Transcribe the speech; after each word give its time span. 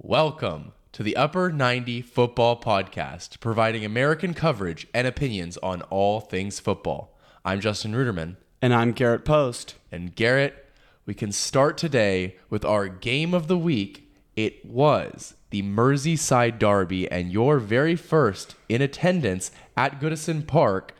Welcome 0.00 0.74
to 0.92 1.02
the 1.02 1.16
Upper 1.16 1.50
90 1.50 2.02
Football 2.02 2.60
Podcast, 2.60 3.40
providing 3.40 3.84
American 3.84 4.32
coverage 4.32 4.86
and 4.94 5.08
opinions 5.08 5.56
on 5.56 5.82
all 5.82 6.20
things 6.20 6.60
football. 6.60 7.18
I'm 7.44 7.60
Justin 7.60 7.94
Ruderman. 7.94 8.36
And 8.62 8.72
I'm 8.72 8.92
Garrett 8.92 9.24
Post. 9.24 9.74
And 9.90 10.14
Garrett, 10.14 10.66
we 11.04 11.14
can 11.14 11.32
start 11.32 11.76
today 11.76 12.36
with 12.48 12.64
our 12.64 12.86
game 12.86 13.34
of 13.34 13.48
the 13.48 13.58
week. 13.58 14.08
It 14.36 14.64
was 14.64 15.34
the 15.50 15.64
Merseyside 15.64 16.60
Derby, 16.60 17.10
and 17.10 17.32
your 17.32 17.58
very 17.58 17.96
first 17.96 18.54
in 18.68 18.80
attendance 18.80 19.50
at 19.76 20.00
Goodison 20.00 20.46
Park. 20.46 20.94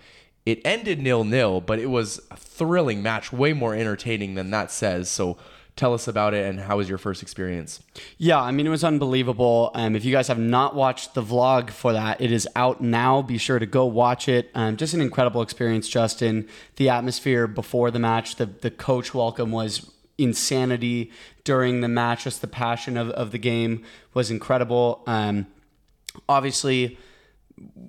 It 0.45 0.61
ended 0.65 1.01
nil 1.01 1.23
nil, 1.23 1.61
but 1.61 1.79
it 1.79 1.87
was 1.87 2.21
a 2.33 2.37
thrilling 2.37 3.01
match, 3.01 3.33
way 3.33 3.53
more 3.53 3.77
entertaining 3.77 4.35
than 4.35 4.51
that 4.51 4.73
says. 4.73 5.09
So, 5.09 5.39
tell 5.79 5.95
us 5.95 6.09
about 6.09 6.35
it 6.35 6.45
and 6.45 6.61
how 6.61 6.77
was 6.77 6.89
your 6.89 6.99
first 6.99 7.23
experience? 7.23 7.81
Yeah, 8.19 8.41
I 8.41 8.51
mean, 8.51 8.67
it 8.67 8.71
was 8.71 8.85
unbelievable. 8.85 9.71
Um, 9.75 9.97
if 9.97 10.05
you 10.05 10.13
guys 10.13 10.29
have 10.29 10.39
not 10.39 10.75
watched 10.75 11.14
the 11.14 11.23
vlog 11.23 11.71
for 11.71 11.93
that, 11.93 12.21
it 12.21 12.32
is 12.32 12.46
out 12.57 12.81
now. 12.81 13.23
Be 13.23 13.39
sure 13.39 13.59
to 13.59 13.67
go 13.67 13.86
watch 13.86 14.29
it. 14.29 14.50
Um, 14.55 14.77
just 14.77 14.93
an 14.93 15.00
incredible 15.00 15.41
experience, 15.41 15.89
Justin. 15.89 16.49
The 16.77 16.89
atmosphere 16.89 17.46
before 17.46 17.91
the 17.91 18.00
match, 18.00 18.36
the, 18.36 18.46
the 18.46 18.71
coach 18.71 19.14
welcome 19.14 19.53
was 19.53 19.91
insanity 20.19 21.13
during 21.45 21.81
the 21.81 21.89
match. 21.89 22.25
Just 22.25 22.41
the 22.41 22.49
passion 22.49 22.97
of, 22.97 23.11
of 23.11 23.31
the 23.31 23.39
game 23.39 23.85
was 24.13 24.31
incredible. 24.31 25.03
Um, 25.07 25.47
obviously, 26.29 26.99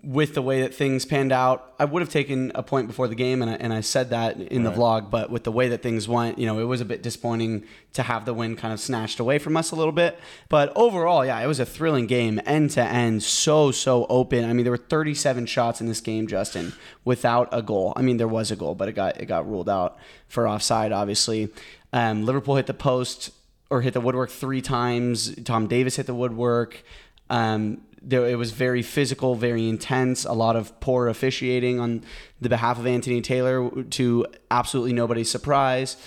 with 0.04 0.34
the 0.34 0.42
way 0.42 0.62
that 0.62 0.74
things 0.74 1.06
panned 1.06 1.32
out, 1.32 1.74
I 1.78 1.86
would 1.86 2.02
have 2.02 2.10
taken 2.10 2.52
a 2.56 2.64
point 2.64 2.88
before 2.88 3.08
the 3.08 3.16
game, 3.16 3.42
and 3.42 3.52
I, 3.52 3.56
and 3.56 3.74
I 3.74 3.82
said 3.82 4.10
that 4.10 4.40
in 4.40 4.64
the 4.64 4.72
vlog. 4.72 5.10
But 5.10 5.30
with 5.30 5.44
the 5.44 5.52
way 5.52 5.68
that 5.70 5.84
things 5.84 6.08
went, 6.08 6.40
you 6.40 6.46
know, 6.46 6.60
it 6.60 6.64
was 6.64 6.82
a 6.82 6.86
bit 6.86 7.04
disappointing 7.04 7.64
to 7.94 8.04
have 8.04 8.26
the 8.26 8.34
win 8.34 8.56
kind 8.56 8.74
of 8.74 8.80
snatched 8.80 9.20
away 9.20 9.40
from 9.40 9.56
us 9.58 9.72
a 9.72 9.76
little 9.76 9.92
bit. 9.92 10.20
But 10.48 10.72
overall, 10.76 11.26
yeah, 11.26 11.40
it 11.40 11.48
was 11.48 11.60
a 11.60 11.66
thrilling 11.66 12.08
game, 12.08 12.42
end 12.46 12.72
to 12.72 12.84
end, 12.84 13.24
so 13.24 13.72
so 13.72 14.06
open. 14.10 14.46
I 14.46 14.54
mean, 14.54 14.64
there 14.64 14.72
were 14.72 14.78
37 14.78 15.46
shots 15.46 15.82
in 15.82 15.88
this 15.88 16.02
game, 16.02 16.28
Justin, 16.28 16.74
without 17.06 17.50
a 17.52 17.62
goal. 17.62 17.94
I 17.96 18.02
mean, 18.02 18.18
there 18.18 18.28
was 18.28 18.52
a 18.52 18.56
goal, 18.56 18.76
but 18.76 18.90
it 18.90 18.94
got 18.94 19.20
it 19.20 19.26
got 19.26 19.48
ruled 19.48 19.70
out 19.70 19.98
for 20.28 20.48
offside, 20.48 20.92
obviously. 20.92 21.50
Um, 21.94 22.26
Liverpool 22.26 22.56
hit 22.56 22.68
the 22.68 22.74
post 22.74 23.32
or 23.70 23.82
hit 23.82 23.94
the 23.94 24.02
woodwork 24.02 24.32
three 24.32 24.62
times. 24.62 25.36
Tom 25.44 25.68
Davies 25.68 25.96
hit 25.96 26.08
the 26.08 26.14
woodwork. 26.14 26.84
Um, 27.30 27.82
there, 28.02 28.26
it 28.28 28.38
was 28.38 28.52
very 28.52 28.82
physical, 28.82 29.36
very 29.36 29.68
intense. 29.68 30.24
A 30.26 30.32
lot 30.34 30.56
of 30.56 30.80
poor 30.80 31.08
officiating 31.08 31.80
on 31.80 32.04
the 32.40 32.50
behalf 32.50 32.80
of 32.80 32.88
Anthony 32.88 33.22
Taylor, 33.22 33.70
to 33.84 34.26
absolutely 34.50 34.94
nobody's 34.94 35.30
surprise. 35.30 35.98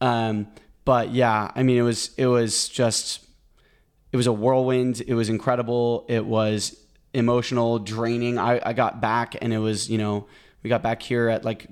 Um, 0.00 0.48
but 0.84 1.10
yeah, 1.12 1.50
I 1.54 1.62
mean, 1.62 1.78
it 1.78 1.82
was 1.82 2.10
it 2.16 2.26
was 2.26 2.68
just 2.68 3.24
it 4.12 4.16
was 4.16 4.26
a 4.26 4.32
whirlwind. 4.32 5.02
It 5.06 5.14
was 5.14 5.28
incredible. 5.28 6.04
It 6.08 6.24
was 6.24 6.78
emotional, 7.14 7.78
draining. 7.78 8.38
I, 8.38 8.60
I 8.64 8.72
got 8.74 9.00
back 9.00 9.34
and 9.40 9.52
it 9.52 9.58
was 9.58 9.90
you 9.90 9.98
know 9.98 10.26
we 10.62 10.68
got 10.68 10.82
back 10.82 11.02
here 11.02 11.28
at 11.28 11.44
like 11.44 11.66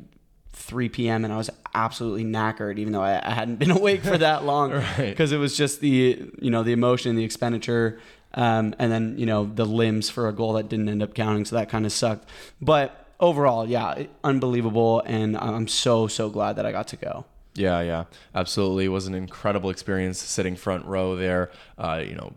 3 0.53 0.89
p.m. 0.89 1.25
and 1.25 1.33
I 1.33 1.37
was 1.37 1.51
absolutely 1.75 2.25
knackered, 2.25 2.79
even 2.79 2.93
though 2.95 3.03
I, 3.03 3.21
I 3.23 3.33
hadn't 3.34 3.57
been 3.57 3.71
awake 3.81 4.03
for 4.03 4.17
that 4.19 4.45
long, 4.45 4.71
because 4.71 4.97
Right. 4.99 5.33
it 5.33 5.39
was 5.39 5.57
just 5.57 5.81
the 5.81 6.31
you 6.41 6.51
know 6.51 6.62
the 6.62 6.73
emotion, 6.73 7.15
the 7.17 7.25
expenditure, 7.25 8.01
um, 8.37 8.75
and 8.79 8.92
then 8.92 9.15
you 9.19 9.27
know 9.27 9.45
the 9.45 9.65
limbs 9.65 10.09
for 10.09 10.29
a 10.29 10.33
goal 10.33 10.53
that 10.55 10.69
didn't 10.69 10.89
end 10.89 11.03
up 11.03 11.15
counting, 11.15 11.45
so 11.45 11.56
that 11.56 11.69
kind 11.69 11.84
of 11.84 11.92
sucked. 11.92 12.29
But 12.61 13.06
overall, 13.19 13.69
yeah, 13.69 14.05
unbelievable, 14.23 15.03
and 15.06 15.37
I'm 15.37 15.67
so 15.67 16.06
so 16.06 16.28
glad 16.31 16.56
that 16.56 16.67
I 16.67 16.73
got 16.73 16.89
to 16.89 16.97
go. 16.97 17.25
Yeah, 17.55 17.81
yeah, 17.81 18.05
absolutely. 18.34 18.84
It 18.84 18.89
was 18.89 19.06
an 19.06 19.15
incredible 19.15 19.70
experience 19.70 20.19
sitting 20.19 20.56
front 20.56 20.84
row 20.84 21.17
there. 21.17 21.51
Uh, 21.78 22.05
you 22.06 22.15
know, 22.15 22.34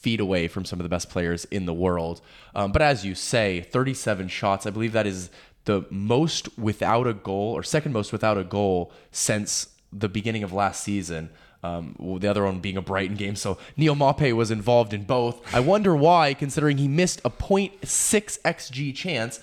feet 0.00 0.20
away 0.20 0.48
from 0.48 0.64
some 0.64 0.78
of 0.78 0.82
the 0.82 0.88
best 0.88 1.10
players 1.10 1.44
in 1.46 1.66
the 1.66 1.74
world. 1.74 2.20
Um, 2.54 2.72
but 2.72 2.82
as 2.82 3.04
you 3.04 3.14
say, 3.14 3.60
37 3.60 4.28
shots. 4.28 4.66
I 4.66 4.70
believe 4.70 4.92
that 4.92 5.06
is 5.06 5.30
the 5.64 5.84
most 5.90 6.58
without 6.58 7.06
a 7.06 7.14
goal, 7.14 7.52
or 7.52 7.62
second 7.62 7.92
most 7.92 8.12
without 8.12 8.38
a 8.38 8.44
goal 8.44 8.92
since 9.10 9.68
the 9.92 10.08
beginning 10.08 10.42
of 10.42 10.52
last 10.52 10.82
season. 10.82 11.30
Um, 11.62 11.94
the 12.20 12.28
other 12.28 12.44
one 12.44 12.60
being 12.60 12.78
a 12.78 12.82
Brighton 12.82 13.16
game. 13.16 13.36
So 13.36 13.58
Neal 13.76 13.94
Maupay 13.94 14.32
was 14.32 14.50
involved 14.50 14.94
in 14.94 15.02
both. 15.02 15.54
I 15.54 15.60
wonder 15.60 15.94
why, 15.94 16.32
considering 16.32 16.78
he 16.78 16.88
missed 16.88 17.20
a 17.24 17.30
0.6 17.30 17.78
xg 17.82 18.94
chance, 18.94 19.40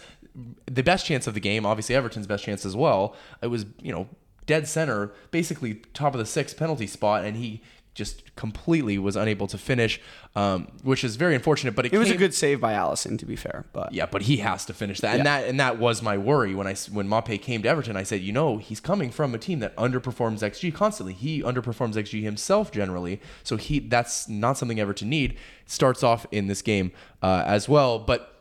the 0.66 0.84
best 0.84 1.06
chance 1.06 1.28
of 1.28 1.34
the 1.34 1.40
game, 1.40 1.66
obviously 1.66 1.96
Everton's 1.96 2.28
best 2.28 2.44
chance 2.44 2.66
as 2.66 2.76
well. 2.76 3.16
It 3.42 3.48
was, 3.48 3.66
you 3.82 3.92
know, 3.92 4.08
dead 4.48 4.68
center, 4.68 5.12
basically 5.30 5.76
top 5.94 6.14
of 6.14 6.20
the 6.20 6.26
sixth 6.26 6.58
penalty 6.58 6.88
spot, 6.88 7.24
and 7.24 7.38
he 7.38 7.62
just 7.98 8.36
completely 8.36 9.00
was 9.00 9.16
unable 9.16 9.48
to 9.48 9.58
finish, 9.58 10.00
um, 10.36 10.68
which 10.84 11.04
is 11.04 11.16
very 11.16 11.34
unfortunate. 11.34 11.76
But 11.76 11.88
it, 11.88 11.94
It 11.94 11.98
was 11.98 12.12
a 12.12 12.16
good 12.16 12.34
save 12.34 12.62
by 12.62 12.74
Alisson, 12.74 13.18
to 13.18 13.26
be 13.26 13.36
fair, 13.36 13.66
but 13.74 13.92
yeah, 13.92 14.06
but 14.06 14.22
he 14.22 14.38
has 14.38 14.66
to 14.66 14.74
finish 14.74 15.00
that, 15.02 15.18
and 15.18 15.26
that 15.26 15.48
and 15.48 15.60
that 15.60 15.80
was 15.80 16.04
my 16.04 16.16
worry 16.18 16.54
when 16.54 16.68
I 16.68 16.76
when 16.92 17.08
Maupay 17.10 17.42
came 17.42 17.64
to 17.64 17.70
Everton. 17.70 17.98
I 17.98 18.04
said, 18.04 18.22
you 18.22 18.32
know, 18.32 18.58
he's 18.58 18.80
coming 18.80 19.10
from 19.10 19.34
a 19.34 19.40
team 19.40 19.60
that 19.60 19.76
underperforms 19.76 20.40
XG 20.40 20.74
constantly. 20.74 21.14
He 21.14 21.42
underperforms 21.42 21.96
XG 21.96 22.22
himself 22.22 22.72
generally, 22.72 23.20
so 23.44 23.58
he 23.58 23.80
that's 23.80 24.30
not 24.30 24.58
something 24.58 24.80
Everton 24.80 25.10
need. 25.10 25.36
Starts 25.66 26.04
off 26.04 26.26
in 26.32 26.48
this 26.48 26.62
game 26.62 26.94
uh, 27.22 27.44
as 27.46 27.68
well, 27.68 28.00
but. 28.00 28.34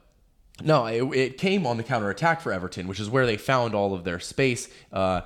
No, 0.62 0.86
it, 0.86 1.02
it 1.14 1.36
came 1.36 1.66
on 1.66 1.76
the 1.76 1.82
counter 1.82 2.08
attack 2.08 2.40
for 2.40 2.50
Everton, 2.50 2.88
which 2.88 2.98
is 2.98 3.10
where 3.10 3.26
they 3.26 3.36
found 3.36 3.74
all 3.74 3.92
of 3.92 4.04
their 4.04 4.18
space, 4.18 4.70
uh, 4.90 5.20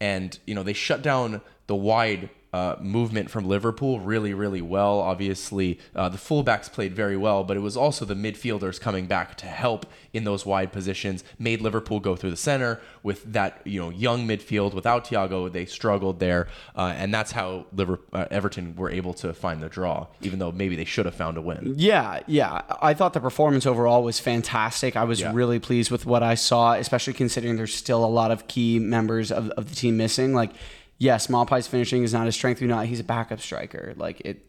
and 0.00 0.38
you 0.46 0.54
know 0.54 0.62
they 0.62 0.74
shut 0.74 1.02
down 1.02 1.40
the 1.66 1.74
wide 1.74 2.30
uh, 2.52 2.76
movement 2.80 3.30
from 3.30 3.46
Liverpool 3.46 4.00
really, 4.00 4.32
really 4.32 4.62
well. 4.62 5.00
Obviously, 5.00 5.78
uh, 5.94 6.08
the 6.08 6.16
fullbacks 6.16 6.72
played 6.72 6.94
very 6.94 7.16
well, 7.16 7.44
but 7.44 7.56
it 7.56 7.60
was 7.60 7.76
also 7.76 8.04
the 8.04 8.14
midfielders 8.14 8.80
coming 8.80 9.06
back 9.06 9.36
to 9.36 9.46
help 9.46 9.84
in 10.12 10.24
those 10.24 10.46
wide 10.46 10.72
positions. 10.72 11.22
Made 11.38 11.60
Liverpool 11.60 12.00
go 12.00 12.16
through 12.16 12.30
the 12.30 12.36
center 12.36 12.80
with 13.02 13.30
that 13.32 13.60
you 13.64 13.80
know 13.80 13.90
young 13.90 14.26
midfield. 14.26 14.72
Without 14.74 15.04
Thiago, 15.04 15.52
they 15.52 15.66
struggled 15.66 16.18
there, 16.20 16.48
uh, 16.76 16.94
and 16.96 17.12
that's 17.12 17.32
how 17.32 17.66
Liver- 17.72 18.00
uh, 18.12 18.26
Everton 18.30 18.74
were 18.76 18.90
able 18.90 19.12
to 19.14 19.32
find 19.34 19.62
the 19.62 19.68
draw, 19.68 20.06
even 20.22 20.38
though 20.38 20.52
maybe 20.52 20.76
they 20.76 20.84
should 20.84 21.04
have 21.04 21.14
found 21.14 21.36
a 21.36 21.42
win. 21.42 21.74
Yeah, 21.76 22.20
yeah. 22.26 22.62
I 22.80 22.94
thought 22.94 23.12
the 23.12 23.20
performance 23.20 23.66
overall 23.66 24.02
was 24.02 24.18
fantastic. 24.20 24.96
I 24.96 25.04
was 25.04 25.20
Yeah. 25.20 25.32
really 25.34 25.58
pleased 25.58 25.90
with 25.90 26.06
what 26.06 26.22
I 26.22 26.34
saw, 26.34 26.72
especially 26.74 27.12
considering 27.12 27.56
there's 27.56 27.74
still 27.74 28.04
a 28.04 28.06
lot 28.06 28.30
of 28.30 28.46
key 28.48 28.78
members 28.78 29.30
of, 29.30 29.50
of 29.50 29.68
the 29.68 29.74
team 29.74 29.96
missing. 29.96 30.32
Like, 30.32 30.50
yes, 30.98 31.28
Maupay's 31.28 31.66
finishing 31.66 32.02
is 32.02 32.12
not 32.12 32.26
his 32.26 32.34
strength. 32.34 32.60
We 32.60 32.66
know 32.66 32.80
he's 32.80 33.00
a 33.00 33.04
backup 33.04 33.40
striker. 33.40 33.94
Like 33.96 34.20
it, 34.20 34.48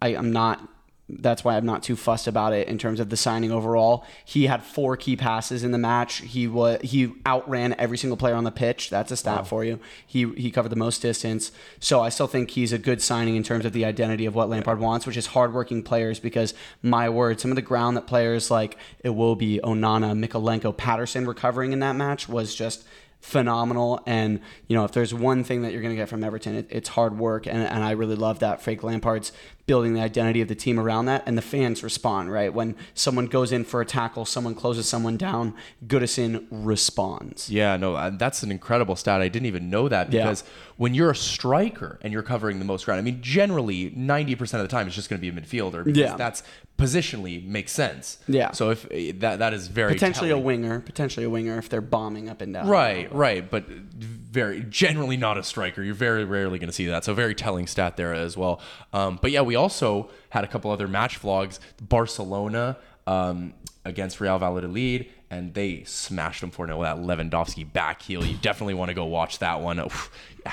I, 0.00 0.08
I'm 0.08 0.32
not. 0.32 0.68
That's 1.06 1.44
why 1.44 1.58
I'm 1.58 1.66
not 1.66 1.82
too 1.82 1.96
fussed 1.96 2.26
about 2.26 2.54
it 2.54 2.66
in 2.66 2.78
terms 2.78 2.98
of 2.98 3.10
the 3.10 3.16
signing 3.18 3.52
overall. 3.52 4.06
He 4.24 4.46
had 4.46 4.62
four 4.62 4.96
key 4.96 5.16
passes 5.16 5.62
in 5.62 5.70
the 5.70 5.76
match. 5.76 6.22
He 6.22 6.46
was 6.46 6.80
he 6.80 7.12
outran 7.26 7.74
every 7.78 7.98
single 7.98 8.16
player 8.16 8.34
on 8.34 8.44
the 8.44 8.50
pitch. 8.50 8.88
That's 8.88 9.12
a 9.12 9.16
stat 9.18 9.46
for 9.46 9.66
you. 9.66 9.78
He 10.06 10.32
he 10.32 10.50
covered 10.50 10.70
the 10.70 10.76
most 10.76 11.02
distance. 11.02 11.52
So 11.78 12.00
I 12.00 12.08
still 12.08 12.26
think 12.26 12.52
he's 12.52 12.72
a 12.72 12.78
good 12.78 13.02
signing 13.02 13.36
in 13.36 13.42
terms 13.42 13.66
of 13.66 13.74
the 13.74 13.84
identity 13.84 14.24
of 14.24 14.34
what 14.34 14.48
Lampard 14.48 14.78
wants, 14.78 15.06
which 15.06 15.18
is 15.18 15.26
hardworking 15.26 15.82
players. 15.82 16.18
Because 16.18 16.54
my 16.80 17.10
word, 17.10 17.38
some 17.38 17.50
of 17.50 17.56
the 17.56 17.62
ground 17.62 17.98
that 17.98 18.06
players 18.06 18.50
like 18.50 18.78
Iwobi, 19.04 19.60
Onana, 19.60 20.18
Mykolenko, 20.18 20.74
Patterson 20.74 21.26
were 21.26 21.34
covering 21.34 21.72
in 21.72 21.80
that 21.80 21.96
match 21.96 22.30
was 22.30 22.54
just 22.54 22.82
phenomenal. 23.24 24.00
And 24.06 24.40
you 24.68 24.76
know, 24.76 24.84
if 24.84 24.92
there's 24.92 25.14
one 25.14 25.44
thing 25.44 25.62
that 25.62 25.72
you're 25.72 25.80
going 25.80 25.94
to 25.94 25.96
get 25.96 26.10
from 26.10 26.22
Everton, 26.22 26.54
it, 26.56 26.66
it's 26.68 26.90
hard 26.90 27.18
work. 27.18 27.46
And, 27.46 27.56
and 27.56 27.82
I 27.82 27.92
really 27.92 28.16
love 28.16 28.40
that 28.40 28.60
Frank 28.60 28.82
Lampard's 28.82 29.32
building 29.66 29.94
the 29.94 30.00
identity 30.02 30.42
of 30.42 30.48
the 30.48 30.54
team 30.54 30.78
around 30.78 31.06
that, 31.06 31.22
and 31.24 31.38
the 31.38 31.42
fans 31.42 31.82
respond. 31.82 32.30
Right 32.30 32.52
when 32.52 32.76
someone 32.92 33.26
goes 33.26 33.50
in 33.50 33.64
for 33.64 33.80
a 33.80 33.86
tackle, 33.86 34.26
someone 34.26 34.54
closes 34.54 34.86
someone 34.86 35.16
down, 35.16 35.54
Goodison 35.86 36.46
responds. 36.50 37.48
Yeah, 37.48 37.78
no, 37.78 37.94
uh, 37.94 38.10
that's 38.10 38.42
an 38.42 38.50
incredible 38.50 38.94
stat. 38.94 39.22
I 39.22 39.28
didn't 39.28 39.46
even 39.46 39.70
know 39.70 39.88
that 39.88 40.12
Yeah. 40.12 40.24
because 40.24 40.44
when 40.76 40.92
you're 40.92 41.10
a 41.12 41.16
striker 41.16 41.98
and 42.02 42.12
you're 42.12 42.22
covering 42.22 42.58
the 42.58 42.64
most 42.66 42.84
ground, 42.84 42.98
I 42.98 43.02
mean, 43.02 43.22
generally 43.22 43.90
90% 43.92 44.40
of 44.54 44.60
the 44.60 44.68
time 44.68 44.86
it's 44.86 44.96
just 44.96 45.08
going 45.08 45.18
to 45.20 45.30
be 45.30 45.34
a 45.34 45.40
midfielder 45.40 45.82
because 45.82 45.98
Yeah. 45.98 46.16
that's 46.16 46.42
positionally 46.78 47.44
makes 47.44 47.72
sense. 47.72 48.18
Yeah. 48.26 48.50
So 48.52 48.70
if 48.70 48.84
uh, 48.86 49.18
that 49.20 49.38
that 49.38 49.54
is 49.54 49.68
very 49.68 49.92
Potentially 49.92 50.30
a 50.30 50.38
winger, 50.38 50.80
potentially 50.80 51.24
a 51.24 51.30
winger 51.30 51.58
if 51.58 51.68
they're 51.68 51.80
bombing 51.80 52.28
up 52.28 52.40
and 52.40 52.52
down. 52.52 52.68
Right, 52.68 53.12
right, 53.12 53.48
but 53.48 53.66
very 53.68 54.64
generally 54.68 55.16
not 55.16 55.38
a 55.38 55.42
striker. 55.42 55.82
You're 55.82 55.94
very 55.94 56.24
rarely 56.24 56.58
going 56.58 56.68
to 56.68 56.72
see 56.72 56.86
that. 56.86 57.04
So 57.04 57.14
very 57.14 57.34
telling 57.34 57.66
stat 57.66 57.96
there 57.96 58.12
as 58.12 58.36
well. 58.36 58.60
Um, 58.92 59.18
but 59.22 59.30
yeah, 59.30 59.42
we 59.42 59.54
also 59.54 60.10
had 60.30 60.44
a 60.44 60.48
couple 60.48 60.70
other 60.70 60.88
match 60.88 61.20
vlogs. 61.20 61.58
Barcelona 61.80 62.76
um, 63.06 63.54
against 63.84 64.20
Real 64.20 64.38
Valladolid, 64.38 65.08
and 65.30 65.54
they 65.54 65.84
smashed 65.84 66.40
them 66.40 66.50
4 66.50 66.66
0 66.66 66.82
that 66.82 66.96
Lewandowski 66.98 67.70
back 67.70 68.02
heel. 68.02 68.24
You 68.24 68.36
definitely 68.36 68.74
want 68.74 68.88
to 68.88 68.94
go 68.94 69.04
watch 69.04 69.38
that 69.38 69.60
one. 69.60 69.78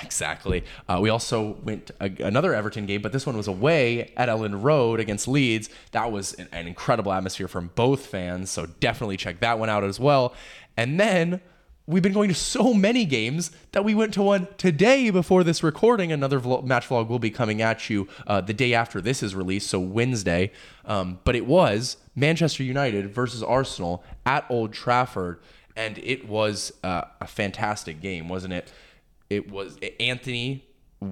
Exactly. 0.03 0.63
Uh, 0.87 0.99
we 1.01 1.09
also 1.09 1.57
went 1.63 1.91
a, 1.99 2.11
another 2.23 2.53
Everton 2.53 2.85
game, 2.85 3.01
but 3.01 3.11
this 3.11 3.25
one 3.25 3.35
was 3.35 3.47
away 3.47 4.11
at 4.15 4.29
Elland 4.29 4.63
Road 4.63 4.99
against 4.99 5.27
Leeds. 5.27 5.69
That 5.91 6.11
was 6.11 6.33
an, 6.33 6.47
an 6.51 6.67
incredible 6.67 7.11
atmosphere 7.11 7.47
from 7.47 7.71
both 7.75 8.05
fans. 8.05 8.49
So 8.51 8.67
definitely 8.79 9.17
check 9.17 9.41
that 9.41 9.59
one 9.59 9.69
out 9.69 9.83
as 9.83 9.99
well. 9.99 10.33
And 10.77 10.99
then 10.99 11.41
we've 11.87 12.03
been 12.03 12.13
going 12.13 12.29
to 12.29 12.35
so 12.35 12.73
many 12.73 13.05
games 13.05 13.51
that 13.73 13.83
we 13.83 13.93
went 13.93 14.13
to 14.13 14.21
one 14.21 14.47
today 14.57 15.09
before 15.09 15.43
this 15.43 15.61
recording. 15.61 16.11
Another 16.11 16.39
match 16.39 16.87
vlog 16.87 17.09
will 17.09 17.19
be 17.19 17.31
coming 17.31 17.61
at 17.61 17.89
you 17.89 18.07
uh, 18.27 18.39
the 18.39 18.53
day 18.53 18.73
after 18.73 19.01
this 19.01 19.21
is 19.21 19.35
released, 19.35 19.69
so 19.69 19.79
Wednesday. 19.79 20.51
Um, 20.85 21.19
but 21.23 21.35
it 21.35 21.45
was 21.45 21.97
Manchester 22.15 22.63
United 22.63 23.13
versus 23.13 23.43
Arsenal 23.43 24.03
at 24.25 24.45
Old 24.49 24.73
Trafford, 24.73 25.39
and 25.75 25.97
it 25.99 26.27
was 26.27 26.71
uh, 26.83 27.03
a 27.19 27.27
fantastic 27.27 27.99
game, 27.99 28.29
wasn't 28.29 28.53
it? 28.53 28.71
It 29.31 29.49
was 29.49 29.77
Antony 29.97 30.65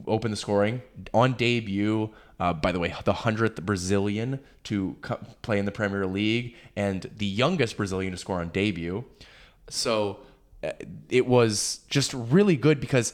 opened 0.06 0.33
the 0.33 0.38
scoring 0.38 0.81
on 1.13 1.33
debut. 1.33 2.10
Uh, 2.38 2.51
by 2.51 2.74
the 2.74 2.80
way, 2.80 2.94
the 3.06 3.13
hundredth 3.13 3.62
Brazilian 3.66 4.42
to 4.66 4.98
co- 5.00 5.19
play 5.42 5.57
in 5.57 5.63
the 5.63 5.71
Premier 5.71 6.06
League 6.06 6.54
and 6.75 7.10
the 7.16 7.25
youngest 7.25 7.77
Brazilian 7.77 8.12
to 8.12 8.18
score 8.18 8.42
on 8.42 8.50
debut. 8.50 9.06
So 9.69 10.19
uh, 10.62 10.71
it 11.10 11.27
was 11.27 11.80
just 11.89 12.13
really 12.13 12.57
good 12.57 12.81
because 12.81 13.13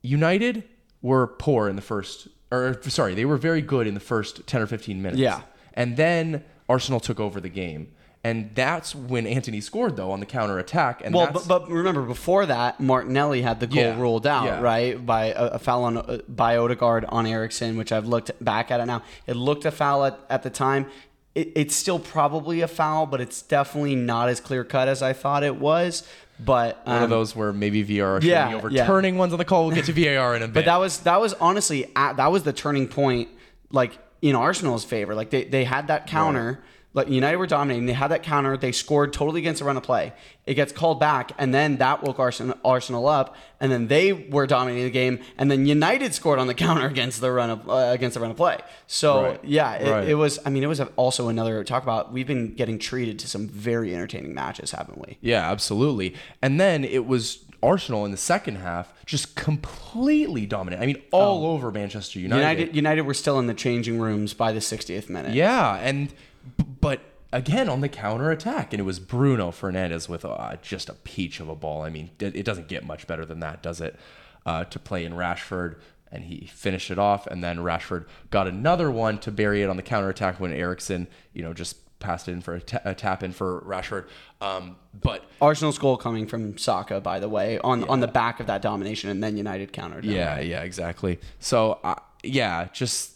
United 0.00 0.64
were 1.02 1.26
poor 1.26 1.68
in 1.68 1.76
the 1.76 1.82
first, 1.82 2.28
or 2.50 2.80
sorry, 2.84 3.14
they 3.14 3.26
were 3.26 3.36
very 3.36 3.60
good 3.60 3.86
in 3.86 3.92
the 3.92 4.00
first 4.00 4.46
10 4.46 4.62
or 4.62 4.66
15 4.66 5.02
minutes. 5.02 5.20
Yeah. 5.20 5.42
And 5.74 5.98
then 5.98 6.42
Arsenal 6.70 7.00
took 7.00 7.20
over 7.20 7.38
the 7.38 7.50
game. 7.50 7.92
And 8.24 8.54
that's 8.54 8.94
when 8.94 9.26
Antony 9.26 9.60
scored, 9.60 9.96
though, 9.96 10.10
on 10.10 10.18
the 10.18 10.24
counter 10.24 10.58
attack. 10.58 11.02
And 11.04 11.14
Well, 11.14 11.30
but, 11.30 11.46
but 11.46 11.70
remember, 11.70 12.00
before 12.00 12.46
that, 12.46 12.80
Martinelli 12.80 13.42
had 13.42 13.60
the 13.60 13.66
goal 13.66 13.82
Yeah, 13.82 14.00
ruled 14.00 14.26
out, 14.26 14.46
yeah. 14.46 14.60
right, 14.62 15.04
by 15.04 15.26
a, 15.26 15.44
a 15.48 15.58
foul 15.58 15.84
on 15.84 15.98
uh, 15.98 16.18
by 16.26 16.56
Odegaard 16.56 17.04
on 17.10 17.26
Eriksen, 17.26 17.76
which 17.76 17.92
I've 17.92 18.06
looked 18.06 18.32
back 18.42 18.70
at 18.70 18.80
it 18.80 18.86
now. 18.86 19.02
It 19.26 19.36
looked 19.36 19.66
a 19.66 19.70
foul 19.70 20.06
at, 20.06 20.18
at 20.30 20.42
the 20.42 20.48
time. 20.48 20.86
It, 21.34 21.52
it's 21.54 21.76
still 21.76 21.98
probably 21.98 22.62
a 22.62 22.68
foul, 22.68 23.04
but 23.04 23.20
it's 23.20 23.42
definitely 23.42 23.94
not 23.94 24.30
as 24.30 24.40
clear 24.40 24.64
cut 24.64 24.88
as 24.88 25.02
I 25.02 25.12
thought 25.12 25.42
it 25.42 25.56
was. 25.56 26.08
But 26.40 26.80
one 26.86 26.96
um, 26.96 27.02
of 27.02 27.10
those 27.10 27.36
where 27.36 27.52
maybe 27.52 27.82
VAR 27.82 28.22
should 28.22 28.30
yeah, 28.30 28.46
be 28.46 28.52
yeah. 28.52 28.84
overturning 28.84 29.18
ones 29.18 29.34
on 29.34 29.38
the 29.38 29.44
call. 29.44 29.66
We'll 29.66 29.74
get 29.74 29.84
to 29.84 29.92
VAR 29.92 30.34
in 30.34 30.42
a 30.42 30.46
bit. 30.46 30.54
But 30.54 30.64
that 30.64 30.78
was 30.78 31.00
that 31.00 31.20
was 31.20 31.34
honestly 31.34 31.92
at, 31.94 32.16
that 32.16 32.32
was 32.32 32.42
the 32.42 32.54
turning 32.54 32.88
point, 32.88 33.28
like 33.70 33.98
in 34.22 34.34
Arsenal's 34.34 34.82
favor. 34.82 35.14
Like 35.14 35.28
they, 35.28 35.44
they 35.44 35.64
had 35.64 35.88
that 35.88 36.06
counter. 36.06 36.64
Like 36.94 37.08
United 37.08 37.36
were 37.38 37.46
dominating. 37.48 37.86
They 37.86 37.92
had 37.92 38.08
that 38.12 38.22
counter. 38.22 38.56
They 38.56 38.70
scored 38.72 39.12
totally 39.12 39.40
against 39.40 39.58
the 39.58 39.64
run 39.66 39.76
of 39.76 39.82
play. 39.82 40.12
It 40.46 40.54
gets 40.54 40.72
called 40.72 41.00
back, 41.00 41.32
and 41.38 41.52
then 41.52 41.78
that 41.78 42.02
woke 42.04 42.18
Arsenal, 42.20 42.56
Arsenal 42.64 43.08
up. 43.08 43.34
And 43.60 43.72
then 43.72 43.88
they 43.88 44.12
were 44.12 44.46
dominating 44.46 44.84
the 44.84 44.90
game. 44.90 45.18
And 45.36 45.50
then 45.50 45.66
United 45.66 46.14
scored 46.14 46.38
on 46.38 46.46
the 46.46 46.54
counter 46.66 46.86
against 46.86 47.20
the 47.20 47.32
run 47.32 47.50
of 47.50 47.68
uh, 47.68 47.90
against 47.92 48.14
the 48.14 48.20
run 48.20 48.30
of 48.30 48.36
play. 48.36 48.58
So 48.86 49.22
Right. 49.24 49.40
yeah, 49.44 49.72
it, 49.74 49.90
Right. 49.90 50.08
it 50.08 50.14
was. 50.14 50.38
I 50.46 50.50
mean, 50.50 50.62
it 50.62 50.68
was 50.68 50.80
also 50.96 51.28
another 51.28 51.64
talk 51.64 51.82
about. 51.82 52.12
We've 52.12 52.26
been 52.26 52.54
getting 52.54 52.78
treated 52.78 53.18
to 53.20 53.28
some 53.28 53.48
very 53.48 53.92
entertaining 53.94 54.32
matches, 54.32 54.70
haven't 54.70 54.98
we? 54.98 55.18
Yeah, 55.20 55.50
absolutely. 55.50 56.14
And 56.42 56.60
then 56.60 56.84
it 56.84 57.06
was 57.06 57.40
Arsenal 57.62 58.04
in 58.04 58.10
the 58.12 58.16
second 58.18 58.56
half 58.56 58.92
just 59.06 59.34
completely 59.34 60.46
dominant. 60.46 60.82
I 60.82 60.86
mean, 60.86 61.02
all 61.10 61.46
over 61.46 61.70
Manchester 61.72 62.18
United. 62.20 62.40
United 62.40 62.76
United 62.76 63.02
were 63.02 63.14
still 63.14 63.38
in 63.38 63.46
the 63.46 63.54
changing 63.54 63.98
rooms 63.98 64.32
by 64.34 64.52
the 64.52 64.60
60th 64.60 65.08
minute. 65.08 65.32
Yeah, 65.34 65.76
and 65.76 66.12
b- 66.56 66.64
but 66.80 67.00
again 67.32 67.68
on 67.68 67.80
the 67.80 67.88
counter 67.88 68.30
attack, 68.30 68.72
and 68.72 68.80
it 68.80 68.84
was 68.84 68.98
Bruno 68.98 69.50
Fernandes 69.50 70.08
with 70.08 70.24
uh, 70.24 70.56
just 70.62 70.88
a 70.88 70.94
peach 70.94 71.40
of 71.40 71.48
a 71.48 71.54
ball. 71.54 71.82
I 71.82 71.90
mean, 71.90 72.10
it, 72.20 72.44
doesn't 72.44 72.68
get 72.68 72.86
much 72.86 73.06
better 73.06 73.26
than 73.26 73.40
that, 73.40 73.62
does 73.62 73.80
it? 73.80 73.98
Uh, 74.46 74.64
to 74.64 74.78
play 74.78 75.04
in 75.04 75.14
Rashford, 75.14 75.76
and 76.12 76.24
he 76.24 76.46
finished 76.46 76.90
it 76.90 76.98
off, 76.98 77.26
and 77.26 77.42
then 77.42 77.58
Rashford 77.58 78.06
got 78.30 78.46
another 78.46 78.90
one 78.90 79.18
to 79.18 79.32
bury 79.32 79.62
it 79.62 79.68
on 79.68 79.76
the 79.76 79.82
counter 79.82 80.08
attack 80.08 80.38
when 80.38 80.52
Eriksen, 80.52 81.08
you 81.32 81.42
know, 81.42 81.52
just 81.52 81.76
passed 81.98 82.28
it 82.28 82.32
in 82.32 82.40
for 82.42 82.60
a, 82.84 82.94
tap 82.94 83.22
in 83.22 83.32
for 83.32 83.62
Rashford. 83.62 84.06
Um, 84.40 84.76
but 85.00 85.24
Arsenal's 85.40 85.78
goal 85.78 85.96
coming 85.96 86.26
from 86.26 86.58
Saka, 86.58 87.00
by 87.00 87.18
the 87.18 87.28
way, 87.28 87.58
on 87.58 87.84
on 87.84 88.00
the 88.00 88.08
back 88.08 88.38
of 88.38 88.46
that 88.46 88.62
domination, 88.62 89.10
and 89.10 89.22
then 89.22 89.36
United 89.36 89.72
countered. 89.72 90.04
Yeah, 90.04 90.38
yeah, 90.38 90.62
exactly. 90.62 91.18
So, 91.40 91.80
uh, 91.82 91.94
yeah, 92.22 92.68
just 92.72 93.13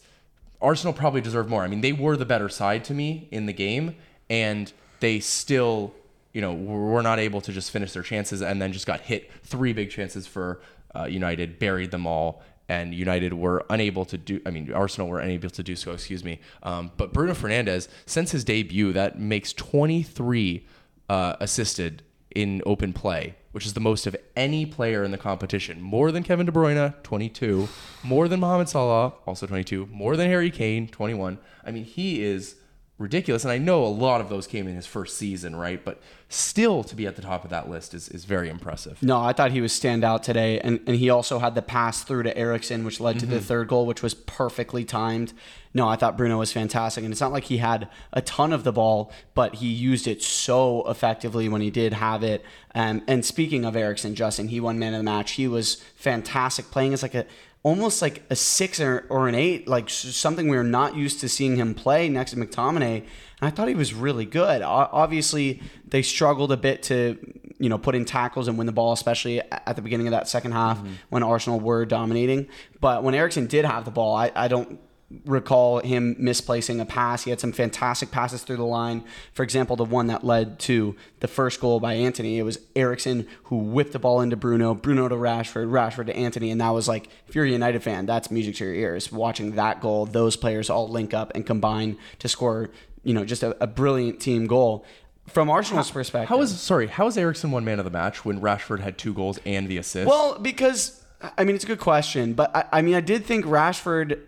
Arsenal 0.61 0.93
probably 0.93 1.21
deserved 1.21 1.49
more. 1.49 1.63
I 1.63 1.67
mean, 1.67 1.81
they 1.81 1.93
were 1.93 2.17
the 2.17 2.25
better 2.25 2.49
side 2.49 2.83
to 2.85 2.93
me 2.93 3.27
in 3.31 3.45
the 3.45 3.53
game, 3.53 3.95
and 4.29 4.71
they 4.99 5.19
still, 5.19 5.93
you 6.33 6.41
know, 6.41 6.53
were 6.53 7.01
not 7.01 7.19
able 7.19 7.41
to 7.41 7.51
just 7.51 7.71
finish 7.71 7.93
their 7.93 8.03
chances, 8.03 8.41
and 8.41 8.61
then 8.61 8.73
just 8.73 8.85
got 8.85 9.01
hit 9.01 9.31
three 9.43 9.73
big 9.73 9.89
chances 9.89 10.27
for 10.27 10.61
uh, 10.95 11.05
United, 11.05 11.59
buried 11.59 11.91
them 11.91 12.05
all. 12.05 12.41
And 12.67 12.93
United 12.93 13.33
were 13.33 13.65
unable 13.71 14.05
to 14.05 14.17
do. 14.17 14.41
I 14.45 14.51
mean, 14.51 14.71
Arsenal 14.71 15.07
were 15.07 15.19
unable 15.19 15.49
to 15.49 15.63
do 15.63 15.75
so. 15.75 15.91
Excuse 15.91 16.23
me. 16.23 16.39
Um, 16.61 16.91
but 16.97 17.13
Bruno 17.13 17.33
Fernandes, 17.33 17.87
since 18.05 18.31
his 18.31 18.43
debut, 18.43 18.93
that 18.93 19.19
makes 19.19 19.53
23 19.53 20.67
uh, 21.09 21.35
assisted 21.39 22.03
in 22.35 22.61
open 22.67 22.93
play, 22.93 23.35
which 23.51 23.65
is 23.65 23.73
the 23.73 23.79
most 23.79 24.05
of 24.05 24.15
any 24.35 24.65
player 24.65 25.03
in 25.03 25.11
the 25.11 25.17
competition. 25.17 25.81
More 25.81 26.11
than 26.11 26.23
Kevin 26.23 26.45
De 26.45 26.51
Bruyne, 26.51 26.93
22. 27.03 27.67
More 28.03 28.27
than 28.27 28.39
Mohamed 28.39 28.69
Salah, 28.69 29.13
also 29.25 29.47
22. 29.47 29.87
More 29.87 30.15
than 30.15 30.29
Harry 30.29 30.51
Kane, 30.51 30.87
21. 30.87 31.39
I 31.65 31.71
mean, 31.71 31.83
he 31.83 32.23
is 32.23 32.55
ridiculous. 32.99 33.43
And 33.43 33.51
I 33.51 33.57
know 33.57 33.83
a 33.83 33.87
lot 33.87 34.21
of 34.21 34.29
those 34.29 34.45
came 34.45 34.67
in 34.67 34.75
his 34.75 34.85
first 34.85 35.17
season, 35.17 35.55
right? 35.55 35.83
But 35.83 35.99
still 36.27 36.83
to 36.83 36.95
be 36.95 37.07
at 37.07 37.15
the 37.15 37.21
top 37.23 37.43
of 37.43 37.49
that 37.49 37.67
list 37.69 37.93
is, 37.95 38.07
is 38.09 38.25
very 38.25 38.49
impressive. 38.49 39.01
No, 39.01 39.19
I 39.19 39.33
thought 39.33 39.51
he 39.51 39.61
was 39.61 39.71
standout 39.71 40.21
today, 40.21 40.59
and, 40.59 40.79
and 40.85 40.95
he 40.97 41.09
also 41.09 41.39
had 41.39 41.55
the 41.55 41.61
pass 41.63 42.03
through 42.03 42.23
to 42.23 42.37
Eriksen, 42.37 42.83
which 42.85 42.99
led 42.99 43.17
to 43.19 43.25
Mm-hmm. 43.25 43.33
the 43.35 43.41
third 43.41 43.67
goal, 43.69 43.85
which 43.87 44.03
was 44.03 44.13
perfectly 44.13 44.83
timed. 44.85 45.33
No, 45.73 45.87
I 45.87 45.95
thought 45.95 46.17
Bruno 46.17 46.37
was 46.37 46.51
fantastic, 46.51 47.03
and 47.03 47.11
it's 47.11 47.21
not 47.21 47.31
like 47.31 47.45
he 47.45 47.57
had 47.57 47.87
a 48.11 48.21
ton 48.21 48.51
of 48.53 48.63
the 48.63 48.71
ball, 48.71 49.11
but 49.33 49.55
he 49.55 49.67
used 49.67 50.07
it 50.07 50.21
so 50.21 50.87
effectively 50.89 51.47
when 51.47 51.61
he 51.61 51.69
did 51.71 51.93
have 51.93 52.21
it. 52.23 52.43
Um, 52.75 53.01
and 53.07 53.23
speaking 53.23 53.65
of 53.65 53.75
Eriksen, 53.75 54.13
Justin, 54.15 54.49
he 54.49 54.59
won 54.59 54.77
man 54.77 54.93
of 54.93 54.99
the 54.99 55.03
match. 55.03 55.31
He 55.31 55.47
was 55.47 55.75
fantastic, 55.95 56.65
playing 56.71 56.93
as 56.93 57.01
like 57.01 57.15
a 57.15 57.25
almost 57.63 58.01
like 58.01 58.23
a 58.29 58.35
six 58.35 58.79
or, 58.79 59.05
or 59.09 59.27
an 59.27 59.35
eight, 59.35 59.67
like 59.67 59.89
something 59.89 60.47
we 60.47 60.57
are 60.57 60.63
not 60.63 60.95
used 60.95 61.19
to 61.19 61.29
seeing 61.29 61.57
him 61.57 61.73
play 61.73 62.07
next 62.09 62.31
to 62.31 62.37
McTominay. 62.37 62.97
And 62.97 63.07
I 63.41 63.49
thought 63.49 63.67
he 63.67 63.75
was 63.75 63.93
really 63.93 64.25
good. 64.25 64.61
Obviously, 64.61 65.61
they 65.87 66.01
struggled 66.01 66.51
a 66.51 66.57
bit 66.57 66.83
to, 66.83 67.17
you 67.57 67.69
know, 67.69 67.77
put 67.77 67.95
in 67.95 68.05
tackles 68.05 68.47
and 68.47 68.57
win 68.57 68.65
the 68.65 68.73
ball, 68.73 68.93
especially 68.93 69.41
at 69.41 69.75
the 69.75 69.81
beginning 69.81 70.07
of 70.07 70.11
that 70.11 70.27
second 70.29 70.53
half 70.53 70.77
mm-hmm. 70.77 70.93
when 71.09 71.23
Arsenal 71.23 71.59
were 71.59 71.85
dominating. 71.85 72.47
But 72.79 73.03
when 73.03 73.13
Eriksen 73.13 73.47
did 73.47 73.65
have 73.65 73.83
the 73.85 73.91
ball, 73.91 74.15
I, 74.15 74.31
I 74.35 74.47
don't 74.47 74.79
recall 75.25 75.79
him 75.79 76.15
misplacing 76.19 76.79
a 76.79 76.85
pass. 76.85 77.23
He 77.23 77.31
had 77.31 77.39
some 77.39 77.51
fantastic 77.51 78.11
passes 78.11 78.43
through 78.43 78.57
the 78.57 78.65
line. 78.65 79.03
For 79.33 79.41
example, 79.41 79.75
the 79.75 79.85
one 79.85 80.07
that 80.07 80.23
led 80.23 80.59
to 80.59 80.95
the 81.19 81.27
first 81.27 81.59
goal 81.59 81.79
by 81.79 81.93
Antony, 81.93 82.37
it 82.37 82.43
was 82.43 82.59
Eriksen 82.75 83.27
who 83.45 83.57
whipped 83.57 83.93
the 83.93 83.99
ball 83.99 84.21
into 84.21 84.35
Bruno, 84.35 84.75
Bruno 84.75 85.07
to 85.07 85.15
Rashford, 85.15 85.69
Rashford 85.71 86.07
to 86.07 86.15
Antony, 86.15 86.51
and 86.51 86.61
that 86.61 86.69
was 86.69 86.87
like, 86.87 87.09
if 87.27 87.33
you're 87.33 87.45
a 87.45 87.49
United 87.49 87.81
fan, 87.81 88.05
that's 88.05 88.29
music 88.29 88.55
to 88.55 88.65
your 88.65 88.73
ears. 88.73 89.11
Watching 89.11 89.55
that 89.55 89.81
goal, 89.81 90.05
those 90.05 90.35
players 90.35 90.69
all 90.69 90.87
link 90.87 91.13
up 91.13 91.31
and 91.33 91.45
combine 91.45 91.97
to 92.19 92.27
score, 92.27 92.69
you 93.03 93.13
know, 93.13 93.25
just 93.25 93.41
a, 93.41 93.61
a 93.63 93.67
brilliant 93.67 94.19
team 94.19 94.45
goal. 94.45 94.85
From 95.25 95.49
Arsenal's 95.49 95.91
perspective, 95.91 96.29
How 96.29 96.41
is 96.41 96.59
sorry? 96.59 96.87
How 96.87 97.05
is 97.05 97.15
Eriksen 97.15 97.51
one 97.51 97.63
man 97.63 97.77
of 97.77 97.85
the 97.85 97.91
match 97.91 98.25
when 98.25 98.41
Rashford 98.41 98.79
had 98.79 98.97
two 98.97 99.13
goals 99.13 99.39
and 99.45 99.67
the 99.67 99.77
assist? 99.77 100.07
Well, 100.07 100.39
because 100.39 101.03
I 101.37 101.43
mean, 101.43 101.55
it's 101.55 101.63
a 101.63 101.67
good 101.67 101.79
question, 101.79 102.33
but 102.33 102.55
I, 102.55 102.65
I 102.71 102.81
mean, 102.81 102.95
I 102.95 103.01
did 103.01 103.25
think 103.25 103.45
Rashford 103.45 104.19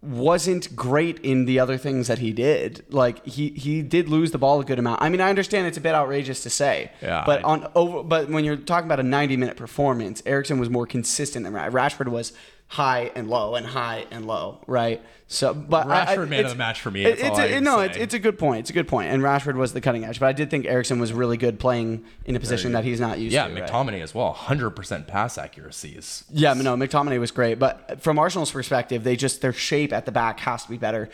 wasn't 0.00 0.76
great 0.76 1.18
in 1.20 1.44
the 1.44 1.58
other 1.58 1.76
things 1.76 2.06
that 2.06 2.18
he 2.20 2.32
did. 2.32 2.84
Like 2.88 3.24
he 3.26 3.48
he 3.50 3.82
did 3.82 4.08
lose 4.08 4.30
the 4.30 4.38
ball 4.38 4.60
a 4.60 4.64
good 4.64 4.78
amount. 4.78 5.02
I 5.02 5.08
mean, 5.08 5.20
I 5.20 5.28
understand 5.28 5.66
it's 5.66 5.76
a 5.78 5.80
bit 5.80 5.94
outrageous 5.94 6.42
to 6.44 6.50
say, 6.50 6.92
Yeah, 7.02 7.24
but 7.26 7.42
on 7.42 7.68
over, 7.74 8.04
but 8.04 8.28
when 8.28 8.44
you're 8.44 8.56
talking 8.56 8.86
about 8.86 9.00
a 9.00 9.02
90 9.02 9.36
minute 9.36 9.56
performance, 9.56 10.22
Eriksen 10.24 10.60
was 10.60 10.70
more 10.70 10.86
consistent 10.86 11.44
than 11.44 11.52
Ra- 11.52 11.68
Rashford 11.68 12.08
was 12.08 12.32
high 12.70 13.10
and 13.14 13.28
low 13.28 13.54
and 13.54 13.66
high 13.66 14.04
and 14.10 14.26
low, 14.26 14.58
right? 14.66 15.02
So, 15.30 15.52
but 15.52 15.86
I- 15.86 16.02
I- 16.02 16.16
Rashford 16.16 16.28
man 16.28 16.40
of 16.40 16.46
it's- 16.46 16.52
the 16.52 16.58
match 16.58 16.80
for 16.80 16.90
me, 16.90 17.04
it- 17.04 17.18
it's 17.18 17.38
a, 17.38 17.56
I 17.56 17.60
no, 17.60 17.80
it's, 17.80 17.96
it's 17.98 18.14
a 18.14 18.18
good 18.18 18.38
point. 18.38 18.60
It's 18.60 18.70
a 18.70 18.72
good 18.74 18.88
point. 18.88 19.10
And 19.10 19.22
Rashford 19.22 19.56
was 19.56 19.72
the 19.74 19.80
cutting 19.80 20.04
edge, 20.04 20.20
but 20.20 20.26
I 20.26 20.32
did 20.32 20.50
think 20.50 20.64
Eriksen 20.66 20.98
was 20.98 21.12
really 21.12 21.36
good 21.36 21.58
playing 21.58 22.04
in 22.24 22.34
a 22.36 22.40
position 22.40 22.72
that 22.72 22.84
he's 22.84 22.98
not 23.00 23.18
used 23.18 23.34
yeah, 23.34 23.46
to. 23.48 23.54
right? 23.54 23.70
McTominay 23.70 24.02
as 24.02 24.14
well. 24.14 24.34
100% 24.34 25.06
pass 25.06 25.36
accuracy 25.36 25.90
is 25.90 26.24
Yeah, 26.30 26.54
no, 26.54 26.76
McTominay 26.76 27.18
was 27.20 27.30
great, 27.30 27.58
but 27.58 28.00
from 28.00 28.18
Arsenal's 28.18 28.50
perspective, 28.50 29.04
they 29.04 29.16
just 29.16 29.40
their 29.42 29.52
shape 29.52 29.92
at 29.92 30.06
the 30.06 30.12
back 30.12 30.40
has 30.40 30.62
to 30.64 30.70
be 30.70 30.78
better. 30.78 31.08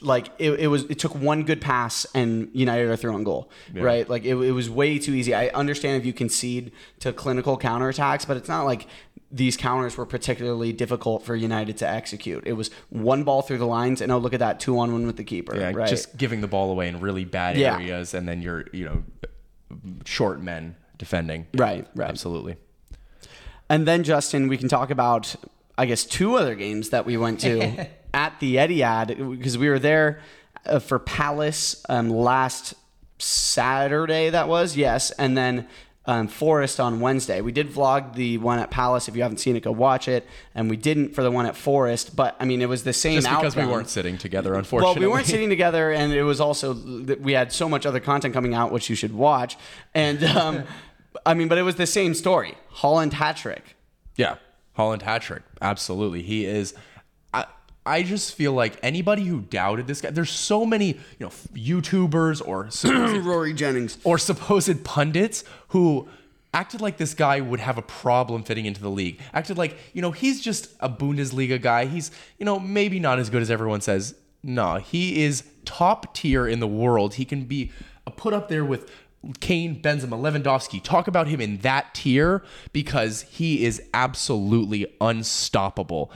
Like 0.00 0.28
it, 0.38 0.52
it 0.60 0.66
was, 0.68 0.84
it 0.84 0.98
took 1.00 1.14
one 1.14 1.42
good 1.44 1.60
pass 1.60 2.06
and 2.14 2.50
United 2.52 2.88
are 2.88 2.96
through 2.96 3.14
on 3.14 3.24
goal, 3.24 3.50
right? 3.74 4.08
Like 4.08 4.24
it, 4.24 4.34
it 4.36 4.52
was 4.52 4.70
way 4.70 4.98
too 4.98 5.14
easy. 5.14 5.34
I 5.34 5.48
understand 5.48 6.00
if 6.00 6.06
you 6.06 6.12
concede 6.12 6.70
to 7.00 7.12
clinical 7.12 7.58
counterattacks, 7.58 8.26
but 8.26 8.36
it's 8.36 8.48
not 8.48 8.64
like 8.64 8.86
these 9.30 9.56
counters 9.56 9.96
were 9.96 10.06
particularly 10.06 10.72
difficult 10.72 11.22
for 11.24 11.36
United 11.36 11.76
to 11.78 11.88
execute. 11.88 12.46
It 12.46 12.54
was 12.54 12.70
one 12.88 13.24
ball 13.24 13.42
through 13.42 13.58
the 13.58 13.66
lines, 13.66 14.00
and 14.00 14.10
oh 14.10 14.18
look 14.18 14.32
at 14.32 14.40
that, 14.40 14.58
two 14.60 14.78
on 14.78 14.92
one 14.92 15.06
with 15.06 15.16
the 15.16 15.24
keeper, 15.24 15.56
Yeah, 15.56 15.72
right? 15.72 15.88
just 15.88 16.16
giving 16.16 16.40
the 16.40 16.48
ball 16.48 16.70
away 16.70 16.88
in 16.88 17.00
really 17.00 17.24
bad 17.24 17.56
Yeah. 17.56 17.74
areas, 17.74 18.14
and 18.14 18.26
then 18.26 18.40
you're 18.42 18.64
you 18.72 18.84
know 18.84 19.02
short 20.04 20.40
men 20.40 20.76
defending. 20.96 21.46
Right, 21.54 21.86
right. 21.94 22.08
Absolutely. 22.08 22.56
And 23.70 23.86
then, 23.86 24.02
Justin, 24.02 24.48
we 24.48 24.56
can 24.56 24.68
talk 24.68 24.90
about, 24.90 25.36
I 25.76 25.84
guess, 25.86 26.04
two 26.04 26.36
other 26.36 26.54
games 26.54 26.88
that 26.90 27.04
we 27.04 27.16
went 27.18 27.40
to 27.40 27.86
at 28.14 28.40
the 28.40 28.56
Etihad 28.56 29.08
because 29.38 29.58
we 29.58 29.68
were 29.68 29.78
there 29.78 30.20
uh, 30.64 30.78
for 30.78 30.98
Palace 30.98 31.84
um, 31.90 32.08
last 32.08 32.74
Saturday, 33.18 34.30
that 34.30 34.48
was, 34.48 34.76
yes. 34.76 35.10
And 35.12 35.36
then 35.36 35.68
um, 36.08 36.26
Forest 36.26 36.80
on 36.80 37.00
Wednesday. 37.00 37.42
We 37.42 37.52
did 37.52 37.68
vlog 37.68 38.14
the 38.14 38.38
one 38.38 38.58
at 38.58 38.70
Palace. 38.70 39.08
If 39.08 39.14
you 39.14 39.22
haven't 39.22 39.38
seen 39.38 39.56
it, 39.56 39.62
go 39.62 39.70
watch 39.70 40.08
it. 40.08 40.26
And 40.54 40.70
we 40.70 40.76
didn't 40.76 41.14
for 41.14 41.22
the 41.22 41.30
one 41.30 41.44
at 41.44 41.54
Forest, 41.54 42.16
but 42.16 42.34
I 42.40 42.46
mean, 42.46 42.62
it 42.62 42.68
was 42.68 42.82
the 42.82 42.94
same 42.94 43.20
Just 43.20 43.28
because 43.28 43.54
we 43.54 43.66
weren't 43.66 43.90
sitting 43.90 44.16
together, 44.16 44.54
unfortunately. 44.54 45.00
Well, 45.00 45.10
we 45.10 45.14
weren't 45.14 45.26
sitting 45.26 45.50
together, 45.50 45.92
and 45.92 46.12
it 46.14 46.22
was 46.22 46.40
also 46.40 46.72
that 46.72 47.20
we 47.20 47.34
had 47.34 47.52
so 47.52 47.68
much 47.68 47.84
other 47.84 48.00
content 48.00 48.32
coming 48.32 48.54
out, 48.54 48.72
which 48.72 48.88
you 48.88 48.96
should 48.96 49.12
watch. 49.12 49.58
And 49.94 50.24
um, 50.24 50.64
I 51.26 51.34
mean, 51.34 51.46
but 51.46 51.58
it 51.58 51.62
was 51.62 51.76
the 51.76 51.86
same 51.86 52.14
story. 52.14 52.56
Haaland 52.76 53.12
hat 53.12 53.36
trick. 53.36 53.76
Yeah, 54.16 54.36
Haaland 54.78 55.02
hat 55.02 55.20
trick. 55.20 55.42
Absolutely, 55.60 56.22
he 56.22 56.46
is. 56.46 56.74
I 57.88 58.02
just 58.02 58.34
feel 58.34 58.52
like 58.52 58.78
anybody 58.82 59.24
who 59.24 59.40
doubted 59.40 59.86
this 59.86 60.00
guy. 60.00 60.10
There's 60.10 60.30
so 60.30 60.66
many 60.66 60.88
you 60.88 61.20
know 61.20 61.30
YouTubers 61.54 62.46
or 62.46 62.70
supposed, 62.70 63.24
Rory 63.24 63.54
Jennings. 63.54 63.98
or 64.04 64.18
supposed 64.18 64.84
pundits 64.84 65.44
who 65.68 66.08
acted 66.54 66.80
like 66.80 66.96
this 66.96 67.14
guy 67.14 67.40
would 67.40 67.60
have 67.60 67.78
a 67.78 67.82
problem 67.82 68.42
fitting 68.42 68.66
into 68.66 68.80
the 68.80 68.90
league. 68.90 69.20
Acted 69.32 69.58
like 69.58 69.76
you 69.92 70.02
know 70.02 70.12
he's 70.12 70.40
just 70.40 70.70
a 70.80 70.88
Bundesliga 70.88 71.60
guy. 71.60 71.86
He's 71.86 72.10
you 72.38 72.44
know 72.44 72.58
maybe 72.58 73.00
not 73.00 73.18
as 73.18 73.30
good 73.30 73.42
as 73.42 73.50
everyone 73.50 73.80
says. 73.80 74.14
No, 74.42 74.76
he 74.76 75.24
is 75.24 75.44
top 75.64 76.14
tier 76.14 76.46
in 76.46 76.60
the 76.60 76.68
world. 76.68 77.14
He 77.14 77.24
can 77.24 77.44
be 77.44 77.72
put 78.16 78.32
up 78.32 78.48
there 78.48 78.64
with 78.64 78.90
Kane, 79.40 79.82
Benzema, 79.82 80.10
Lewandowski. 80.10 80.82
Talk 80.82 81.08
about 81.08 81.26
him 81.26 81.40
in 81.40 81.58
that 81.58 81.94
tier 81.94 82.44
because 82.72 83.22
he 83.22 83.64
is 83.64 83.82
absolutely 83.92 84.86
unstoppable. 85.00 86.12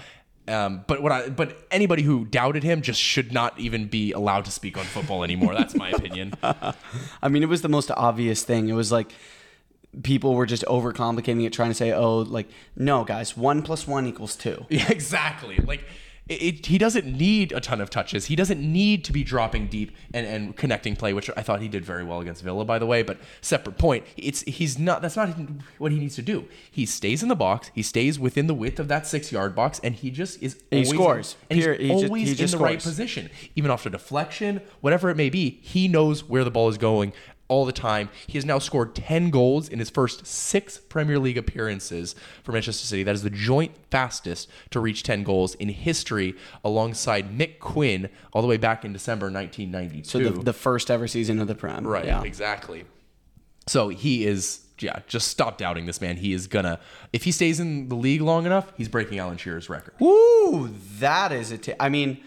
Um, 0.48 0.84
but 0.88 1.02
what 1.02 1.12
I 1.12 1.28
but 1.28 1.56
anybody 1.70 2.02
who 2.02 2.24
doubted 2.24 2.64
him 2.64 2.82
just 2.82 3.00
should 3.00 3.32
not 3.32 3.58
even 3.60 3.86
be 3.86 4.10
allowed 4.12 4.44
to 4.46 4.50
speak 4.50 4.76
on 4.76 4.84
football 4.84 5.22
anymore. 5.22 5.54
That's 5.54 5.74
my 5.76 5.90
opinion. 5.90 6.34
I 6.42 7.28
mean, 7.28 7.42
it 7.42 7.48
was 7.48 7.62
the 7.62 7.68
most 7.68 7.90
obvious 7.92 8.42
thing. 8.42 8.68
It 8.68 8.72
was 8.72 8.90
like 8.90 9.12
people 10.02 10.34
were 10.34 10.46
just 10.46 10.64
overcomplicating 10.66 11.46
it, 11.46 11.52
trying 11.52 11.70
to 11.70 11.74
say, 11.74 11.92
"Oh, 11.92 12.18
like 12.18 12.48
no, 12.74 13.04
guys, 13.04 13.36
one 13.36 13.62
plus 13.62 13.86
one 13.86 14.06
equals 14.06 14.34
two. 14.36 14.66
Yeah, 14.70 14.90
exactly. 14.90 15.58
Like 15.58 15.84
it, 16.32 16.42
it, 16.42 16.66
he 16.66 16.78
doesn't 16.78 17.06
need 17.06 17.52
a 17.52 17.60
ton 17.60 17.80
of 17.80 17.90
touches. 17.90 18.26
He 18.26 18.36
doesn't 18.36 18.60
need 18.60 19.04
to 19.04 19.12
be 19.12 19.22
dropping 19.22 19.68
deep 19.68 19.92
and, 20.14 20.26
and 20.26 20.56
connecting 20.56 20.96
play, 20.96 21.12
which 21.12 21.30
I 21.36 21.42
thought 21.42 21.60
he 21.60 21.68
did 21.68 21.84
very 21.84 22.04
well 22.04 22.20
against 22.20 22.42
Villa, 22.42 22.64
by 22.64 22.78
the 22.78 22.86
way. 22.86 23.02
But 23.02 23.18
separate 23.40 23.78
point, 23.78 24.04
it's 24.16 24.42
he's 24.42 24.78
not. 24.78 25.02
That's 25.02 25.16
not 25.16 25.30
what 25.78 25.92
he 25.92 25.98
needs 25.98 26.14
to 26.16 26.22
do. 26.22 26.46
He 26.70 26.86
stays 26.86 27.22
in 27.22 27.28
the 27.28 27.36
box. 27.36 27.70
He 27.74 27.82
stays 27.82 28.18
within 28.18 28.46
the 28.46 28.54
width 28.54 28.80
of 28.80 28.88
that 28.88 29.06
six 29.06 29.30
yard 29.30 29.54
box, 29.54 29.80
and 29.84 29.94
he 29.94 30.10
just 30.10 30.42
is. 30.42 30.56
He 30.70 30.78
always 30.78 30.88
scores. 30.90 31.36
and 31.50 31.58
he's 31.58 31.66
he 31.78 31.88
just- 31.88 32.04
always 32.04 32.38
he 32.38 32.44
in 32.44 32.50
the 32.50 32.58
right 32.58 32.82
position, 32.82 33.30
even 33.54 33.70
after 33.70 33.90
deflection, 33.90 34.60
whatever 34.80 35.10
it 35.10 35.16
may 35.16 35.30
be. 35.30 35.60
He 35.62 35.88
knows 35.88 36.24
where 36.24 36.44
the 36.44 36.50
ball 36.50 36.68
is 36.68 36.78
going 36.78 37.12
all 37.52 37.66
the 37.66 37.72
time. 37.72 38.08
He 38.26 38.38
has 38.38 38.44
now 38.46 38.58
scored 38.58 38.94
10 38.94 39.28
goals 39.30 39.68
in 39.68 39.78
his 39.78 39.90
first 39.90 40.26
six 40.26 40.78
Premier 40.78 41.18
League 41.18 41.36
appearances 41.36 42.14
for 42.42 42.52
Manchester 42.52 42.86
City. 42.86 43.02
That 43.02 43.14
is 43.14 43.22
the 43.22 43.30
joint 43.30 43.72
fastest 43.90 44.48
to 44.70 44.80
reach 44.80 45.02
10 45.02 45.22
goals 45.22 45.54
in 45.56 45.68
history, 45.68 46.34
alongside 46.64 47.36
Mick 47.36 47.58
Quinn 47.58 48.08
all 48.32 48.40
the 48.40 48.48
way 48.48 48.56
back 48.56 48.84
in 48.84 48.92
December 48.94 49.26
1992. 49.30 50.08
So 50.08 50.18
the, 50.18 50.30
the 50.42 50.52
first 50.54 50.90
ever 50.90 51.06
season 51.06 51.38
of 51.40 51.46
the 51.46 51.54
Prem. 51.54 51.86
Right, 51.86 52.06
Yeah. 52.06 52.22
exactly. 52.22 52.84
So 53.68 53.90
he 53.90 54.24
is, 54.26 54.60
yeah, 54.80 55.00
just 55.06 55.28
stop 55.28 55.58
doubting 55.58 55.86
this 55.86 56.00
man. 56.00 56.16
He 56.16 56.32
is 56.32 56.46
gonna, 56.46 56.80
if 57.12 57.24
he 57.24 57.30
stays 57.32 57.60
in 57.60 57.88
the 57.88 57.94
league 57.94 58.22
long 58.22 58.46
enough, 58.46 58.72
he's 58.76 58.88
breaking 58.88 59.18
Alan 59.18 59.36
Shearer's 59.36 59.68
record. 59.68 59.94
Woo, 60.00 60.70
that 60.98 61.30
is 61.32 61.52
a. 61.52 61.58
T- 61.58 61.74
I 61.78 61.88
mean, 61.88 62.18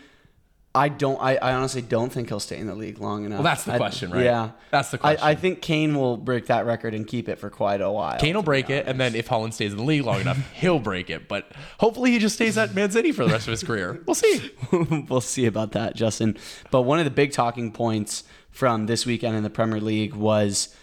I 0.75 0.89
don't. 0.89 1.17
I, 1.21 1.37
I 1.37 1.53
honestly 1.53 1.81
don't 1.81 2.11
think 2.11 2.27
he'll 2.29 2.39
stay 2.39 2.57
in 2.57 2.67
the 2.67 2.75
league 2.75 2.99
long 2.99 3.25
enough. 3.25 3.37
Well, 3.37 3.43
that's 3.43 3.63
the 3.63 3.73
I- 3.73 3.77
question, 3.77 4.11
right? 4.11 4.25
Yeah, 4.25 4.51
That's 4.71 4.91
the 4.91 4.99
I, 5.01 5.31
I 5.31 5.35
think 5.35 5.61
Kane 5.61 5.95
will 5.95 6.17
break 6.17 6.47
that 6.47 6.65
record 6.65 6.93
and 6.93 7.07
keep 7.07 7.29
it 7.29 7.39
for 7.39 7.49
quite 7.49 7.81
a 7.81 7.89
while. 7.89 8.19
Kane 8.19 8.35
will 8.35 8.43
break 8.43 8.69
it, 8.69 8.85
and 8.85 8.99
then 8.99 9.15
if 9.15 9.29
Haaland 9.29 9.53
stays 9.53 9.71
in 9.71 9.77
the 9.77 9.83
league 9.83 10.03
long 10.03 10.21
enough, 10.21 10.37
he'll 10.53 10.79
break 10.79 11.09
it. 11.09 11.27
But 11.27 11.51
hopefully, 11.79 12.11
he 12.11 12.19
just 12.19 12.35
stays 12.35 12.57
at 12.57 12.75
Man 12.75 12.91
City 12.91 13.11
for 13.11 13.25
the 13.25 13.31
rest 13.31 13.47
of 13.47 13.51
his 13.51 13.63
career. 13.63 14.03
We'll 14.05 14.15
see. 14.15 14.51
we'll 15.09 15.21
see 15.21 15.45
about 15.45 15.71
that, 15.71 15.95
Justin. 15.95 16.37
But 16.71 16.81
one 16.81 16.99
of 16.99 17.05
the 17.05 17.11
big 17.11 17.31
talking 17.31 17.71
points 17.71 18.23
from 18.51 18.85
this 18.85 19.05
weekend 19.05 19.35
in 19.35 19.43
the 19.43 19.49
Premier 19.49 19.79
League 19.79 20.13
was 20.13 20.75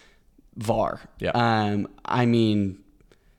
VAR. 0.55 1.01
Yeah. 1.19 1.31
Um, 1.33 1.87
I 2.05 2.25
mean, 2.25 2.82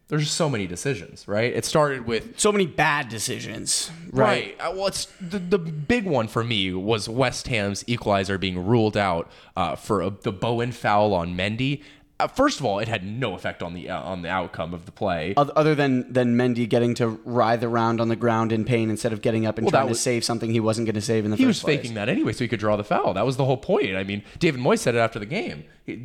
There's 0.09 0.25
just 0.25 0.37
so 0.37 0.51
many 0.51 0.67
decisions, 0.67 1.27
right? 1.27 1.53
It 1.53 1.65
started 1.65 2.07
with 2.07 2.39
so 2.39 2.53
many 2.53 2.67
bad 2.67 3.09
decisions. 3.09 3.91
Right. 4.13 4.57
right. 4.59 4.69
Uh, 4.69 4.73
well, 4.77 4.87
it's 4.89 5.07
the, 5.21 5.39
the 5.39 5.59
big 5.59 6.05
one 6.05 6.29
for 6.29 6.45
me 6.45 6.73
was 6.75 7.09
West 7.09 7.49
Ham's 7.49 7.85
equalizer 7.87 8.37
being 8.37 8.67
ruled 8.67 8.97
out 8.97 9.31
uh, 9.57 9.77
for 9.77 10.03
a, 10.03 10.11
the 10.11 10.33
Bowen 10.33 10.73
foul 10.73 11.15
on 11.15 11.35
Mendy. 11.35 11.83
Uh, 12.21 12.29
first 12.29 12.61
of 12.61 12.65
all, 12.65 12.79
it 12.79 12.87
had 12.87 13.05
no 13.05 13.35
effect 13.35 13.61
on 13.61 13.75
the 13.75 13.91
uh, 13.91 14.01
on 14.01 14.23
the 14.23 14.29
outcome 14.29 14.73
of 14.73 14.87
the 14.87 14.93
play. 14.93 15.35
Oth- 15.37 15.51
Other 15.57 15.75
than 15.75 16.13
than 16.13 16.37
Mendy 16.37 16.69
getting 16.69 16.95
to 16.95 17.09
writhe 17.25 17.65
around 17.65 18.01
on 18.01 18.07
the 18.09 18.15
ground 18.15 18.53
in 18.53 18.65
pain 18.65 18.89
instead 18.89 19.13
of 19.13 19.21
getting 19.21 19.47
up 19.47 19.59
and 19.59 19.65
Well, 19.65 19.73
that 19.73 19.79
trying 19.79 19.89
was- 19.89 19.99
to 19.99 20.03
save 20.03 20.25
something 20.25 20.51
he 20.53 20.61
wasn't 20.61 20.87
going 20.87 20.95
to 20.95 21.01
save 21.01 21.25
in 21.25 21.33
the 21.33 21.37
he 21.37 21.45
was 21.45 21.57
first 21.57 21.65
place. 21.65 21.79
faking 21.81 21.95
that 21.95 22.09
anyway, 22.09 22.33
so 22.33 22.45
he 22.45 22.49
could 22.49 22.61
draw 22.61 22.77
the 22.77 22.85
foul. 22.85 23.15
That 23.15 23.27
was 23.27 23.37
the 23.37 23.45
whole 23.45 23.57
point. 23.57 23.97
I 23.97 24.05
mean, 24.05 24.23
David 24.39 24.61
Moyes 24.61 24.79
said 24.79 24.95
it 24.95 24.99
after 24.99 25.19
the 25.19 25.27
game, 25.27 25.65
It- 25.87 25.99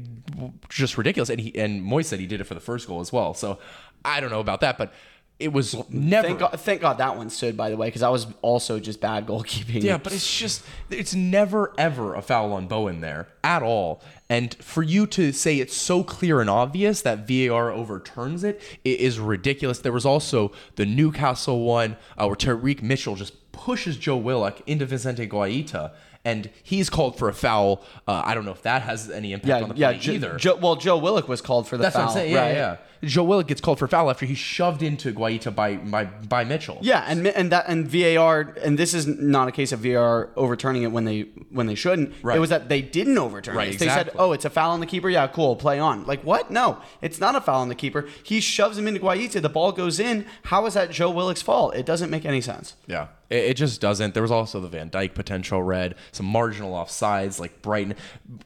just 0.70 0.98
ridiculous. 0.98 1.30
And 1.30 1.40
he 1.40 1.56
and 1.56 1.84
Moyes 1.84 2.06
said 2.06 2.20
he 2.20 2.26
did 2.28 2.42
it 2.42 2.46
for 2.46 2.56
the 2.56 2.60
first 2.60 2.88
goal 2.88 3.02
as 3.02 3.14
well. 3.14 3.36
So 3.36 3.60
I 4.04 4.20
don't 4.20 4.32
know 4.32 4.40
about 4.40 4.62
that, 4.62 4.78
but 4.80 4.92
it 5.40 5.54
was 5.54 5.76
never. 5.90 6.28
Thank 6.28 6.40
God, 6.40 6.60
thank 6.60 6.82
God 6.82 6.98
that 6.98 7.16
one 7.16 7.30
stood, 7.30 7.56
by 7.56 7.70
the 7.70 7.78
way, 7.78 7.88
because 7.88 8.02
that 8.02 8.12
was 8.12 8.28
also 8.42 8.80
just 8.80 9.00
bad 9.00 9.26
goalkeeping. 9.28 9.82
Yeah, 9.82 9.98
but 9.98 10.14
it's 10.14 10.38
just 10.38 10.64
it's 10.90 11.16
never 11.16 11.74
ever 11.78 12.14
a 12.16 12.22
foul 12.22 12.52
on 12.54 12.68
Bowen 12.68 13.02
there 13.02 13.30
at 13.44 13.64
all. 13.64 14.02
And 14.30 14.54
for 14.56 14.84
you 14.84 15.08
to 15.08 15.32
say 15.32 15.60
it's 15.60 15.76
so 15.76 16.04
clear 16.04 16.42
and 16.42 16.50
obvious 16.50 17.02
that 17.02 17.28
VAR 17.28 17.72
overturns 17.72 18.44
it, 18.44 18.62
it 18.84 19.00
is 19.00 19.20
ridiculous. 19.20 19.80
There 19.80 19.94
was 19.94 20.06
also 20.06 20.52
the 20.76 20.86
Newcastle 20.86 21.64
one 21.64 21.96
uh, 22.18 22.26
where 22.26 22.36
Tyrick 22.36 22.82
Mitchell 22.82 23.16
just 23.16 23.52
pushes 23.52 23.98
Joe 23.98 24.18
Willock 24.18 24.62
into 24.68 24.86
Vicente 24.86 25.28
Guaita, 25.28 25.94
and 26.30 26.50
he's 26.64 26.90
called 26.90 27.18
for 27.18 27.30
a 27.30 27.34
foul. 27.34 27.84
Uh, 28.08 28.22
I 28.26 28.34
don't 28.34 28.46
know 28.46 28.52
if 28.52 28.62
that 28.64 28.82
has 28.84 29.10
any 29.10 29.34
impact 29.34 29.48
yeah, 29.50 29.64
on 29.64 29.70
the 29.70 29.76
yeah. 29.76 29.92
play 29.92 30.00
Jo- 30.00 30.12
either. 30.14 30.38
Jo- 30.38 30.56
well, 30.56 30.76
Joe 30.76 30.98
Willock 30.98 31.28
was 31.28 31.42
called 31.42 31.68
for 31.68 31.78
the 31.78 31.84
That's 31.84 31.96
foul. 31.96 32.06
what 32.06 32.12
I'm 32.12 32.18
saying. 32.18 32.34
Yeah, 32.34 32.42
right? 32.42 32.54
yeah. 32.56 32.78
Joe 33.02 33.24
Willock 33.24 33.48
gets 33.48 33.62
called 33.62 33.80
for 33.80 33.88
foul 33.88 34.10
after 34.10 34.26
he's 34.26 34.38
shoved 34.38 34.84
into 34.84 35.14
Guaita 35.14 35.56
by 35.56 35.78
by 35.78 36.04
by 36.04 36.44
Mitchell. 36.44 36.80
Yeah, 36.82 37.06
and 37.08 37.26
and 37.28 37.50
that 37.52 37.66
and 37.70 37.88
VAR 37.88 38.54
and 38.62 38.78
this 38.78 38.94
is 38.94 39.08
not 39.08 39.48
a 39.48 39.54
case 39.54 39.72
of 39.72 39.80
VAR 39.80 40.30
overturning 40.36 40.84
it 40.84 40.92
when 40.92 41.06
they 41.06 41.22
when 41.50 41.68
they 41.68 41.76
shouldn't. 41.76 42.14
Right. 42.22 42.36
It 42.36 42.40
was 42.42 42.50
that 42.50 42.68
they 42.68 42.82
didn't 42.82 43.18
overturn 43.18 43.56
Right, 43.56 43.74
it. 43.74 43.80
They 43.80 43.88
said, 43.88 44.10
"Oh, 44.18 44.34
it's 44.34 44.44
a 44.44 44.50
foul 44.50 44.72
on 44.72 44.82
the 44.82 44.86
keeper. 44.86 45.10
Yeah, 45.10 45.28
cool, 45.28 45.56
play 45.56 45.80
on." 45.80 46.06
Like 46.06 46.24
what? 46.26 46.52
No, 46.52 46.80
it's 47.02 47.22
not 47.22 47.36
a 47.36 47.42
foul 47.42 47.62
on 47.62 47.70
the 47.70 47.76
keeper. 47.76 48.06
He 48.22 48.42
shoves 48.42 48.78
him 48.78 48.86
into 48.86 49.00
Guaita. 49.00 49.42
The 49.42 49.48
ball 49.48 49.72
goes 49.72 49.98
in. 49.98 50.26
How 50.44 50.66
is 50.66 50.74
that 50.74 50.92
Joe 50.92 51.10
Willock's 51.10 51.42
fault? 51.42 51.76
It 51.76 51.86
doesn't 51.86 52.10
make 52.10 52.26
any 52.26 52.42
sense. 52.42 52.76
Yeah, 52.86 53.08
it, 53.30 53.46
it 53.52 53.54
just 53.54 53.80
doesn't. 53.80 54.14
There 54.14 54.24
was 54.24 54.32
also 54.32 54.60
the 54.60 54.68
Van 54.68 54.90
Dijk 54.90 55.14
potential 55.14 55.64
red, 55.64 55.96
some 56.20 56.26
marginal 56.26 56.74
offsides 56.74 57.40
like 57.40 57.62
Brighton. 57.62 57.96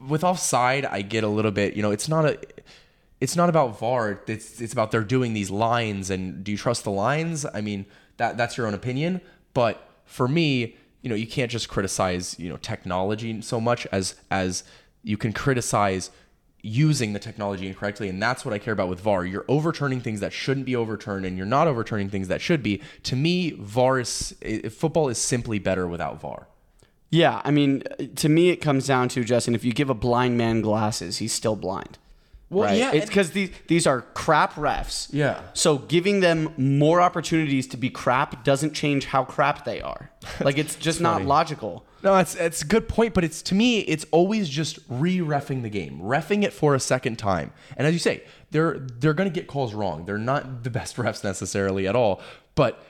With 0.00 0.22
offside, 0.22 0.86
I 0.86 1.02
get 1.02 1.24
a 1.24 1.28
little 1.28 1.50
bit. 1.50 1.74
You 1.74 1.82
know, 1.82 1.90
it's 1.90 2.08
not 2.08 2.24
a. 2.24 2.38
It's 3.20 3.34
not 3.34 3.48
about 3.48 3.80
VAR. 3.80 4.22
It's 4.28 4.60
it's 4.60 4.72
about 4.72 4.92
they're 4.92 5.02
doing 5.02 5.34
these 5.34 5.50
lines, 5.50 6.08
and 6.08 6.44
do 6.44 6.52
you 6.52 6.58
trust 6.58 6.84
the 6.84 6.92
lines? 6.92 7.44
I 7.52 7.60
mean, 7.60 7.84
that 8.18 8.36
that's 8.36 8.56
your 8.56 8.68
own 8.68 8.74
opinion. 8.74 9.20
But 9.54 9.84
for 10.04 10.28
me, 10.28 10.76
you 11.02 11.10
know, 11.10 11.16
you 11.16 11.26
can't 11.26 11.50
just 11.50 11.68
criticize 11.68 12.38
you 12.38 12.48
know 12.48 12.58
technology 12.58 13.42
so 13.42 13.60
much 13.60 13.88
as 13.90 14.14
as 14.30 14.62
you 15.02 15.16
can 15.16 15.32
criticize 15.32 16.10
using 16.62 17.12
the 17.12 17.18
technology 17.18 17.66
incorrectly 17.66 18.08
and 18.08 18.22
that's 18.22 18.42
what 18.42 18.54
I 18.54 18.58
care 18.58 18.72
about 18.72 18.88
with 18.88 19.00
VAR. 19.00 19.26
You're 19.26 19.44
overturning 19.48 20.00
things 20.00 20.20
that 20.20 20.32
shouldn't 20.32 20.64
be 20.64 20.74
overturned 20.74 21.26
and 21.26 21.36
you're 21.36 21.44
not 21.44 21.68
overturning 21.68 22.08
things 22.08 22.28
that 22.28 22.40
should 22.40 22.62
be. 22.62 22.80
To 23.02 23.16
me, 23.16 23.50
VAR 23.50 24.00
is 24.00 24.34
football 24.70 25.10
is 25.10 25.18
simply 25.18 25.58
better 25.58 25.86
without 25.86 26.22
VAR. 26.22 26.46
Yeah, 27.10 27.40
I 27.44 27.50
mean, 27.50 27.84
to 28.16 28.28
me, 28.28 28.50
it 28.50 28.56
comes 28.56 28.86
down 28.86 29.08
to 29.10 29.24
Justin. 29.24 29.54
If 29.54 29.64
you 29.64 29.72
give 29.72 29.88
a 29.88 29.94
blind 29.94 30.36
man 30.36 30.60
glasses, 30.60 31.18
he's 31.18 31.32
still 31.32 31.54
blind. 31.54 31.98
Well, 32.50 32.68
right? 32.68 32.78
yeah, 32.78 32.92
it's 32.92 33.06
because 33.06 33.30
these 33.30 33.50
these 33.66 33.86
are 33.86 34.02
crap 34.14 34.54
refs. 34.54 35.08
Yeah. 35.12 35.40
So 35.54 35.78
giving 35.78 36.20
them 36.20 36.52
more 36.56 37.00
opportunities 37.00 37.66
to 37.68 37.76
be 37.76 37.90
crap 37.90 38.44
doesn't 38.44 38.74
change 38.74 39.06
how 39.06 39.24
crap 39.24 39.64
they 39.64 39.80
are. 39.80 40.10
Like 40.40 40.56
it's 40.56 40.74
just 40.76 41.00
not 41.00 41.22
logical. 41.22 41.84
No, 42.02 42.16
it's 42.16 42.34
it's 42.34 42.62
a 42.62 42.66
good 42.66 42.88
point, 42.88 43.12
but 43.12 43.24
it's 43.24 43.42
to 43.42 43.54
me, 43.54 43.80
it's 43.80 44.06
always 44.10 44.48
just 44.48 44.78
re-refing 44.88 45.62
the 45.62 45.68
game, 45.68 46.00
refing 46.00 46.44
it 46.44 46.52
for 46.52 46.74
a 46.74 46.80
second 46.80 47.18
time. 47.18 47.52
And 47.76 47.86
as 47.86 47.92
you 47.92 47.98
say, 47.98 48.24
they're 48.50 48.78
they're 48.78 49.14
gonna 49.14 49.30
get 49.30 49.46
calls 49.46 49.74
wrong. 49.74 50.06
They're 50.06 50.18
not 50.18 50.64
the 50.64 50.70
best 50.70 50.96
refs 51.04 51.22
necessarily 51.24 51.86
at 51.86 51.94
all, 51.94 52.20
but 52.54 52.82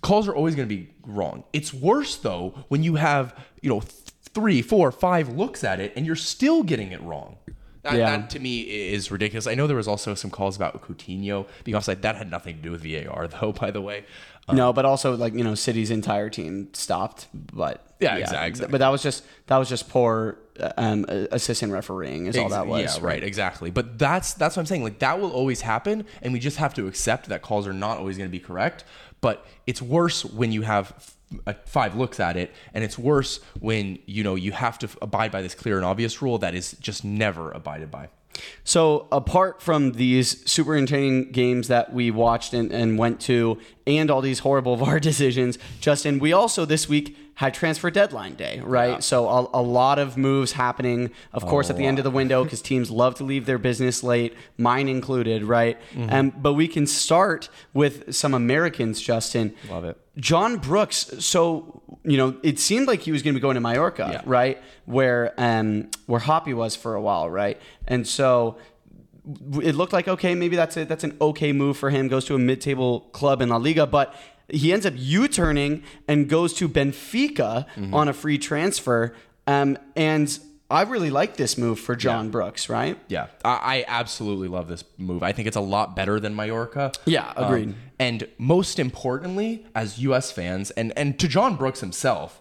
calls 0.00 0.28
are 0.28 0.34
always 0.34 0.54
gonna 0.54 0.66
be 0.66 0.90
wrong. 1.06 1.44
It's 1.52 1.72
worse 1.72 2.16
though 2.16 2.54
when 2.68 2.82
you 2.82 2.96
have 2.96 3.34
you 3.62 3.70
know 3.70 3.80
th- 3.80 3.92
three, 4.34 4.62
four, 4.62 4.90
five 4.92 5.28
looks 5.30 5.62
at 5.64 5.80
it 5.80 5.92
and 5.96 6.04
you're 6.04 6.16
still 6.16 6.62
getting 6.62 6.92
it 6.92 7.00
wrong. 7.02 7.36
That, 7.82 7.94
Yeah. 7.96 8.16
that 8.16 8.30
to 8.30 8.38
me 8.40 8.60
is 8.62 9.10
ridiculous. 9.10 9.46
I 9.46 9.54
know 9.54 9.66
there 9.66 9.76
was 9.76 9.86
also 9.88 10.14
some 10.14 10.30
calls 10.30 10.56
about 10.56 10.82
Coutinho 10.82 11.46
being 11.64 11.76
offside. 11.76 12.00
That 12.02 12.16
had 12.16 12.30
nothing 12.30 12.56
to 12.56 12.62
do 12.62 12.70
with 12.70 12.82
VAR, 12.82 13.28
though. 13.28 13.52
By 13.52 13.70
the 13.70 13.82
way, 13.82 14.04
no, 14.50 14.72
but 14.72 14.84
also 14.86 15.14
like 15.16 15.34
you 15.34 15.44
know, 15.44 15.54
City's 15.54 15.90
entire 15.90 16.30
team 16.30 16.68
stopped. 16.72 17.28
But 17.34 17.86
Yeah, 18.00 18.16
exact- 18.16 18.46
exactly. 18.48 18.72
But 18.72 18.78
that 18.78 18.88
was 18.88 19.02
just 19.02 19.22
that 19.48 19.58
was 19.58 19.68
just 19.68 19.88
poor 19.90 20.38
um, 20.78 21.04
assistant 21.08 21.72
refereeing 21.72 22.26
is 22.26 22.36
all 22.38 22.48
that 22.48 22.66
was. 22.66 22.96
Yeah, 22.98 23.04
right, 23.04 23.22
exactly. 23.22 23.70
But 23.70 23.98
that's 23.98 24.32
that's 24.34 24.56
what 24.56 24.60
I'm 24.62 24.66
saying. 24.66 24.82
Like 24.82 24.98
that 25.00 25.20
will 25.20 25.30
always 25.32 25.60
happen, 25.60 26.06
and 26.22 26.32
we 26.32 26.40
just 26.40 26.56
have 26.56 26.72
to 26.74 26.86
accept 26.86 27.28
that 27.28 27.42
calls 27.42 27.66
are 27.66 27.72
not 27.74 27.98
always 27.98 28.16
going 28.16 28.28
to 28.28 28.32
be 28.32 28.40
correct. 28.40 28.84
But 29.24 29.42
it's 29.66 29.80
worse 29.80 30.22
when 30.22 30.52
you 30.52 30.60
have 30.60 31.14
uh, 31.46 31.54
five 31.64 31.96
looks 31.96 32.20
at 32.20 32.36
it, 32.36 32.52
and 32.74 32.84
it's 32.84 32.98
worse 32.98 33.40
when 33.58 33.98
you 34.04 34.22
know 34.22 34.34
you 34.34 34.52
have 34.52 34.78
to 34.80 34.88
abide 35.00 35.32
by 35.32 35.40
this 35.40 35.54
clear 35.54 35.76
and 35.78 35.86
obvious 35.86 36.20
rule 36.20 36.36
that 36.40 36.54
is 36.54 36.72
just 36.72 37.06
never 37.06 37.50
abided 37.52 37.90
by. 37.90 38.10
So, 38.64 39.08
apart 39.10 39.62
from 39.62 39.92
these 39.92 40.46
super 40.50 40.76
entertaining 40.76 41.32
games 41.32 41.68
that 41.68 41.90
we 41.90 42.10
watched 42.10 42.52
and, 42.52 42.70
and 42.70 42.98
went 42.98 43.18
to, 43.22 43.58
and 43.86 44.10
all 44.10 44.20
these 44.20 44.40
horrible 44.40 44.76
VAR 44.82 45.00
decisions, 45.00 45.58
Justin, 45.80 46.18
we 46.18 46.34
also 46.34 46.66
this 46.66 46.86
week 46.86 47.16
had 47.36 47.52
transfer 47.54 47.90
deadline 47.90 48.34
day, 48.34 48.60
right? 48.64 48.90
Yeah. 48.90 48.98
So, 49.00 49.28
a, 49.28 49.48
a, 49.54 49.62
lot 49.62 49.98
of 49.98 50.16
moves 50.16 50.52
happening, 50.52 51.10
of 51.32 51.44
course, 51.44 51.68
at 51.68 51.76
the 51.76 51.84
end 51.84 51.98
of 51.98 52.04
the 52.04 52.10
window 52.10 52.44
because 52.44 52.62
teams 52.62 52.90
love 52.90 53.16
to 53.16 53.24
leave 53.24 53.46
their 53.46 53.58
business 53.58 54.02
late, 54.02 54.34
mine 54.56 54.88
included, 54.88 55.42
right? 55.42 55.78
Mm-hmm. 55.92 56.12
Um, 56.12 56.30
but 56.30 56.54
we 56.54 56.68
can 56.68 56.86
start 56.86 57.48
with 57.72 58.14
some 58.14 58.34
Americans, 58.34 59.00
Justin. 59.00 59.54
Love 59.68 59.84
it. 59.84 59.98
John 60.16 60.58
Brooks. 60.58 61.12
So, 61.18 61.82
you 62.04 62.16
know, 62.16 62.36
it 62.42 62.58
seemed 62.58 62.86
like 62.86 63.00
he 63.00 63.10
was 63.10 63.22
going 63.22 63.34
to 63.34 63.38
be 63.38 63.42
going 63.42 63.56
to 63.56 63.60
Mallorca, 63.60 64.10
yeah. 64.12 64.22
right? 64.24 64.62
Where 64.84 65.34
um, 65.38 65.90
where 66.06 66.20
Hoppe 66.20 66.54
was 66.54 66.76
for 66.76 66.94
a 66.94 67.00
while, 67.00 67.28
right? 67.28 67.60
And 67.88 68.06
so 68.06 68.58
it 69.62 69.74
looked 69.74 69.92
like 69.92 70.06
okay, 70.06 70.34
maybe 70.34 70.54
that's 70.54 70.76
a, 70.76 70.84
that's 70.84 71.04
an 71.04 71.16
okay 71.20 71.52
move 71.52 71.76
for 71.76 71.90
him. 71.90 72.08
Goes 72.08 72.26
to 72.26 72.34
a 72.34 72.38
mid-table 72.38 73.00
club 73.12 73.40
in 73.40 73.48
La 73.48 73.56
Liga, 73.56 73.86
but 73.86 74.14
he 74.48 74.72
ends 74.72 74.86
up 74.86 74.94
U-turning 74.96 75.82
and 76.06 76.28
goes 76.28 76.54
to 76.54 76.68
Benfica 76.68 77.66
mm-hmm. 77.74 77.94
on 77.94 78.08
a 78.08 78.12
free 78.12 78.38
transfer. 78.38 79.14
Um, 79.46 79.78
and 79.96 80.38
I 80.70 80.82
really 80.82 81.10
like 81.10 81.36
this 81.36 81.58
move 81.58 81.78
for 81.78 81.94
John 81.94 82.26
yeah. 82.26 82.30
Brooks, 82.30 82.68
right? 82.68 82.98
Yeah, 83.08 83.26
I, 83.44 83.50
I, 83.50 83.84
absolutely 83.86 84.48
love 84.48 84.66
this 84.68 84.82
move. 84.96 85.22
I 85.22 85.32
think 85.32 85.46
it's 85.46 85.56
a 85.56 85.60
lot 85.60 85.94
better 85.94 86.18
than 86.18 86.34
Mallorca. 86.34 86.92
Yeah, 87.04 87.32
agreed. 87.36 87.68
Um, 87.68 87.76
and 87.98 88.28
most 88.38 88.78
importantly, 88.78 89.66
as 89.74 89.98
U.S. 90.00 90.32
fans, 90.32 90.70
and 90.72 90.92
and 90.96 91.18
to 91.20 91.28
John 91.28 91.56
Brooks 91.56 91.80
himself, 91.80 92.40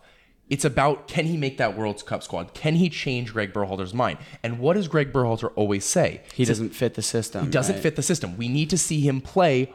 it's 0.49 0.65
about 0.65 1.07
can 1.07 1.25
he 1.25 1.37
make 1.37 1.57
that 1.57 1.77
World 1.77 2.05
Cup 2.05 2.23
squad? 2.23 2.53
Can 2.53 2.75
he 2.75 2.89
change 2.89 3.33
Greg 3.33 3.53
Berhalter's 3.53 3.93
mind? 3.93 4.19
And 4.43 4.59
what 4.59 4.73
does 4.73 4.87
Greg 4.87 5.13
Berhalter 5.13 5.51
always 5.55 5.85
say? 5.85 6.21
He 6.33 6.45
doesn't 6.45 6.71
fit 6.71 6.95
the 6.95 7.01
system. 7.01 7.45
He 7.45 7.51
doesn't 7.51 7.75
right? 7.75 7.83
fit 7.83 7.95
the 7.95 8.01
system. 8.01 8.37
We 8.37 8.49
need 8.49 8.69
to 8.69 8.77
see 8.77 9.01
him 9.01 9.21
play 9.21 9.73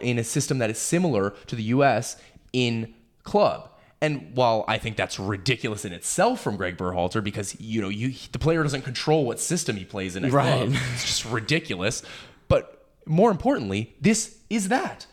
in 0.00 0.18
a 0.18 0.24
system 0.24 0.58
that 0.58 0.70
is 0.70 0.78
similar 0.78 1.30
to 1.46 1.56
the 1.56 1.62
U.S. 1.64 2.16
in 2.52 2.94
club. 3.22 3.70
And 4.00 4.36
while 4.36 4.64
I 4.68 4.78
think 4.78 4.96
that's 4.96 5.18
ridiculous 5.18 5.84
in 5.84 5.92
itself 5.92 6.40
from 6.40 6.56
Greg 6.56 6.76
Berhalter, 6.76 7.22
because 7.22 7.60
you 7.60 7.80
know 7.80 7.88
you 7.88 8.14
the 8.30 8.38
player 8.38 8.62
doesn't 8.62 8.82
control 8.82 9.24
what 9.24 9.40
system 9.40 9.76
he 9.76 9.84
plays 9.84 10.14
in 10.14 10.30
right. 10.30 10.58
club, 10.58 10.68
it's 10.92 11.04
just 11.04 11.24
ridiculous. 11.24 12.02
But 12.46 12.86
more 13.06 13.30
importantly, 13.30 13.96
this 14.00 14.38
is 14.50 14.68
that 14.68 15.06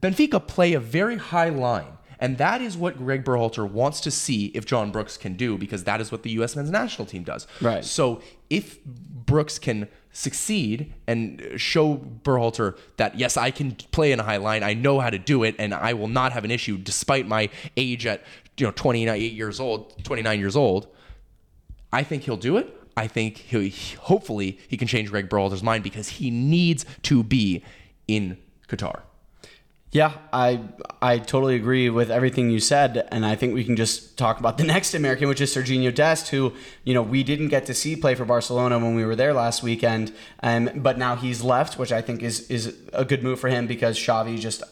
Benfica 0.00 0.46
play 0.46 0.72
a 0.72 0.80
very 0.80 1.16
high 1.16 1.50
line. 1.50 1.98
And 2.20 2.36
that 2.38 2.60
is 2.60 2.76
what 2.76 2.98
Greg 2.98 3.24
Berhalter 3.24 3.68
wants 3.68 4.00
to 4.02 4.10
see 4.10 4.46
if 4.48 4.66
John 4.66 4.92
Brooks 4.92 5.16
can 5.16 5.34
do, 5.34 5.56
because 5.56 5.84
that 5.84 6.00
is 6.00 6.12
what 6.12 6.22
the 6.22 6.30
U.S. 6.32 6.54
men's 6.54 6.70
national 6.70 7.06
team 7.06 7.24
does. 7.24 7.46
Right. 7.60 7.84
So 7.84 8.20
if 8.50 8.84
Brooks 8.84 9.58
can 9.58 9.88
succeed 10.12 10.92
and 11.06 11.52
show 11.56 11.96
Berhalter 12.22 12.76
that 12.96 13.18
yes, 13.18 13.36
I 13.36 13.50
can 13.50 13.72
play 13.92 14.12
in 14.12 14.20
a 14.20 14.22
high 14.22 14.36
line. 14.36 14.62
I 14.62 14.74
know 14.74 15.00
how 15.00 15.10
to 15.10 15.18
do 15.18 15.44
it, 15.44 15.54
and 15.58 15.72
I 15.72 15.94
will 15.94 16.08
not 16.08 16.32
have 16.32 16.44
an 16.44 16.50
issue 16.50 16.76
despite 16.78 17.26
my 17.26 17.48
age 17.76 18.06
at 18.06 18.22
you 18.56 18.66
know 18.66 18.72
28 18.72 19.32
years 19.32 19.60
old, 19.60 20.04
29 20.04 20.38
years 20.38 20.56
old. 20.56 20.88
I 21.92 22.02
think 22.02 22.24
he'll 22.24 22.36
do 22.36 22.56
it. 22.56 22.76
I 22.96 23.06
think 23.06 23.38
he 23.38 23.70
hopefully 23.98 24.58
he 24.68 24.76
can 24.76 24.88
change 24.88 25.10
Greg 25.10 25.28
Berhalter's 25.28 25.62
mind 25.62 25.84
because 25.84 26.08
he 26.08 26.30
needs 26.30 26.84
to 27.02 27.22
be 27.22 27.64
in 28.06 28.36
Qatar. 28.68 29.02
Yeah, 29.92 30.12
I 30.32 30.60
I 31.02 31.18
totally 31.18 31.56
agree 31.56 31.90
with 31.90 32.12
everything 32.12 32.48
you 32.50 32.60
said, 32.60 33.08
and 33.10 33.26
I 33.26 33.34
think 33.34 33.54
we 33.54 33.64
can 33.64 33.74
just 33.74 34.16
talk 34.16 34.38
about 34.38 34.56
the 34.56 34.64
next 34.74 34.94
American, 34.94 35.28
which 35.28 35.40
is 35.40 35.52
Serginho 35.52 35.92
Dest, 35.92 36.28
who 36.28 36.52
you 36.84 36.94
know 36.94 37.02
we 37.02 37.24
didn't 37.24 37.48
get 37.48 37.66
to 37.66 37.74
see 37.74 37.96
play 37.96 38.14
for 38.14 38.24
Barcelona 38.24 38.78
when 38.78 38.94
we 38.94 39.04
were 39.04 39.16
there 39.16 39.34
last 39.34 39.64
weekend, 39.64 40.12
um, 40.44 40.70
but 40.76 40.96
now 40.96 41.16
he's 41.16 41.42
left, 41.42 41.76
which 41.76 41.90
I 41.90 42.02
think 42.02 42.22
is 42.22 42.48
is 42.48 42.76
a 42.92 43.04
good 43.04 43.24
move 43.24 43.40
for 43.40 43.48
him 43.48 43.66
because 43.66 43.98
Xavi 43.98 44.38
just 44.38 44.62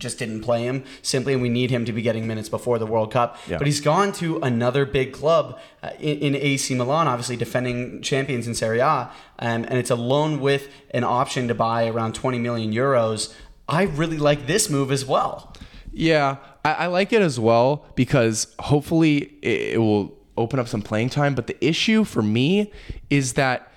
just 0.00 0.18
didn't 0.18 0.42
play 0.42 0.64
him 0.64 0.84
simply, 1.02 1.32
and 1.32 1.42
we 1.42 1.48
need 1.48 1.70
him 1.70 1.84
to 1.84 1.92
be 1.92 2.02
getting 2.02 2.26
minutes 2.26 2.48
before 2.48 2.78
the 2.78 2.86
World 2.86 3.12
Cup. 3.12 3.36
Yeah. 3.48 3.58
But 3.58 3.66
he's 3.66 3.80
gone 3.80 4.12
to 4.14 4.38
another 4.38 4.86
big 4.86 5.12
club 5.12 5.58
uh, 5.82 5.90
in, 5.98 6.18
in, 6.18 6.36
AC 6.36 6.74
Milan, 6.74 7.06
obviously 7.06 7.36
defending 7.36 8.02
champions 8.02 8.46
in 8.46 8.54
Serie 8.54 8.78
A, 8.80 9.10
um, 9.38 9.64
and 9.68 9.74
it's 9.74 9.90
a 9.90 9.96
loan 9.96 10.40
with 10.40 10.68
an 10.92 11.04
option 11.04 11.48
to 11.48 11.54
buy 11.54 11.86
around 11.86 12.14
20 12.14 12.38
million 12.38 12.72
euros. 12.72 13.34
I 13.70 13.82
really 13.82 14.18
like 14.18 14.46
this 14.46 14.68
move 14.68 14.90
as 14.90 15.04
well. 15.04 15.54
Yeah, 15.92 16.36
I, 16.64 16.72
I 16.72 16.86
like 16.86 17.12
it 17.12 17.22
as 17.22 17.38
well 17.40 17.84
because 17.94 18.54
hopefully 18.58 19.38
it, 19.42 19.74
it 19.74 19.78
will 19.78 20.16
open 20.36 20.58
up 20.58 20.68
some 20.68 20.82
playing 20.82 21.10
time. 21.10 21.34
But 21.34 21.46
the 21.46 21.64
issue 21.64 22.04
for 22.04 22.22
me 22.22 22.72
is 23.08 23.34
that 23.34 23.72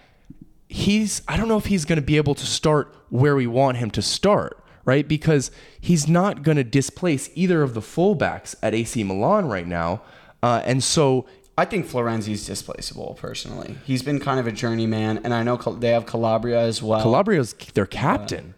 he's, 0.70 1.22
I 1.28 1.38
don't 1.38 1.48
know 1.48 1.58
if 1.58 1.66
he's 1.66 1.86
going 1.86 1.98
to 1.98 2.06
be 2.06 2.18
able 2.18 2.36
to 2.36 2.46
start 2.46 2.96
where 3.10 3.36
we 3.36 3.48
want 3.48 3.78
him 3.78 3.92
to 3.92 4.02
start 4.02 4.60
right? 4.86 5.08
Because 5.08 5.52
he's 5.80 6.08
not 6.08 6.44
going 6.44 6.58
to 6.58 6.64
displace 6.64 7.30
either 7.36 7.62
of 7.62 7.74
the 7.74 7.82
fullbacks 7.82 8.56
at 8.62 8.74
AC 8.74 9.04
Milan 9.04 9.48
right 9.48 9.68
now. 9.68 10.02
Uh, 10.42 10.62
and 10.66 10.84
so 10.84 11.26
I 11.58 11.66
think 11.66 11.88
Florenzi's 11.88 12.46
displaceable 12.46 13.18
personally. 13.20 13.78
He's 13.86 14.04
been 14.04 14.20
kind 14.20 14.40
of 14.40 14.48
a 14.48 14.52
journeyman, 14.52 15.20
and 15.24 15.34
I 15.34 15.44
know 15.44 15.56
they 15.56 15.90
have 15.90 16.06
Calabria 16.06 16.60
as 16.60 16.82
well. 16.82 17.02
Calabria's 17.02 17.54
their 17.74 17.86
captain. 17.86 18.56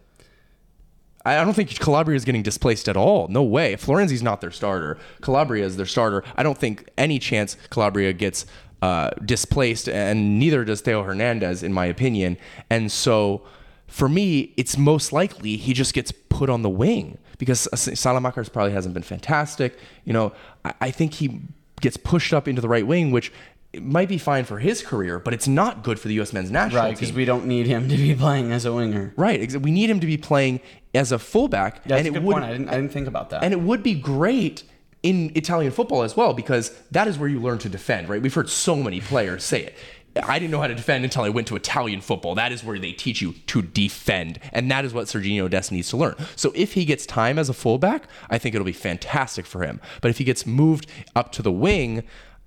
I 1.26 1.44
don't 1.44 1.54
think 1.54 1.80
Calabria 1.80 2.16
is 2.16 2.24
getting 2.24 2.44
displaced 2.44 2.88
at 2.88 2.96
all. 2.96 3.28
No 3.30 3.42
way. 3.42 3.76
Florenzi's 3.76 4.22
not 4.22 4.42
their 4.42 4.52
starter. 4.52 4.98
Calabria 5.22 5.66
is 5.66 5.76
their 5.76 5.86
starter. 5.88 6.24
I 6.36 6.44
don't 6.44 6.58
think 6.58 6.88
any 6.98 7.18
chance 7.18 7.58
Calabria 7.72 8.14
gets 8.14 8.46
uh, 8.82 9.10
displaced, 9.24 9.90
and 9.90 10.38
neither 10.38 10.64
does 10.64 10.82
Theo 10.82 11.02
Hernandez, 11.02 11.64
in 11.64 11.74
my 11.74 11.86
opinion. 11.86 12.38
And 12.70 12.92
so, 12.92 13.42
for 13.88 14.08
me, 14.08 14.54
it's 14.58 14.78
most 14.78 15.12
likely 15.12 15.58
he 15.58 15.74
just 15.74 15.94
gets 15.94 16.12
put 16.12 16.50
on 16.50 16.62
the 16.62 16.70
wing 16.70 17.18
because 17.40 17.68
Saelemaekers 17.74 18.52
probably 18.52 18.74
hasn't 18.74 18.94
been 18.94 19.04
fantastic. 19.04 19.80
You 20.04 20.14
know, 20.14 20.34
I, 20.64 20.74
I 20.82 20.92
think 20.92 21.16
he 21.16 21.42
gets 21.82 21.98
pushed 21.98 22.34
up 22.34 22.48
into 22.48 22.62
the 22.62 22.70
right 22.70 22.86
wing, 22.86 23.12
which 23.12 23.32
it 23.76 23.84
might 23.84 24.08
be 24.08 24.18
fine 24.18 24.46
for 24.46 24.60
his 24.60 24.82
career, 24.82 25.20
but 25.20 25.34
it's 25.34 25.48
not 25.48 25.84
good 25.84 26.00
for 26.00 26.08
the 26.08 26.14
U.S. 26.16 26.32
men's 26.32 26.50
national 26.50 26.78
right, 26.78 26.88
team. 26.88 26.92
Right, 26.92 27.00
because 27.00 27.14
we 27.14 27.26
don't 27.26 27.46
need 27.46 27.68
him 27.68 27.90
to 27.90 27.98
be 27.98 28.16
playing 28.26 28.52
as 28.52 28.66
a 28.66 28.74
winger. 28.74 29.14
Right, 29.18 29.54
we 29.58 29.72
need 29.72 29.90
him 29.90 30.00
to 30.00 30.08
be 30.08 30.18
playing 30.18 30.62
as 30.94 31.12
a 31.12 31.20
fullback. 31.20 31.84
That's 31.84 32.00
and 32.00 32.08
a 32.08 32.12
good 32.12 32.24
would, 32.24 32.34
point. 32.34 32.46
I 32.46 32.52
didn't, 32.52 32.70
I 32.70 32.76
didn't 32.76 32.94
think 32.94 33.08
about 33.08 33.32
that. 33.32 33.44
And 33.44 33.54
it 33.54 33.60
would 33.60 33.84
be 33.84 33.94
great 33.94 34.64
in 35.04 35.32
Italian 35.36 35.72
football 35.72 36.04
as 36.04 36.16
well, 36.16 36.34
because 36.34 36.72
that 36.92 37.08
is 37.08 37.18
where 37.18 37.28
you 37.28 37.42
learn 37.42 37.58
to 37.60 37.70
defend, 37.70 38.08
right? 38.08 38.22
We've 38.22 38.34
heard 38.34 38.50
so 38.50 38.78
many 38.78 39.02
players 39.02 39.44
say 39.44 39.64
it. 39.64 39.76
I 40.24 40.40
didn't 40.40 40.52
know 40.52 40.62
how 40.62 40.68
to 40.68 40.76
defend 40.76 41.04
until 41.04 41.24
I 41.24 41.30
went 41.30 41.48
to 41.48 41.58
Italian 41.58 42.00
football. 42.00 42.36
That 42.36 42.54
is 42.54 42.64
where 42.64 42.80
they 42.80 42.94
teach 42.94 43.22
you 43.22 43.34
to 43.48 43.62
defend. 43.62 44.40
And 44.54 44.72
that 44.72 44.86
is 44.86 44.94
what 44.94 45.08
Serginho 45.08 45.50
Dest 45.50 45.74
needs 45.74 45.90
to 45.90 45.98
learn. 45.98 46.16
So 46.38 46.54
if 46.56 46.74
he 46.74 46.86
gets 46.86 47.06
time 47.06 47.38
as 47.38 47.50
a 47.50 47.54
fullback, 47.54 48.08
I 48.30 48.38
think 48.38 48.56
it'll 48.56 48.64
be 48.64 48.72
fantastic 48.72 49.46
for 49.46 49.64
him. 49.64 49.82
But 50.00 50.12
if 50.12 50.18
he 50.18 50.24
gets 50.24 50.46
moved 50.46 50.88
up 51.18 51.34
to 51.34 51.42
the 51.42 51.52
wing, 51.52 52.04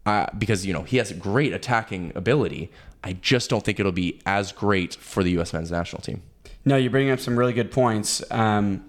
uh, 0.09 0.27
because 0.39 0.65
you 0.65 0.73
know 0.73 0.83
he 0.83 0.97
has 0.97 1.13
great 1.13 1.53
attacking 1.53 2.13
ability. 2.15 2.71
I 3.05 3.13
just 3.13 3.51
don't 3.51 3.63
think 3.63 3.79
it'll 3.79 3.93
be 3.93 4.21
as 4.25 4.53
great 4.53 4.95
for 4.95 5.23
the 5.23 5.31
U.S. 5.33 5.53
men's 5.53 5.71
national 5.71 6.01
team. 6.03 6.23
No, 6.65 6.77
you're 6.77 6.91
bringing 6.91 7.13
up 7.13 7.21
some 7.21 7.39
really 7.39 7.53
good 7.53 7.71
points. 7.71 8.25
Um, 8.31 8.85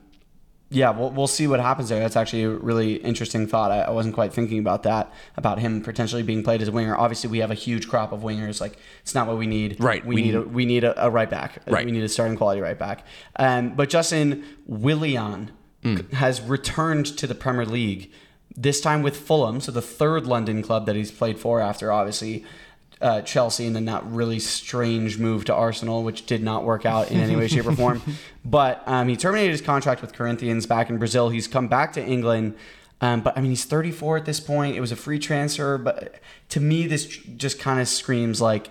yeah, 0.71 0.91
we'll, 0.91 1.09
we'll 1.09 1.27
see 1.27 1.45
what 1.47 1.59
happens 1.59 1.89
there. 1.89 1.99
That's 1.99 2.15
actually 2.15 2.43
a 2.43 2.49
really 2.49 2.95
interesting 2.95 3.47
thought. 3.47 3.71
I, 3.71 3.81
I, 3.81 3.89
wasn't 3.89 4.15
quite 4.15 4.33
thinking 4.33 4.59
about 4.59 4.83
that, 4.83 5.11
about 5.35 5.59
him 5.59 5.81
potentially 5.81 6.23
being 6.23 6.43
played 6.43 6.61
as 6.61 6.67
a 6.67 6.71
winger. 6.71 6.95
Obviously, 6.95 7.29
we 7.29 7.39
have 7.39 7.51
a 7.51 7.55
huge 7.55 7.89
crop 7.89 8.11
of 8.11 8.21
wingers. 8.21 8.61
Like, 8.61 8.77
it's 9.01 9.15
not 9.15 9.27
what 9.27 9.37
we 9.37 9.47
need. 9.47 9.81
Right. 9.83 10.05
We, 10.05 10.15
we 10.15 10.21
need 10.21 10.35
a, 10.35 10.41
we 10.41 10.65
need 10.65 10.83
a, 10.83 11.05
a, 11.05 11.09
right 11.09 11.29
back. 11.29 11.61
Right. 11.67 11.85
We 11.85 11.91
need 11.91 12.03
a 12.03 12.09
starting 12.09 12.37
quality 12.37 12.61
right 12.61 12.77
back. 12.77 13.05
Um, 13.35 13.75
but 13.75 13.89
Justin 13.89 14.45
Willian 14.67 15.51
mm. 15.83 16.11
has 16.13 16.41
returned 16.41 17.17
to 17.17 17.27
the 17.27 17.35
Premier 17.35 17.65
League 17.65 18.11
this 18.55 18.81
time 18.81 19.01
with 19.01 19.15
Fulham, 19.17 19.61
so 19.61 19.71
the 19.71 19.81
third 19.81 20.25
London 20.25 20.61
club 20.61 20.85
that 20.85 20.95
he's 20.95 21.11
played 21.11 21.39
for 21.39 21.61
after 21.61 21.91
obviously 21.91 22.43
uh, 23.01 23.21
Chelsea 23.21 23.65
and 23.65 23.75
then 23.75 23.85
that 23.85 24.05
really 24.05 24.39
strange 24.39 25.17
move 25.17 25.45
to 25.45 25.53
Arsenal, 25.53 26.03
which 26.03 26.25
did 26.25 26.43
not 26.43 26.63
work 26.63 26.85
out 26.85 27.11
in 27.11 27.19
any 27.19 27.35
way, 27.35 27.47
shape, 27.47 27.65
or 27.65 27.75
form. 27.75 28.01
But 28.45 28.81
um, 28.87 29.07
he 29.09 29.15
terminated 29.15 29.51
his 29.51 29.61
contract 29.61 30.01
with 30.01 30.13
Corinthians 30.13 30.65
back 30.65 30.89
in 30.89 30.97
Brazil. 30.97 31.29
He's 31.29 31.47
come 31.47 31.67
back 31.67 31.93
to 31.93 32.03
England. 32.03 32.55
Um, 33.01 33.21
but 33.21 33.37
I 33.37 33.41
mean, 33.41 33.51
he's 33.51 33.65
34 33.65 34.17
at 34.17 34.25
this 34.25 34.39
point. 34.39 34.75
It 34.75 34.81
was 34.81 34.91
a 34.91 34.95
free 34.95 35.19
transfer. 35.19 35.77
But 35.77 36.19
to 36.49 36.59
me, 36.59 36.87
this 36.87 37.05
just 37.05 37.59
kind 37.59 37.79
of 37.79 37.87
screams 37.87 38.41
like 38.41 38.69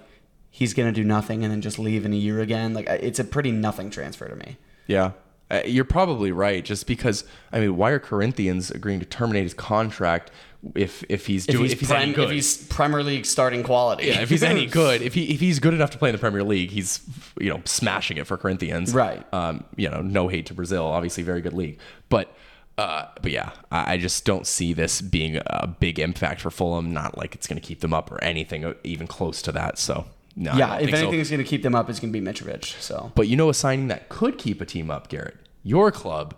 he's 0.51 0.75
going 0.75 0.93
to 0.93 1.01
do 1.01 1.07
nothing 1.07 1.45
and 1.45 1.53
then 1.53 1.61
just 1.61 1.79
leave 1.79 2.05
in 2.05 2.13
a 2.13 2.17
year 2.17 2.41
again. 2.41 2.75
Like, 2.75 2.89
it's 2.89 3.19
a 3.19 3.25
pretty 3.25 3.53
nothing 3.53 3.91
transfer 3.91 4.27
to 4.27 4.37
me. 4.37 4.57
Yeah. 4.87 5.13
Uh, 5.51 5.63
you're 5.65 5.85
probably 5.85 6.31
right, 6.33 6.65
just 6.65 6.87
because 6.87 7.25
I 7.53 7.61
mean, 7.61 7.77
why 7.77 7.91
are 7.91 7.99
Corinthians 7.99 8.71
agreeing 8.71 9.01
to 9.01 9.07
terminate 9.07 9.45
his 9.45 9.55
contract 9.55 10.31
if 10.75 11.05
if 11.09 11.27
he's 11.27 11.47
If 11.47 11.53
doing 11.53 11.65
he's, 11.65 11.73
if 11.73 11.81
he's 11.81 11.89
prem- 11.89 12.03
any 12.03 12.13
good. 12.13 12.25
if 12.25 12.31
he's 12.31 12.67
Premier 12.67 13.03
League 13.03 13.25
starting 13.25 13.63
quality. 13.63 14.07
yeah, 14.09 14.21
if 14.21 14.29
he's 14.29 14.43
any 14.43 14.67
good, 14.83 15.01
if 15.03 15.15
he 15.15 15.33
if 15.33 15.41
he's 15.41 15.59
good 15.61 15.73
enough 15.73 15.91
to 15.91 15.99
play 15.99 16.11
in 16.11 16.15
the 16.15 16.19
Premier 16.19 16.43
League, 16.45 16.71
he's 16.71 17.01
you 17.41 17.49
know 17.49 17.63
smashing 17.65 18.17
it 18.19 18.27
for 18.27 18.37
Corinthians. 18.37 18.93
Right. 18.93 19.25
Um, 19.33 19.65
you 19.77 19.89
know, 19.89 20.03
no 20.03 20.29
hate 20.29 20.47
to 20.47 20.55
Brazil, 20.55 20.85
obviously 20.85 21.23
very 21.23 21.41
good 21.41 21.55
league, 21.55 21.79
but. 22.09 22.35
Uh, 22.77 23.09
but 23.23 23.33
yeah, 23.33 23.51
I, 23.73 23.95
I 23.95 23.99
just 23.99 24.25
don't 24.25 24.47
see 24.47 24.73
this 24.73 25.01
being 25.01 25.41
a 25.47 25.67
big 25.67 25.99
impact 25.99 26.41
for 26.41 26.49
Fulham. 26.53 26.93
Not 26.93 27.19
like 27.19 27.35
it's 27.35 27.49
going 27.49 27.61
to 27.61 27.67
keep 27.67 27.81
them 27.81 27.93
up 27.93 28.09
or 28.13 28.23
anything 28.23 28.73
even 28.85 29.09
close 29.09 29.43
to 29.43 29.51
that. 29.51 29.79
So 29.79 30.07
no, 30.39 30.55
yeah, 30.55 30.77
if 30.77 30.85
think 30.85 30.97
so. 30.97 31.03
anything 31.03 31.19
is 31.19 31.31
going 31.31 31.43
to 31.43 31.49
keep 31.49 31.65
them 31.65 31.75
up, 31.75 31.91
it's 31.91 31.99
going 31.99 32.13
to 32.13 32.21
be 32.21 32.25
Mitrovic. 32.25 32.65
So 32.81 33.11
But 33.17 33.27
you 33.27 33.37
know 33.37 33.49
a 33.49 33.55
signing 33.55 33.89
that 33.89 34.09
could 34.09 34.39
keep 34.39 34.61
a 34.61 34.65
team 34.65 34.89
up, 34.89 35.09
Garrett? 35.09 35.37
Your 35.65 35.91
club 35.91 36.37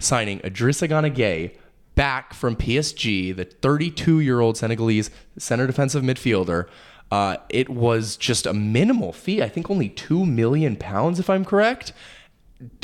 signing 0.00 0.40
Idrissa 0.40 0.88
Gana 0.88 1.10
Gueye 1.10 1.56
back 1.94 2.34
from 2.34 2.56
PSG, 2.56 3.34
the 3.34 3.44
32 3.44 4.18
year 4.18 4.40
old 4.40 4.56
Senegalese 4.56 5.10
center 5.38 5.66
defensive 5.66 6.02
midfielder. 6.02 6.66
Uh, 7.12 7.36
it 7.48 7.68
was 7.68 8.16
just 8.16 8.46
a 8.46 8.52
minimal 8.52 9.12
fee. 9.12 9.40
I 9.40 9.48
think 9.48 9.70
only 9.70 9.90
2 9.90 10.26
million 10.26 10.74
pounds, 10.74 11.20
if 11.20 11.30
I'm 11.30 11.44
correct. 11.44 11.92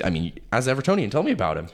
I 0.05 0.11
mean, 0.11 0.39
as 0.53 0.69
Evertonian, 0.69 1.11
tell 1.11 1.25
me 1.25 1.33
about 1.33 1.57
him. 1.57 1.69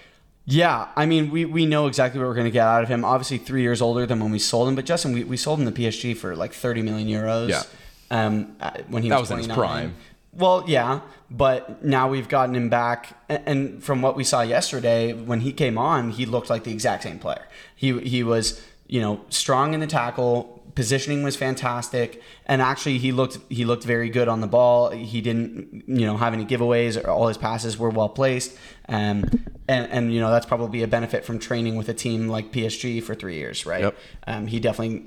Yeah, 0.47 0.89
I 0.97 1.05
mean, 1.05 1.31
we, 1.31 1.45
we 1.45 1.67
know 1.67 1.89
exactly 1.89 2.19
what 2.19 2.27
we're 2.27 2.35
going 2.35 2.47
to 2.47 2.51
get 2.51 2.67
out 2.67 2.83
of 2.83 2.89
him. 2.89 3.05
Obviously, 3.05 3.37
three 3.37 3.61
years 3.61 3.83
older 3.83 4.07
than 4.07 4.19
when 4.19 4.31
we 4.33 4.39
sold 4.39 4.67
him. 4.67 4.77
But 4.77 4.87
Justin, 4.87 5.13
we, 5.13 5.25
we 5.25 5.37
sold 5.37 5.61
him 5.61 5.71
to 5.71 5.79
PSG 5.79 6.17
for 6.17 6.35
like 6.35 6.55
30 6.55 6.81
million 6.81 7.07
euros. 7.07 7.51
Yeah. 7.51 7.65
Um, 8.11 8.57
uh, 8.61 8.71
when 8.89 9.03
he 9.03 9.09
That 9.09 9.21
was, 9.21 9.31
was 9.31 9.45
in 9.45 9.49
his 9.49 9.57
prime. 9.57 9.95
Well, 10.33 10.65
yeah, 10.67 11.01
but 11.31 11.85
now 11.85 12.09
we've 12.09 12.29
gotten 12.29 12.55
him 12.55 12.69
back, 12.69 13.19
and, 13.29 13.43
and 13.47 13.85
from 13.85 14.03
what 14.03 14.17
we 14.17 14.25
saw 14.25 14.43
yesterday, 14.43 15.13
when 15.13 15.41
he 15.41 15.53
came 15.53 15.77
on, 15.77 16.11
he 16.11 16.27
looked 16.27 16.49
like 16.49 16.65
the 16.65 16.73
exact 16.73 17.03
same 17.03 17.19
player. 17.19 17.47
He 17.75 17.99
he 18.01 18.23
was 18.23 18.63
you 18.87 19.01
know 19.01 19.21
strong 19.31 19.75
in 19.75 19.81
the 19.81 19.87
tackle, 19.87 20.63
positioning 20.75 21.25
was 21.25 21.35
fantastic, 21.35 22.23
and 22.47 22.63
actually 22.63 22.99
he 22.99 23.11
looked 23.11 23.39
he 23.49 23.65
looked 23.65 23.85
very 23.85 24.09
good 24.11 24.29
on 24.29 24.41
the 24.41 24.47
ball. 24.47 24.91
He 24.91 25.21
didn't 25.21 25.83
you 25.89 26.07
know 26.07 26.17
have 26.17 26.33
any 26.33 26.45
giveaways, 26.45 27.03
or 27.03 27.11
all 27.11 27.27
his 27.27 27.37
passes 27.37 27.77
were 27.77 27.91
well 27.91 28.09
placed. 28.09 28.57
Um, 28.89 29.25
and 29.67 29.91
and 29.91 30.15
you 30.15 30.21
know 30.21 30.31
that's 30.31 30.47
probably 30.47 30.83
a 30.83 30.87
benefit 30.87 31.25
from 31.25 31.41
training 31.41 31.77
with 31.77 31.89
a 31.89 31.95
team 31.95 32.29
like 32.29 32.53
PSG 32.53 33.03
for 33.03 33.15
three 33.17 33.35
years, 33.35 33.67
right? 33.67 33.83
Yep. 33.83 33.97
Um, 34.29 34.47
he 34.47 34.61
definitely 34.61 35.07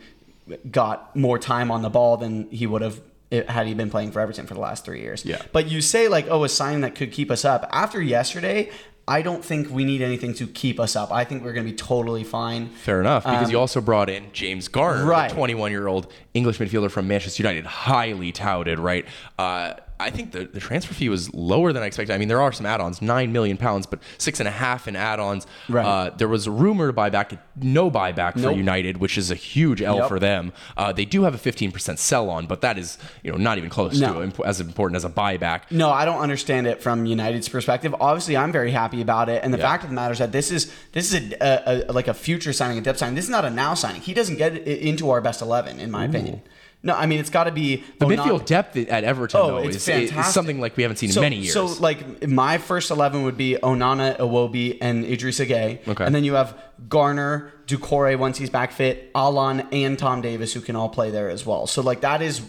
got 0.70 1.16
more 1.16 1.38
time 1.40 1.72
on 1.72 1.82
the 1.82 1.90
ball 1.90 2.18
than 2.18 2.50
he 2.52 2.68
would 2.68 2.82
have 2.82 3.02
had 3.48 3.66
he 3.66 3.74
been 3.74 3.90
playing 3.90 4.12
for 4.12 4.20
Everton 4.20 4.46
for 4.46 4.54
the 4.54 4.60
last 4.60 4.84
three 4.84 5.00
years. 5.02 5.24
Yeah. 5.24 5.42
But 5.54 5.68
you 5.70 5.80
say 5.82 6.08
like, 6.10 6.28
oh, 6.30 6.44
a 6.44 6.50
sign 6.50 6.82
that 6.82 6.96
could 6.96 7.12
keep 7.14 7.32
us 7.32 7.46
up. 7.46 7.68
After 7.72 8.02
yesterday, 8.02 8.70
I 9.08 9.22
don't 9.22 9.44
think 9.44 9.70
we 9.70 9.86
need 9.86 10.02
anything 10.02 10.34
to 10.36 10.48
keep 10.48 10.80
us 10.80 10.96
up. 10.98 11.12
I 11.12 11.24
think 11.24 11.44
we're 11.44 11.54
going 11.54 11.66
to 11.66 11.72
be 11.72 11.78
totally 11.78 12.24
fine. 12.26 12.68
Fair 12.70 13.00
enough, 13.00 13.24
because 13.24 13.50
you 13.52 13.58
also 13.58 13.80
brought 13.82 14.10
in 14.10 14.26
James 14.34 14.68
Garner, 14.68 15.04
Um, 15.04 15.08
Right. 15.08 15.30
the 15.30 15.36
21 15.36 15.72
year 15.72 15.88
old 15.88 16.12
English 16.34 16.60
midfielder 16.60 16.92
from 16.92 17.08
Manchester 17.08 17.42
United, 17.42 17.66
highly 17.66 18.32
touted, 18.34 18.80
right? 18.80 19.06
Uh, 19.40 19.74
I 20.02 20.10
think 20.10 20.32
the, 20.32 20.46
the 20.46 20.60
transfer 20.60 20.94
fee 20.94 21.10
was 21.10 21.34
lower 21.34 21.72
than 21.74 21.84
I 21.84 21.86
expected. 21.86 22.14
I 22.14 22.18
mean, 22.18 22.28
there 22.28 22.42
are 22.42 22.52
some 22.52 22.66
add 22.66 22.82
ons, 22.82 23.02
nine 23.02 23.32
million 23.32 23.58
pounds, 23.58 23.86
but 23.86 24.00
six 24.18 24.40
and 24.40 24.48
a 24.48 24.52
half 24.52 24.88
in 24.88 24.96
add 24.96 25.20
ons. 25.20 25.48
Right. 25.70 25.86
Uh, 25.86 26.10
there 26.18 26.28
was 26.28 26.48
a 26.48 26.52
rumor 26.52 26.88
to 26.88 26.94
buyback, 26.94 27.38
no 27.56 27.90
buyback 27.92 28.34
for 28.42 28.52
United, 28.52 28.98
which 28.98 29.18
is 29.18 29.32
a 29.32 29.36
huge 29.36 29.82
L 29.82 29.98
Yep. 29.98 30.08
for 30.08 30.20
them. 30.20 30.52
Uh, 30.76 30.92
they 30.92 31.06
do 31.06 31.24
have 31.24 31.36
a 31.36 31.38
15% 31.38 31.98
sell 31.98 32.30
on, 32.30 32.48
but 32.48 32.62
that 32.62 32.78
is 32.78 32.98
you 33.24 33.32
know 33.32 33.38
not 33.38 33.58
even 33.58 33.70
close 33.70 34.00
No. 34.00 34.14
to 34.16 34.22
imp- 34.24 34.40
as 34.46 34.60
important 34.60 34.96
as 34.98 35.06
a 35.06 35.10
buyback. 35.10 35.64
No, 35.72 35.90
I 35.90 36.06
don't 36.06 36.20
understand 36.22 36.68
it 36.68 36.82
from 36.82 37.06
United's 37.06 37.48
perspective. 37.50 37.96
Obviously, 38.00 38.36
I'm 38.36 38.52
very 38.52 38.72
happy 38.72 39.02
about 39.02 39.30
it, 39.30 39.44
and 39.44 39.54
the 39.54 39.58
Yeah. 39.58 39.70
fact 39.70 39.84
of 39.84 39.90
the 39.90 39.96
matter 39.96 40.14
is 40.14 40.20
that 40.20 40.32
this 40.32 40.52
is 40.52 40.72
this 40.94 41.14
is 41.14 41.34
a, 41.34 41.38
a, 41.42 41.84
a 41.90 41.94
like 41.94 42.08
a 42.08 42.14
future 42.14 42.54
signing, 42.54 42.78
a 42.78 42.82
depth 42.82 43.00
signing. 43.00 43.16
This 43.16 43.26
is 43.26 43.32
not 43.32 43.46
a 43.46 43.50
now 43.50 43.74
signing. 43.76 44.02
He 44.02 44.14
doesn't 44.14 44.38
get 44.38 44.56
into 44.68 45.10
our 45.10 45.22
best 45.22 45.42
eleven, 45.42 45.80
in 45.80 45.92
my 45.92 46.06
opinion. 46.06 46.42
No, 46.84 46.96
I 46.96 47.06
mean 47.06 47.20
it's 47.20 47.30
got 47.30 47.44
to 47.44 47.52
be 47.52 47.84
The 48.00 48.06
oh, 48.06 48.10
Onana- 48.10 48.18
midfield 48.18 48.46
depth 48.46 48.76
at 48.76 49.04
Everton 49.04 49.40
Oh, 49.40 49.48
though 49.48 49.58
it's 49.68 49.88
is, 49.88 50.12
is 50.12 50.26
something 50.34 50.60
like 50.60 50.76
we 50.78 50.84
haven't 50.84 50.98
seen 50.98 51.12
so, 51.12 51.22
in 51.22 51.26
many 51.26 51.36
years. 51.38 51.54
So, 51.54 51.66
like, 51.68 52.28
my 52.28 52.58
first 52.58 52.90
11 52.90 53.24
would 53.24 53.38
be 53.38 53.56
Onana, 53.62 54.18
Iwobi, 54.18 54.78
and 54.82 55.06
Idrissa 55.06 55.46
Gueye. 55.48 55.88
Okay. 55.88 56.04
And 56.06 56.16
then 56.16 56.24
you 56.24 56.34
have 56.34 56.58
Garner, 56.90 57.54
Doucouré 57.68 58.18
once 58.18 58.38
he's 58.40 58.50
back 58.50 58.72
fit, 58.72 59.12
Allan, 59.14 59.68
and 59.72 59.98
Tom 60.00 60.22
Davies, 60.22 60.54
who 60.54 60.62
can 60.62 60.76
all 60.76 60.90
play 60.90 61.12
there 61.12 61.30
as 61.30 61.46
well. 61.46 61.68
So, 61.68 61.82
like, 61.84 62.02
that 62.02 62.22
is 62.24 62.42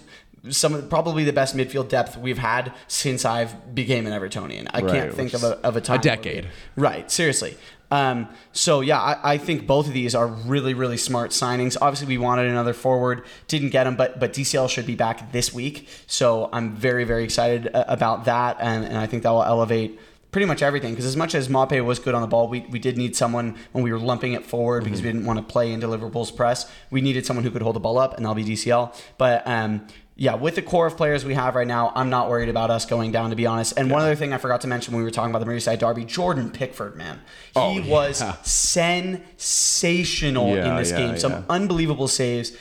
some 0.48 0.74
of 0.74 0.88
probably 0.90 1.22
the 1.24 1.32
best 1.32 1.54
midfield 1.56 1.88
depth 1.88 2.16
we've 2.16 2.38
had 2.38 2.72
since 2.88 3.24
I've 3.24 3.74
became 3.74 4.06
an 4.06 4.12
Evertonian. 4.12 4.66
I 4.72 4.80
Right, 4.80 4.92
can't 4.92 5.14
think 5.14 5.34
of 5.34 5.44
a, 5.44 5.58
of 5.64 5.76
a 5.76 5.80
time. 5.80 5.98
we- 5.98 6.02
decade. 6.02 6.48
Right, 6.74 7.08
seriously. 7.10 7.56
Um, 7.92 8.30
so 8.52 8.80
yeah, 8.80 8.98
I, 8.98 9.34
I 9.34 9.38
think 9.38 9.66
both 9.66 9.86
of 9.86 9.92
these 9.92 10.14
are 10.14 10.26
really, 10.26 10.72
really 10.72 10.96
smart 10.96 11.30
signings. 11.30 11.76
Obviously, 11.78 12.08
we 12.08 12.16
wanted 12.16 12.46
another 12.46 12.72
forward, 12.72 13.22
didn't 13.48 13.68
get 13.68 13.86
him, 13.86 13.96
but 13.96 14.18
but 14.18 14.32
DCL 14.32 14.70
should 14.70 14.86
be 14.86 14.94
back 14.94 15.30
this 15.30 15.52
week. 15.52 15.86
So 16.06 16.48
I'm 16.54 16.74
very, 16.74 17.04
very 17.04 17.22
excited 17.22 17.68
uh, 17.74 17.84
about 17.86 18.24
that, 18.24 18.56
and, 18.60 18.86
and 18.86 18.96
I 18.96 19.06
think 19.06 19.24
that 19.24 19.30
will 19.30 19.42
elevate 19.42 20.00
pretty 20.30 20.46
much 20.46 20.62
everything. 20.62 20.92
Because 20.92 21.04
as 21.04 21.18
much 21.18 21.34
as 21.34 21.48
Maupay 21.48 21.84
was 21.84 21.98
good 21.98 22.14
on 22.14 22.22
the 22.22 22.28
ball, 22.28 22.48
we, 22.48 22.60
we 22.70 22.78
did 22.78 22.96
need 22.96 23.14
someone 23.14 23.58
when 23.72 23.84
we 23.84 23.92
were 23.92 23.98
lumping 23.98 24.32
it 24.32 24.46
forward 24.46 24.84
because 24.84 25.02
we 25.02 25.08
didn't 25.12 25.26
want 25.26 25.38
to 25.38 25.44
play 25.44 25.70
into 25.70 25.86
Liverpool's 25.86 26.30
press. 26.30 26.70
We 26.90 27.02
needed 27.02 27.26
someone 27.26 27.44
who 27.44 27.50
could 27.50 27.60
hold 27.60 27.76
the 27.76 27.80
ball 27.80 27.98
up, 27.98 28.16
and 28.16 28.24
that'll 28.24 28.34
be 28.34 28.44
DCL. 28.44 28.96
But 29.18 29.46
um, 29.46 29.86
yeah, 30.14 30.34
with 30.34 30.56
the 30.56 30.62
core 30.62 30.86
of 30.86 30.96
players 30.96 31.24
we 31.24 31.34
have 31.34 31.54
right 31.54 31.66
now, 31.66 31.90
I'm 31.94 32.10
not 32.10 32.28
worried 32.28 32.50
about 32.50 32.70
us 32.70 32.84
going 32.84 33.12
down, 33.12 33.30
to 33.30 33.36
be 33.36 33.46
honest. 33.46 33.72
And 33.78 33.90
one 33.90 34.02
other 34.02 34.14
thing 34.14 34.32
I 34.32 34.38
forgot 34.38 34.60
to 34.60 34.68
mention 34.68 34.92
when 34.92 35.00
we 35.02 35.04
were 35.04 35.10
talking 35.10 35.34
about 35.34 35.44
the 35.44 35.50
Merseyside 35.50 35.78
derby, 35.78 36.04
Jordan 36.04 36.50
Pickford, 36.50 36.96
man, 36.96 37.20
he 37.46 37.52
Oh, 37.56 37.72
yeah. 37.78 37.90
was 37.90 38.22
sensational 38.42 40.54
Yeah, 40.54 40.70
in 40.70 40.76
this 40.76 40.90
yeah, 40.90 40.98
game. 40.98 41.18
Some 41.18 41.32
yeah. 41.32 41.42
unbelievable 41.48 42.08
saves. 42.08 42.52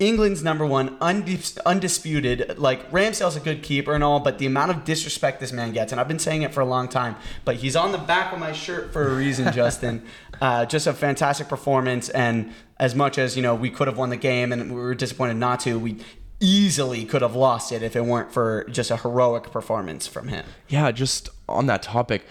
England's 0.00 0.42
number 0.42 0.66
one, 0.66 0.98
undis- 0.98 1.56
undisputed. 1.64 2.58
Like 2.58 2.90
Ramsdale's 2.90 3.36
a 3.36 3.40
good 3.40 3.62
keeper 3.62 3.94
and 3.94 4.02
all, 4.02 4.18
but 4.18 4.38
the 4.38 4.46
amount 4.46 4.72
of 4.72 4.84
disrespect 4.84 5.38
this 5.38 5.52
man 5.52 5.72
gets, 5.72 5.92
and 5.92 6.00
I've 6.00 6.08
been 6.08 6.18
saying 6.18 6.42
it 6.42 6.52
for 6.52 6.60
a 6.60 6.64
long 6.66 6.88
time, 6.88 7.14
but 7.44 7.56
he's 7.56 7.76
on 7.76 7.92
the 7.92 7.98
back 7.98 8.32
of 8.32 8.40
my 8.40 8.50
shirt 8.52 8.92
for 8.92 9.06
a 9.06 9.14
reason, 9.14 9.52
Justin. 9.52 10.02
Uh, 10.40 10.66
just 10.66 10.88
a 10.88 10.92
fantastic 10.92 11.48
performance, 11.48 12.08
and 12.08 12.52
as 12.80 12.94
much 12.96 13.18
as 13.18 13.36
you 13.36 13.42
know, 13.42 13.54
we 13.54 13.70
could 13.70 13.86
have 13.86 13.96
won 13.96 14.10
the 14.10 14.16
game, 14.16 14.52
and 14.52 14.74
we 14.74 14.80
were 14.80 14.96
disappointed 14.96 15.36
not 15.36 15.60
to. 15.60 15.78
We 15.78 15.98
easily 16.44 17.04
could 17.04 17.22
have 17.22 17.34
lost 17.34 17.72
it 17.72 17.82
if 17.82 17.96
it 17.96 18.04
weren't 18.04 18.32
for 18.32 18.64
just 18.70 18.90
a 18.90 18.96
heroic 18.98 19.50
performance 19.50 20.06
from 20.06 20.28
him. 20.28 20.44
yeah, 20.68 20.90
just 20.92 21.28
on 21.48 21.66
that 21.66 21.82
topic, 21.82 22.26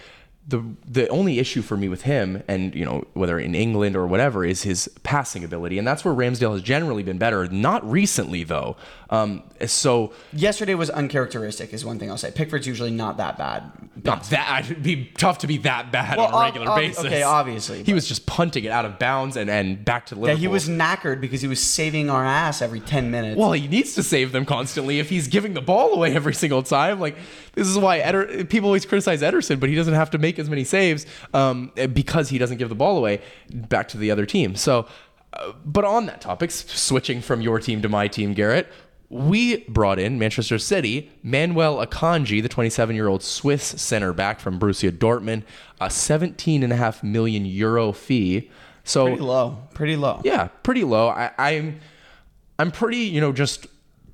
the 0.46 0.62
the 0.86 1.08
only 1.08 1.38
issue 1.38 1.62
for 1.62 1.76
me 1.76 1.88
with 1.88 2.02
him, 2.02 2.42
and 2.46 2.74
you 2.74 2.84
know 2.84 3.04
whether 3.14 3.38
in 3.38 3.54
England 3.54 3.96
or 3.96 4.06
whatever, 4.06 4.44
is 4.44 4.62
his 4.62 4.88
passing 5.02 5.42
ability, 5.42 5.78
and 5.78 5.86
that's 5.86 6.04
where 6.04 6.14
Ramsdale 6.14 6.52
has 6.52 6.62
generally 6.62 7.02
been 7.02 7.18
better. 7.18 7.46
Not 7.48 7.88
recently 7.90 8.44
though. 8.44 8.76
Um, 9.14 9.42
so 9.66 10.12
Yesterday 10.32 10.74
was 10.74 10.90
uncharacteristic, 10.90 11.72
is 11.72 11.84
one 11.84 11.98
thing 11.98 12.10
I'll 12.10 12.18
say. 12.18 12.30
Pickford's 12.30 12.66
usually 12.66 12.90
not 12.90 13.16
that 13.18 13.38
bad. 13.38 13.70
not 14.04 14.24
that 14.30 14.64
it'd 14.64 14.82
be 14.82 15.06
tough 15.16 15.38
to 15.38 15.46
be 15.46 15.58
that 15.58 15.92
bad 15.92 16.18
Well, 16.18 16.26
on 16.26 16.32
a 16.32 16.36
ob- 16.36 16.42
regular 16.44 16.68
ob- 16.70 16.76
basis. 16.78 17.04
okay, 17.04 17.22
obviously, 17.22 17.82
he 17.84 17.94
was 17.94 18.06
just 18.08 18.26
punting 18.26 18.64
it 18.64 18.70
out 18.70 18.84
of 18.84 18.98
bounds 18.98 19.36
and 19.36 19.48
and 19.48 19.84
back 19.84 20.06
to 20.06 20.16
Yeah, 20.16 20.34
he 20.34 20.48
was 20.48 20.68
knackered 20.68 21.20
because 21.20 21.40
he 21.40 21.48
was 21.48 21.62
saving 21.62 22.10
our 22.10 22.24
ass 22.24 22.60
every 22.60 22.80
10 22.80 23.10
minutes. 23.10 23.38
Well, 23.38 23.52
he 23.52 23.68
needs 23.68 23.94
to 23.94 24.02
save 24.02 24.32
them 24.32 24.44
constantly 24.44 24.98
if 24.98 25.08
he's 25.10 25.28
giving 25.28 25.54
the 25.54 25.62
ball 25.62 25.92
away 25.94 26.14
every 26.14 26.34
single 26.34 26.62
time. 26.62 26.98
Like 27.00 27.16
this 27.54 27.68
is 27.68 27.78
why 27.78 27.98
Eder, 27.98 28.44
people 28.44 28.68
always 28.68 28.84
criticize 28.84 29.22
Ederson, 29.22 29.60
but 29.60 29.68
he 29.68 29.74
doesn't 29.76 29.94
have 29.94 30.10
to 30.10 30.18
make 30.18 30.38
as 30.38 30.50
many 30.50 30.64
saves 30.64 31.06
um, 31.32 31.70
because 31.92 32.28
he 32.30 32.38
doesn't 32.38 32.58
give 32.58 32.68
the 32.68 32.74
ball 32.74 32.98
away 32.98 33.20
back 33.52 33.88
to 33.88 33.98
the 33.98 34.10
other 34.10 34.26
team. 34.26 34.56
So, 34.56 34.86
uh, 35.32 35.52
but 35.64 35.84
on 35.84 36.06
that 36.06 36.20
topic, 36.20 36.50
switching 36.50 37.20
from 37.20 37.40
your 37.40 37.58
team 37.60 37.82
to 37.82 37.88
my 37.88 38.06
team, 38.08 38.34
Garrett. 38.34 38.68
We 39.10 39.58
brought 39.68 39.98
in 39.98 40.18
Manchester 40.18 40.58
City, 40.58 41.10
Manuel 41.22 41.84
Akanji, 41.84 42.42
the 42.42 42.48
27 42.48 42.96
year 42.96 43.06
old 43.08 43.22
Swiss 43.22 43.62
center 43.62 44.12
back 44.12 44.40
from 44.40 44.58
Borussia 44.58 44.90
Dortmund, 44.90 45.42
a 45.80 45.86
17.5 45.86 47.02
million 47.02 47.44
euro 47.44 47.92
fee. 47.92 48.50
So 48.82 49.06
pretty 49.06 49.22
low. 49.22 49.58
Pretty 49.74 49.96
low. 49.96 50.20
yeah, 50.24 50.48
pretty 50.62 50.84
low. 50.84 51.08
I, 51.08 51.30
I'm 51.38 51.80
I'm 52.58 52.70
pretty, 52.70 52.98
you 52.98 53.20
know, 53.20 53.32
just 53.32 53.66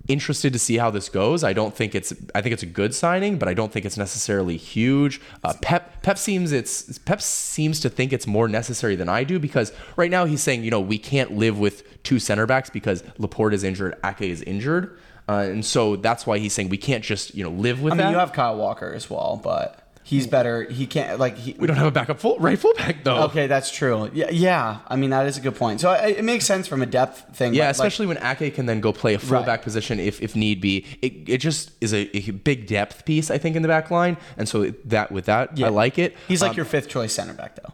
interested 0.08 0.52
to 0.52 0.58
see 0.58 0.76
how 0.78 0.90
this 0.90 1.08
goes. 1.08 1.44
I 1.44 1.52
don't 1.52 1.74
think 1.74 1.94
it's 1.94 2.12
I 2.34 2.42
think 2.42 2.52
it's 2.52 2.62
a 2.62 2.66
good 2.66 2.94
signing, 2.94 3.38
but 3.38 3.48
I 3.48 3.54
don't 3.54 3.72
think 3.72 3.86
it's 3.86 3.96
necessarily 3.96 4.56
huge. 4.56 5.20
Uh, 5.44 5.54
Pep 5.62 6.02
Pep 6.02 6.18
seems 6.18 6.52
it's 6.52 6.98
Pep 6.98 7.20
seems 7.20 7.80
to 7.80 7.90
think 7.90 8.12
it's 8.12 8.26
more 8.26 8.48
necessary 8.48 8.96
than 8.96 9.08
I 9.08 9.24
do 9.24 9.38
because 9.38 9.72
right 9.96 10.10
now 10.10 10.24
he's 10.24 10.42
saying, 10.42 10.64
you 10.64 10.70
know, 10.70 10.80
we 10.80 10.98
can't 10.98 11.32
live 11.32 11.58
with 11.58 12.02
two 12.02 12.18
center 12.18 12.46
backs 12.46 12.70
because 12.70 13.04
Laporte 13.18 13.54
is 13.54 13.64
injured, 13.64 13.96
Ake 14.04 14.22
is 14.22 14.42
injured. 14.42 14.98
Uh, 15.28 15.46
and 15.48 15.64
so 15.64 15.94
that's 15.94 16.26
why 16.26 16.38
he's 16.38 16.52
saying 16.52 16.68
we 16.70 16.76
can't 16.76 17.04
just, 17.04 17.36
you 17.36 17.44
know, 17.44 17.50
live 17.50 17.80
with 17.80 17.92
I 17.92 17.96
mean, 17.96 18.06
that. 18.06 18.10
you 18.10 18.18
have 18.18 18.32
Kyle 18.32 18.56
Walker 18.56 18.92
as 18.92 19.08
well, 19.08 19.40
but 19.40 19.79
he's 20.02 20.26
better. 20.26 20.64
He 20.64 20.86
can't, 20.86 21.18
like, 21.20 21.36
he. 21.36 21.54
we 21.58 21.66
don't 21.66 21.76
have 21.76 21.86
a 21.86 21.90
backup 21.90 22.18
full 22.20 22.38
right 22.38 22.58
fullback 22.58 23.04
though. 23.04 23.24
Okay, 23.24 23.46
that's 23.46 23.70
true. 23.70 24.10
Yeah, 24.12 24.30
yeah. 24.30 24.78
I 24.88 24.96
mean, 24.96 25.10
that 25.10 25.26
is 25.26 25.36
a 25.36 25.40
good 25.40 25.54
point. 25.56 25.80
So 25.80 25.92
it, 25.92 26.18
it 26.18 26.24
makes 26.24 26.44
sense 26.46 26.66
from 26.66 26.82
a 26.82 26.86
depth 26.86 27.36
thing. 27.36 27.54
Yeah, 27.54 27.62
but, 27.62 27.66
like, 27.66 27.70
especially 27.72 28.06
when 28.06 28.18
Ake 28.18 28.54
can 28.54 28.66
then 28.66 28.80
go 28.80 28.92
play 28.92 29.14
a 29.14 29.18
fullback 29.18 29.46
Right. 29.46 29.62
position 29.62 30.00
if, 30.00 30.20
if 30.20 30.34
need 30.34 30.60
be. 30.60 30.84
It, 31.02 31.28
it 31.28 31.38
just 31.38 31.70
is 31.80 31.92
a, 31.94 32.14
a 32.16 32.30
big 32.32 32.66
depth 32.66 33.04
piece, 33.04 33.30
I 33.30 33.38
think, 33.38 33.56
in 33.56 33.62
the 33.62 33.68
back 33.68 33.90
line. 33.90 34.16
And 34.36 34.48
so 34.48 34.70
that 34.86 35.12
with 35.12 35.26
that, 35.26 35.60
I 35.62 35.68
like 35.68 35.98
it. 35.98 36.16
he's 36.28 36.42
like 36.42 36.50
Um, 36.50 36.56
your 36.56 36.64
fifth 36.66 36.88
choice 36.88 37.12
center 37.12 37.34
back, 37.34 37.56
though. 37.56 37.72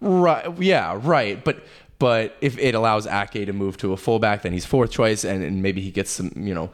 right. 0.00 0.46
Yeah, 0.58 0.98
right. 1.02 1.42
But 1.42 1.64
But 1.98 2.36
if 2.40 2.58
it 2.58 2.74
allows 2.74 3.06
Ake 3.06 3.46
to 3.46 3.52
move 3.52 3.76
to 3.78 3.92
a 3.92 3.96
fullback, 3.96 4.42
then 4.42 4.52
he's 4.52 4.66
fourth 4.66 4.90
choice, 4.90 5.24
and, 5.24 5.42
and 5.44 5.62
maybe 5.62 5.80
he 5.80 5.90
gets 5.92 6.10
some. 6.10 6.32
You 6.36 6.52
know, 6.54 6.70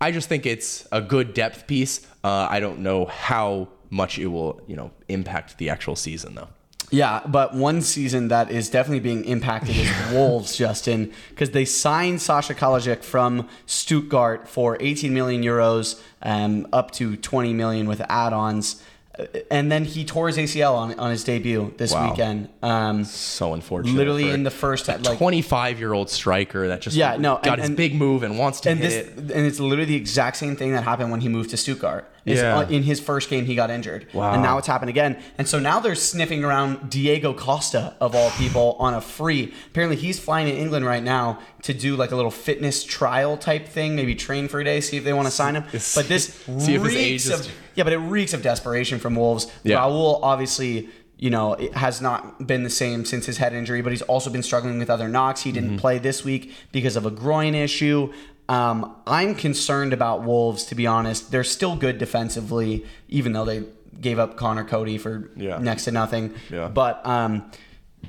I 0.00 0.12
just 0.12 0.28
think 0.28 0.46
it's 0.46 0.86
a 0.92 1.00
good 1.00 1.34
depth 1.34 1.66
piece. 1.66 2.06
Uh, 2.22 2.46
I 2.48 2.60
don't 2.60 2.78
know 2.80 3.06
how 3.06 3.68
much 3.90 4.18
it 4.18 4.26
will, 4.28 4.60
you 4.66 4.76
know, 4.76 4.90
impact 5.08 5.58
the 5.58 5.68
actual 5.70 5.96
season 5.96 6.34
though. 6.34 6.48
Yeah, 6.90 7.20
but 7.26 7.54
one 7.54 7.82
season 7.82 8.28
that 8.28 8.50
is 8.50 8.70
definitely 8.70 9.00
being 9.00 9.24
impacted 9.26 9.76
is 9.76 9.90
Wolves, 10.12 10.56
Justin, 10.56 11.12
because 11.30 11.50
they 11.50 11.66
signed 11.66 12.22
Sasha 12.22 12.54
Kalajdzic 12.54 13.02
from 13.02 13.46
Stuttgart 13.66 14.48
for 14.48 14.78
18 14.80 15.12
million 15.12 15.42
euros, 15.42 16.00
um, 16.22 16.66
up 16.72 16.90
to 16.92 17.16
20 17.16 17.52
million 17.52 17.86
with 17.88 18.00
add-ons, 18.08 18.82
Uh, 19.18 19.26
and 19.50 19.70
then 19.72 19.84
he 19.84 20.04
tore 20.04 20.28
his 20.28 20.36
ACL 20.38 20.74
on, 20.76 20.94
on 20.98 21.10
his 21.10 21.24
debut 21.24 21.74
this 21.76 21.92
Wow. 21.92 22.10
weekend. 22.10 22.48
Um, 22.62 23.04
So 23.04 23.52
unfortunate. 23.52 23.96
literally 23.96 24.30
in 24.30 24.44
the 24.44 24.50
first 24.50 24.88
a 24.88 24.96
like 24.98 25.18
25 25.18 25.78
year 25.80 25.92
old 25.92 26.08
striker 26.08 26.68
that 26.68 26.80
just 26.80 26.94
Yeah, 26.96 27.16
no, 27.18 27.34
got 27.42 27.46
and- 27.54 27.58
his 27.60 27.68
and- 27.70 27.76
big 27.76 27.94
move 27.96 28.22
and 28.22 28.38
wants 28.38 28.60
to 28.60 28.70
and 28.70 28.78
hit 28.78 28.88
this 28.88 28.96
it. 29.30 29.36
and 29.36 29.44
it's 29.46 29.58
literally 29.58 29.86
the 29.86 29.96
exact 29.96 30.36
same 30.36 30.54
thing 30.56 30.70
that 30.72 30.84
happened 30.84 31.10
when 31.10 31.20
he 31.20 31.28
moved 31.28 31.50
to 31.50 31.56
Stuttgart. 31.56 32.04
Is, 32.26 32.40
Yeah. 32.40 32.58
uh, 32.58 32.68
in 32.68 32.82
his 32.82 33.00
first 33.00 33.30
game, 33.30 33.46
he 33.46 33.54
got 33.54 33.70
injured, 33.70 34.06
Wow. 34.12 34.32
and 34.34 34.42
now 34.42 34.58
it's 34.58 34.66
happened 34.66 34.90
again. 34.90 35.16
And 35.38 35.48
so 35.48 35.58
now 35.58 35.80
they're 35.80 35.94
sniffing 35.94 36.44
around 36.44 36.90
Diego 36.90 37.32
Costa 37.32 37.94
of 38.00 38.14
all 38.14 38.30
people 38.32 38.76
on 38.78 38.92
a 38.94 39.00
free. 39.00 39.54
Apparently, 39.68 39.96
he's 39.96 40.18
flying 40.18 40.46
to 40.46 40.52
England 40.54 40.84
right 40.84 41.02
now 41.02 41.38
to 41.62 41.72
do 41.72 41.96
like 41.96 42.10
a 42.10 42.16
little 42.16 42.30
fitness 42.30 42.84
trial 42.84 43.36
type 43.36 43.66
thing, 43.68 43.96
maybe 43.96 44.14
train 44.14 44.48
for 44.48 44.60
a 44.60 44.64
day, 44.64 44.80
see 44.80 44.96
if 44.98 45.04
they 45.04 45.12
want 45.12 45.26
to 45.26 45.32
sign 45.32 45.54
him. 45.56 45.64
But 45.94 46.08
this 46.08 46.34
See 46.58 46.74
if 46.74 46.82
his 46.82 46.94
age 46.94 47.10
reeks 47.12 47.26
is- 47.26 47.40
of 47.46 47.52
yeah, 47.74 47.84
but 47.84 47.92
it 47.92 47.98
reeks 47.98 48.34
of 48.34 48.42
desperation 48.42 48.98
from 48.98 49.14
Wolves. 49.14 49.46
Yeah. 49.64 49.78
Raul 49.78 50.20
obviously. 50.22 50.88
You 51.20 51.30
know, 51.30 51.54
it 51.54 51.74
has 51.74 52.00
not 52.00 52.46
been 52.46 52.62
the 52.62 52.70
same 52.70 53.04
since 53.04 53.26
his 53.26 53.38
head 53.38 53.52
injury, 53.52 53.82
but 53.82 53.90
he's 53.90 54.02
also 54.02 54.30
been 54.30 54.44
struggling 54.44 54.78
with 54.78 54.88
other 54.88 55.08
knocks. 55.08 55.42
He 55.42 55.50
Mm-hmm. 55.50 55.60
didn't 55.70 55.78
play 55.78 55.98
this 55.98 56.24
week 56.24 56.54
because 56.70 56.94
of 56.94 57.06
a 57.06 57.10
groin 57.10 57.56
issue. 57.56 58.12
Um, 58.48 58.96
I'm 59.06 59.34
concerned 59.34 59.92
about 59.92 60.22
Wolves, 60.22 60.64
to 60.66 60.74
be 60.74 60.86
honest. 60.86 61.30
They're 61.30 61.44
still 61.44 61.76
good 61.76 61.98
defensively, 61.98 62.86
even 63.08 63.32
though 63.32 63.44
they 63.44 63.64
gave 64.00 64.18
up 64.18 64.36
Conor 64.36 64.64
Coady 64.64 64.96
for 64.98 65.30
Yeah. 65.36 65.58
next 65.58 65.84
to 65.84 65.92
nothing. 65.92 66.34
Yeah. 66.50 66.68
But 66.68 67.04
um, 67.06 67.50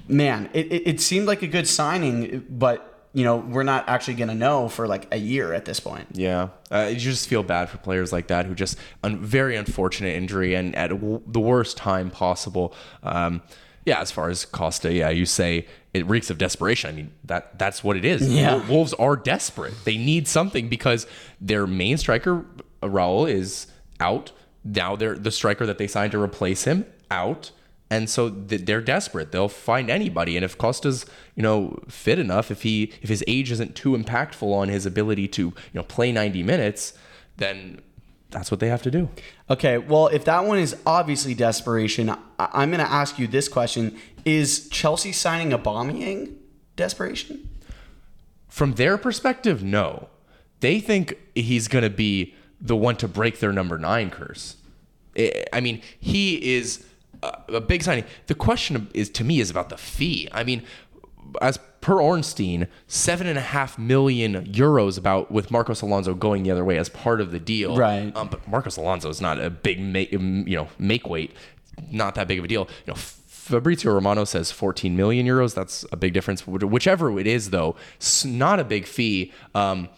man, 0.07 0.49
it, 0.53 0.71
it, 0.71 0.87
it 0.87 1.01
seemed 1.01 1.27
like 1.27 1.41
a 1.41 1.47
good 1.47 1.67
signing, 1.67 2.45
but 2.49 2.85
you 3.11 3.23
know 3.23 3.37
we're 3.37 3.63
not 3.63 3.89
actually 3.89 4.13
going 4.13 4.27
to 4.27 4.35
know 4.35 4.69
for 4.69 4.87
like 4.87 5.07
a 5.11 5.17
year 5.17 5.51
at 5.51 5.65
this 5.65 5.79
point. 5.79 6.05
Yeah, 6.13 6.49
uh, 6.71 6.89
you 6.91 6.95
just 6.99 7.27
feel 7.27 7.41
bad 7.41 7.67
for 7.69 7.79
players 7.79 8.13
like 8.13 8.27
that 8.27 8.45
who 8.45 8.53
just 8.53 8.77
un- 9.03 9.17
very 9.17 9.55
unfortunate 9.55 10.15
injury 10.15 10.53
and 10.53 10.75
at 10.75 10.89
w- 10.91 11.19
the 11.25 11.39
worst 11.39 11.75
time 11.75 12.11
possible. 12.11 12.73
Um, 13.01 13.41
yeah, 13.83 13.99
as 13.99 14.11
far 14.11 14.29
as 14.29 14.45
Costa, 14.45 14.93
yeah, 14.93 15.09
you 15.09 15.25
say 15.25 15.65
it 15.93 16.05
reeks 16.07 16.29
of 16.29 16.37
desperation. 16.37 16.89
I 16.89 16.93
mean 16.93 17.11
that 17.23 17.57
that's 17.57 17.83
what 17.83 17.97
it 17.97 18.05
is. 18.05 18.31
Yeah. 18.31 18.67
Wolves 18.67 18.93
are 18.93 19.15
desperate. 19.15 19.73
They 19.85 19.97
need 19.97 20.27
something 20.27 20.69
because 20.69 21.07
their 21.41 21.65
main 21.65 21.97
striker 21.97 22.45
Raul 22.81 23.29
is 23.29 23.67
out. 23.99 24.31
Now 24.63 24.95
they're 24.95 25.15
the 25.15 25.31
striker 25.31 25.65
that 25.65 25.77
they 25.77 25.87
signed 25.87 26.11
to 26.11 26.21
replace 26.21 26.63
him 26.63 26.85
out. 27.09 27.51
And 27.91 28.07
so 28.07 28.29
they're 28.29 28.81
desperate. 28.81 29.31
They'll 29.31 29.49
find 29.49 29.89
anybody. 29.89 30.37
And 30.37 30.45
if 30.45 30.55
Costa's, 30.59 31.07
you 31.35 31.41
know, 31.41 31.79
fit 31.87 32.19
enough, 32.19 32.51
if 32.51 32.61
he 32.61 32.93
if 33.01 33.09
his 33.09 33.23
age 33.25 33.51
isn't 33.51 33.75
too 33.75 33.97
impactful 33.97 34.53
on 34.53 34.69
his 34.69 34.85
ability 34.85 35.27
to, 35.29 35.41
you 35.41 35.55
know, 35.73 35.83
play 35.83 36.11
90 36.11 36.43
minutes, 36.43 36.93
then 37.37 37.81
that's 38.31 38.51
what 38.51 38.59
they 38.59 38.67
have 38.67 38.81
to 38.83 38.91
do. 38.91 39.09
Okay, 39.49 39.77
well, 39.77 40.07
if 40.07 40.25
that 40.25 40.45
one 40.45 40.59
is 40.59 40.75
obviously 40.85 41.33
desperation, 41.33 42.09
I- 42.09 42.17
I'm 42.39 42.69
going 42.69 42.83
to 42.83 42.91
ask 42.91 43.17
you 43.19 43.27
this 43.27 43.47
question: 43.47 43.97
Is 44.25 44.69
Chelsea 44.69 45.11
signing 45.11 45.49
Aubameyang 45.57 46.35
desperation? 46.75 47.49
From 48.47 48.73
their 48.73 48.97
perspective, 48.97 49.63
no. 49.63 50.09
They 50.59 50.79
think 50.79 51.17
he's 51.35 51.67
going 51.67 51.83
to 51.83 51.89
be 51.89 52.35
the 52.59 52.75
one 52.75 52.97
to 52.97 53.07
break 53.07 53.39
their 53.39 53.53
number 53.53 53.77
nine 53.77 54.09
curse. 54.09 54.57
I 55.17 55.45
I 55.53 55.61
mean, 55.61 55.81
he 55.99 56.55
is 56.57 56.85
a 57.23 57.37
a 57.49 57.61
big 57.61 57.83
signing. 57.83 58.05
The 58.27 58.35
question 58.35 58.89
is 58.93 59.09
to 59.11 59.23
me 59.23 59.39
is 59.39 59.49
about 59.49 59.69
the 59.69 59.77
fee. 59.77 60.27
I 60.31 60.43
mean, 60.43 60.63
as 61.41 61.59
per 61.81 62.01
Ornstein, 62.01 62.67
seven 62.87 63.27
and 63.27 63.37
a 63.37 63.41
half 63.41 63.77
million 63.77 64.45
euros 64.45 64.97
about 64.97 65.31
with 65.31 65.51
Marcos 65.51 65.81
Alonso 65.81 66.13
going 66.13 66.43
the 66.43 66.51
other 66.51 66.65
way 66.65 66.77
as 66.77 66.89
part 66.89 67.21
of 67.21 67.31
the 67.31 67.39
deal. 67.39 67.77
Right. 67.77 68.15
Um, 68.15 68.27
but 68.27 68.47
Marcos 68.47 68.77
Alonso 68.77 69.09
is 69.09 69.21
not 69.21 69.39
a 69.39 69.49
big 69.49 69.79
make, 69.79 70.13
um, 70.13 70.47
you 70.47 70.55
know 70.55 70.67
make 70.77 71.07
weight, 71.07 71.31
not 71.91 72.15
that 72.15 72.27
big 72.27 72.39
of 72.39 72.45
a 72.45 72.47
deal. 72.47 72.67
You 72.85 72.93
know. 72.93 72.99
Fabrizio 73.49 73.91
Romano 73.91 74.25
says 74.25 74.51
14 74.51 74.95
million 74.95 75.25
euros. 75.25 75.55
That's 75.55 75.83
a 75.91 75.97
big 75.97 76.13
difference. 76.13 76.45
Whichever 76.45 77.19
it 77.19 77.25
is, 77.25 77.49
though, 77.49 77.75
it's 77.95 78.23
not 78.23 78.59
a 78.59 78.63
big 78.63 78.85
fee. 78.85 79.33
Um, 79.55 79.89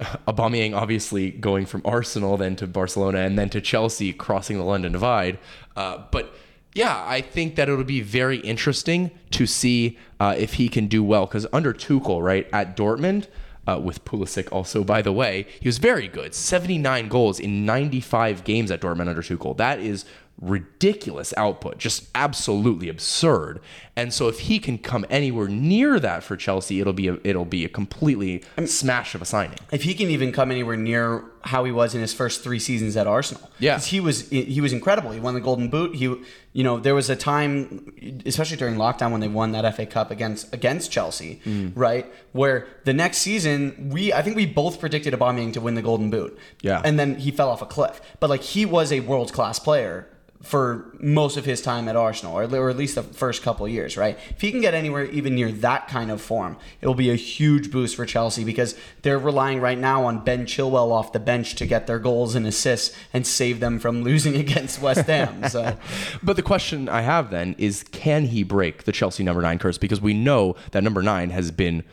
Aubameyang 0.28 0.74
obviously 0.74 1.30
going 1.30 1.66
from 1.66 1.82
Arsenal 1.84 2.36
then 2.36 2.56
to 2.56 2.66
Barcelona 2.66 3.18
and 3.18 3.38
then 3.38 3.50
to 3.50 3.60
Chelsea, 3.60 4.12
crossing 4.12 4.58
the 4.58 4.64
London 4.64 4.92
Divide. 4.92 5.38
Uh, 5.76 6.04
but 6.10 6.34
yeah, 6.74 7.04
I 7.06 7.20
think 7.20 7.56
that 7.56 7.68
it'll 7.68 7.84
be 7.84 8.00
very 8.00 8.38
interesting 8.38 9.10
to 9.32 9.46
see 9.46 9.98
uh, 10.20 10.34
if 10.38 10.54
he 10.54 10.68
can 10.68 10.86
do 10.86 11.02
well 11.02 11.26
because 11.26 11.46
under 11.52 11.72
Tuchel, 11.72 12.22
right 12.22 12.48
at 12.52 12.76
Dortmund. 12.76 13.26
Uh, 13.68 13.78
with 13.78 14.02
Pulisic, 14.06 14.48
also 14.50 14.82
by 14.82 15.02
the 15.02 15.12
way, 15.12 15.46
he 15.60 15.68
was 15.68 15.76
very 15.76 16.08
good. 16.08 16.34
79 16.34 17.08
goals 17.08 17.38
in 17.38 17.66
95 17.66 18.42
games 18.42 18.70
at 18.70 18.80
Dortmund 18.80 19.08
under 19.08 19.20
Tuchel. 19.22 19.56
That 19.58 19.78
is 19.78 20.06
ridiculous 20.40 21.34
output, 21.36 21.78
just 21.78 22.08
absolutely 22.14 22.88
absurd. 22.88 23.60
And 23.96 24.12
so 24.14 24.28
if 24.28 24.40
he 24.40 24.58
can 24.58 24.78
come 24.78 25.04
anywhere 25.10 25.48
near 25.48 26.00
that 26.00 26.22
for 26.22 26.36
Chelsea, 26.36 26.80
it'll 26.80 26.92
be 26.94 27.08
a, 27.08 27.18
it'll 27.24 27.44
be 27.44 27.64
a 27.64 27.68
completely 27.68 28.42
smash 28.64 29.14
of 29.14 29.20
a 29.20 29.26
signing. 29.26 29.58
If 29.70 29.82
he 29.82 29.94
can 29.94 30.08
even 30.08 30.32
come 30.32 30.50
anywhere 30.50 30.76
near 30.76 31.24
how 31.42 31.64
he 31.64 31.72
was 31.72 31.94
in 31.94 32.00
his 32.00 32.14
first 32.14 32.42
three 32.42 32.58
seasons 32.58 32.96
at 32.96 33.06
Arsenal, 33.06 33.50
Yeah. 33.58 33.78
he 33.78 34.00
was 34.00 34.28
he 34.30 34.60
was 34.60 34.72
incredible. 34.72 35.10
He 35.10 35.20
won 35.20 35.34
the 35.34 35.40
Golden 35.40 35.68
Boot. 35.68 35.96
He, 35.96 36.04
you 36.52 36.64
know, 36.64 36.78
there 36.78 36.94
was 36.94 37.10
a 37.10 37.16
time, 37.16 37.92
especially 38.24 38.56
during 38.56 38.76
lockdown, 38.76 39.10
when 39.12 39.20
they 39.20 39.28
won 39.28 39.52
that 39.52 39.64
FA 39.76 39.84
Cup 39.86 40.10
against 40.10 40.52
against 40.54 40.90
Chelsea, 40.90 41.40
Mm. 41.44 41.72
right? 41.74 42.06
Where 42.32 42.66
the 42.84 42.92
next 42.94 43.18
season, 43.18 43.90
we 43.92 44.12
I 44.14 44.22
think 44.22 44.36
we 44.36 44.46
both 44.46 44.80
predicted 44.80 45.12
Aubameyang 45.12 45.52
to 45.54 45.60
win 45.60 45.74
the 45.74 45.82
Golden 45.82 46.08
Boot. 46.10 46.38
Yeah. 46.62 46.80
and 46.84 46.98
then 46.98 47.16
he 47.16 47.30
fell 47.30 47.50
off 47.50 47.60
a 47.60 47.66
cliff. 47.66 48.00
But 48.20 48.30
like 48.30 48.42
he 48.42 48.64
was 48.64 48.92
a 48.92 49.00
world 49.00 49.32
class 49.32 49.58
player 49.58 50.06
for 50.42 50.90
most 50.98 51.36
of 51.36 51.44
his 51.44 51.60
time 51.60 51.86
at 51.86 51.96
Arsenal, 51.96 52.38
or, 52.38 52.44
or 52.44 52.70
at 52.70 52.76
least 52.76 52.94
the 52.94 53.02
first 53.02 53.42
couple 53.42 53.68
years, 53.68 53.96
right? 53.98 54.18
If 54.30 54.40
he 54.40 54.50
can 54.50 54.62
get 54.62 54.72
anywhere 54.72 55.04
even 55.04 55.34
near 55.34 55.52
that 55.52 55.88
kind 55.88 56.10
of 56.10 56.20
form, 56.20 56.56
it 56.80 56.86
will 56.86 56.94
be 56.94 57.10
a 57.10 57.14
huge 57.14 57.70
boost 57.70 57.94
for 57.94 58.06
Chelsea 58.06 58.42
because 58.42 58.74
they're 59.02 59.18
relying 59.18 59.60
right 59.60 59.78
now 59.78 60.04
on 60.04 60.24
Ben 60.24 60.46
Chilwell 60.46 60.92
off 60.92 61.12
the 61.12 61.20
bench 61.20 61.56
to 61.56 61.66
get 61.66 61.86
their 61.86 61.98
goals 61.98 62.34
and 62.34 62.46
assists 62.46 62.96
and 63.12 63.26
save 63.26 63.60
them 63.60 63.78
from 63.78 64.02
losing 64.04 64.34
against 64.36 64.80
West 64.80 65.06
Ham. 65.06 65.46
So 65.48 65.76
But 66.22 66.36
the 66.36 66.42
question 66.42 66.88
I 66.88 67.02
have 67.02 67.30
then 67.30 67.54
is 67.58 67.82
can 67.82 68.26
he 68.26 68.42
break 68.42 68.84
the 68.84 68.92
Chelsea 68.92 69.22
number 69.22 69.42
nine 69.42 69.58
curse? 69.58 69.76
Because 69.76 70.00
we 70.00 70.14
know 70.14 70.56
that 70.70 70.82
number 70.82 71.02
nine 71.02 71.30
has 71.30 71.50
been 71.50 71.84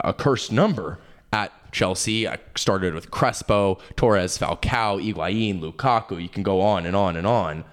a 0.00 0.12
cursed 0.12 0.50
number 0.50 0.98
at 1.32 1.52
Chelsea. 1.70 2.26
I 2.26 2.38
started 2.56 2.92
with 2.92 3.12
Crespo, 3.12 3.78
Torres, 3.94 4.36
Falcao, 4.36 5.00
Higuain, 5.00 5.60
Lukaku. 5.60 6.20
You 6.20 6.28
can 6.28 6.42
go 6.42 6.60
on 6.60 6.86
and 6.86 6.96
on 6.96 7.16
and 7.16 7.26
on. 7.26 7.64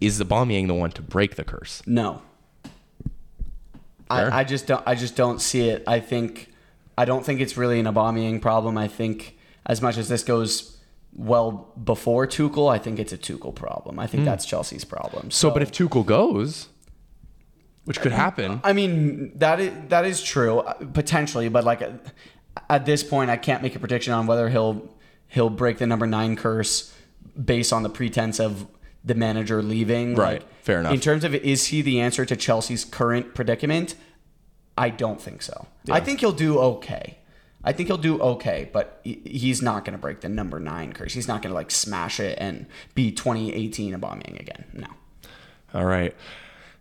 Is 0.00 0.18
the 0.18 0.24
bombing 0.24 0.66
the 0.66 0.74
one 0.74 0.90
to 0.92 1.02
break 1.02 1.36
the 1.36 1.44
curse? 1.44 1.82
no, 1.86 2.22
Fair. 4.08 4.32
I, 4.32 4.40
I 4.40 4.44
just 4.44 4.66
don't. 4.66 4.82
I 4.86 4.94
just 4.94 5.16
don't 5.16 5.40
see 5.40 5.68
it. 5.68 5.82
I 5.86 6.00
think 6.00 6.52
I 6.96 7.04
don't 7.04 7.24
think 7.24 7.40
it's 7.40 7.56
really 7.56 7.80
an 7.80 7.86
Aubameyang 7.86 8.40
problem. 8.40 8.78
I 8.78 8.88
think 8.88 9.36
as 9.66 9.82
much 9.82 9.96
as 9.96 10.08
this 10.08 10.22
goes 10.22 10.76
well 11.12 11.72
before 11.82 12.26
Tuchel, 12.26 12.70
I 12.70 12.78
think 12.78 12.98
it's 12.98 13.12
a 13.12 13.18
Tuchel 13.18 13.54
problem. 13.54 13.98
I 13.98 14.06
think 14.06 14.24
that's 14.24 14.46
Chelsea's 14.46 14.84
problem. 14.84 15.24
Hmm. 15.24 15.30
So, 15.30 15.50
but 15.50 15.62
if 15.62 15.72
Tuchel 15.72 16.06
goes, 16.06 16.68
which 17.84 18.00
could 18.00 18.12
happen, 18.12 18.60
I 18.62 18.72
mean 18.72 19.36
that 19.38 19.58
is 19.58 19.72
that 19.88 20.04
is 20.04 20.22
true 20.22 20.60
uh, 20.60 20.74
potentially, 20.92 21.48
but 21.48 21.64
like 21.64 21.82
uh, 21.82 21.90
at 22.70 22.86
this 22.86 23.02
point, 23.02 23.30
I 23.30 23.36
can't 23.36 23.62
make 23.62 23.74
a 23.74 23.80
prediction 23.80 24.12
on 24.12 24.26
whether 24.26 24.48
he'll 24.50 24.88
he'll 25.26 25.50
break 25.50 25.78
the 25.78 25.86
number 25.86 26.06
nine 26.06 26.36
curse 26.36 26.94
based 27.42 27.72
on 27.72 27.82
the 27.82 27.90
pretense 27.90 28.38
of 28.38 28.66
the 29.06 29.14
manager 29.14 29.62
leaving. 29.62 30.14
Right. 30.14 30.42
Like, 30.42 30.62
Fair 30.62 30.80
enough. 30.80 30.92
In 30.92 31.00
terms 31.00 31.24
of 31.24 31.34
is 31.34 31.66
he 31.66 31.80
the 31.80 32.00
answer 32.00 32.26
to 32.26 32.36
Chelsea's 32.36 32.84
current 32.84 33.34
predicament? 33.34 33.94
I 34.76 34.90
don't 34.90 35.20
think 35.20 35.40
so. 35.40 35.68
I 35.90 36.00
think 36.00 36.20
he'll 36.20 36.32
do 36.32 36.58
okay. 36.58 37.18
I 37.64 37.72
think 37.72 37.88
he'll 37.88 37.96
do 37.96 38.20
okay, 38.20 38.68
but 38.72 39.00
he's 39.02 39.62
not 39.62 39.84
going 39.84 39.92
to 39.92 39.98
break 39.98 40.20
the 40.20 40.28
number 40.28 40.60
nine 40.60 40.92
curse. 40.92 41.14
He's 41.14 41.26
not 41.26 41.42
going 41.42 41.50
to 41.50 41.54
like 41.54 41.70
smash 41.70 42.20
it 42.20 42.36
and 42.40 42.66
be 42.94 43.10
2018 43.10 43.98
Aubameyang 43.98 44.38
again. 44.38 44.64
No. 44.72 44.86
All 45.74 45.84
right. 45.84 46.14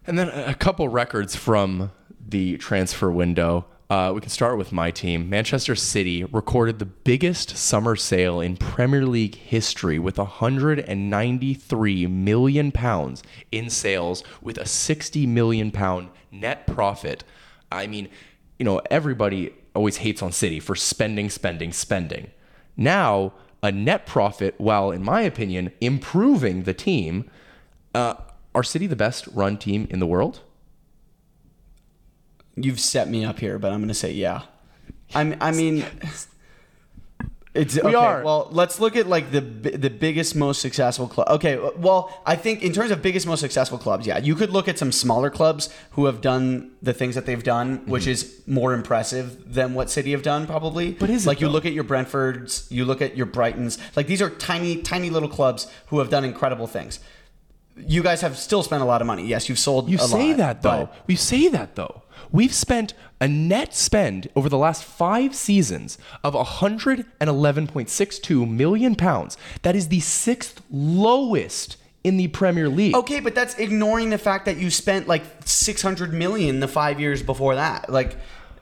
And 0.05 0.19
then 0.19 0.29
a 0.29 0.53
couple 0.53 0.87
records 0.89 1.35
from 1.35 1.91
the 2.27 2.57
transfer 2.57 3.09
window. 3.09 3.65
Uh, 3.87 4.11
we 4.15 4.19
can 4.19 4.31
start 4.31 4.57
with 4.57 4.71
my 4.71 4.89
team. 4.89 5.29
Manchester 5.29 5.75
City 5.75 6.23
recorded 6.23 6.79
the 6.79 6.85
biggest 6.85 7.55
summer 7.55 7.95
sale 7.95 8.41
in 8.41 8.57
Premier 8.57 9.05
League 9.05 9.35
history 9.35 9.99
with 9.99 10.17
193 10.17 12.07
million 12.07 12.71
pounds 12.71 13.21
in 13.51 13.69
sales 13.69 14.23
with 14.41 14.57
a 14.57 14.65
60 14.65 15.27
million 15.27 15.69
pound 15.69 16.09
net 16.31 16.65
profit. 16.65 17.23
I 17.71 17.85
mean, 17.85 18.09
you 18.57 18.65
know, 18.65 18.81
everybody 18.89 19.53
always 19.75 19.97
hates 19.97 20.23
on 20.23 20.31
City 20.31 20.59
for 20.59 20.75
spending, 20.75 21.29
spending, 21.29 21.71
spending. 21.71 22.31
Now, 22.75 23.33
a 23.61 23.71
net 23.71 24.07
profit, 24.07 24.55
while 24.57 24.89
in 24.89 25.03
my 25.03 25.21
opinion 25.21 25.71
improving 25.79 26.63
the 26.63 26.73
team, 26.73 27.29
uh, 27.93 28.15
are 28.55 28.63
City 28.63 28.87
the 28.87 28.95
best 28.95 29.27
run 29.27 29.57
team 29.57 29.85
in 29.91 29.99
the 29.99 30.07
world? 30.07 30.41
You've 32.55 32.79
set 32.79 33.09
me 33.09 33.25
up 33.25 33.39
here, 33.39 33.59
but 33.59 33.71
I'm 33.71 33.79
going 33.79 33.89
to 33.89 33.93
say 33.93 34.11
yeah. 34.11 34.43
I'm, 35.13 35.35
I 35.39 35.51
mean, 35.51 35.85
it's 37.55 37.77
okay, 37.77 37.93
are. 37.95 38.21
Well, 38.23 38.49
let's 38.51 38.79
look 38.81 38.97
at 38.97 39.07
like 39.07 39.31
the 39.31 39.39
the 39.39 39.89
biggest, 39.89 40.35
most 40.35 40.61
successful 40.61 41.07
club. 41.07 41.29
Okay, 41.29 41.57
well, 41.77 42.21
I 42.25 42.35
think 42.35 42.63
in 42.63 42.73
terms 42.73 42.91
of 42.91 43.01
biggest, 43.01 43.25
most 43.25 43.39
successful 43.39 43.77
clubs, 43.77 44.05
yeah, 44.05 44.17
you 44.17 44.35
could 44.35 44.49
look 44.49 44.67
at 44.67 44.77
some 44.77 44.91
smaller 44.91 45.29
clubs 45.29 45.69
who 45.91 46.05
have 46.05 46.19
done 46.19 46.71
the 46.81 46.93
things 46.93 47.15
that 47.15 47.25
they've 47.25 47.43
done, 47.43 47.85
which 47.85 48.03
mm-hmm. 48.03 48.11
is 48.11 48.41
more 48.45 48.73
impressive 48.73 49.53
than 49.53 49.73
what 49.73 49.89
City 49.89 50.11
have 50.11 50.21
done, 50.21 50.45
probably. 50.45 50.91
But 50.91 51.09
is 51.09 51.25
it, 51.25 51.29
like 51.29 51.39
you 51.39 51.47
look 51.47 51.65
at 51.65 51.71
your 51.71 51.85
Brentfords, 51.85 52.69
you 52.69 52.83
look 52.83 53.01
at 53.01 53.15
your 53.15 53.27
Brightons, 53.27 53.79
like 53.95 54.07
these 54.07 54.21
are 54.21 54.29
tiny, 54.29 54.81
tiny 54.81 55.09
little 55.09 55.29
clubs 55.29 55.71
who 55.87 55.99
have 55.99 56.09
done 56.09 56.25
incredible 56.25 56.67
things. 56.67 56.99
You 57.77 58.03
guys 58.03 58.21
have 58.21 58.37
still 58.37 58.63
spent 58.63 58.83
a 58.83 58.85
lot 58.85 59.01
of 59.01 59.07
money. 59.07 59.27
Yes, 59.27 59.47
you've 59.47 59.59
sold. 59.59 59.89
You 59.89 59.97
say 59.97 60.29
lot, 60.29 60.37
that 60.37 60.61
though. 60.61 60.89
We 61.07 61.15
say 61.15 61.47
that 61.49 61.75
though. 61.75 62.03
We've 62.31 62.53
spent 62.53 62.93
a 63.19 63.27
net 63.27 63.73
spend 63.73 64.29
over 64.35 64.49
the 64.49 64.57
last 64.57 64.83
five 64.83 65.35
seasons 65.35 65.97
of 66.23 66.33
111.62 66.33 68.49
million 68.49 68.95
pounds. 68.95 69.37
That 69.61 69.75
is 69.75 69.87
the 69.87 69.99
sixth 69.99 70.61
lowest 70.69 71.77
in 72.03 72.17
the 72.17 72.27
Premier 72.27 72.69
League. 72.69 72.95
Okay, 72.95 73.19
but 73.19 73.33
that's 73.33 73.55
ignoring 73.55 74.11
the 74.11 74.19
fact 74.19 74.45
that 74.45 74.57
you 74.57 74.69
spent 74.69 75.07
like 75.07 75.23
600 75.43 76.13
million 76.13 76.59
the 76.59 76.67
5 76.67 76.99
years 76.99 77.23
before 77.23 77.55
that. 77.55 77.91
Like 77.91 78.17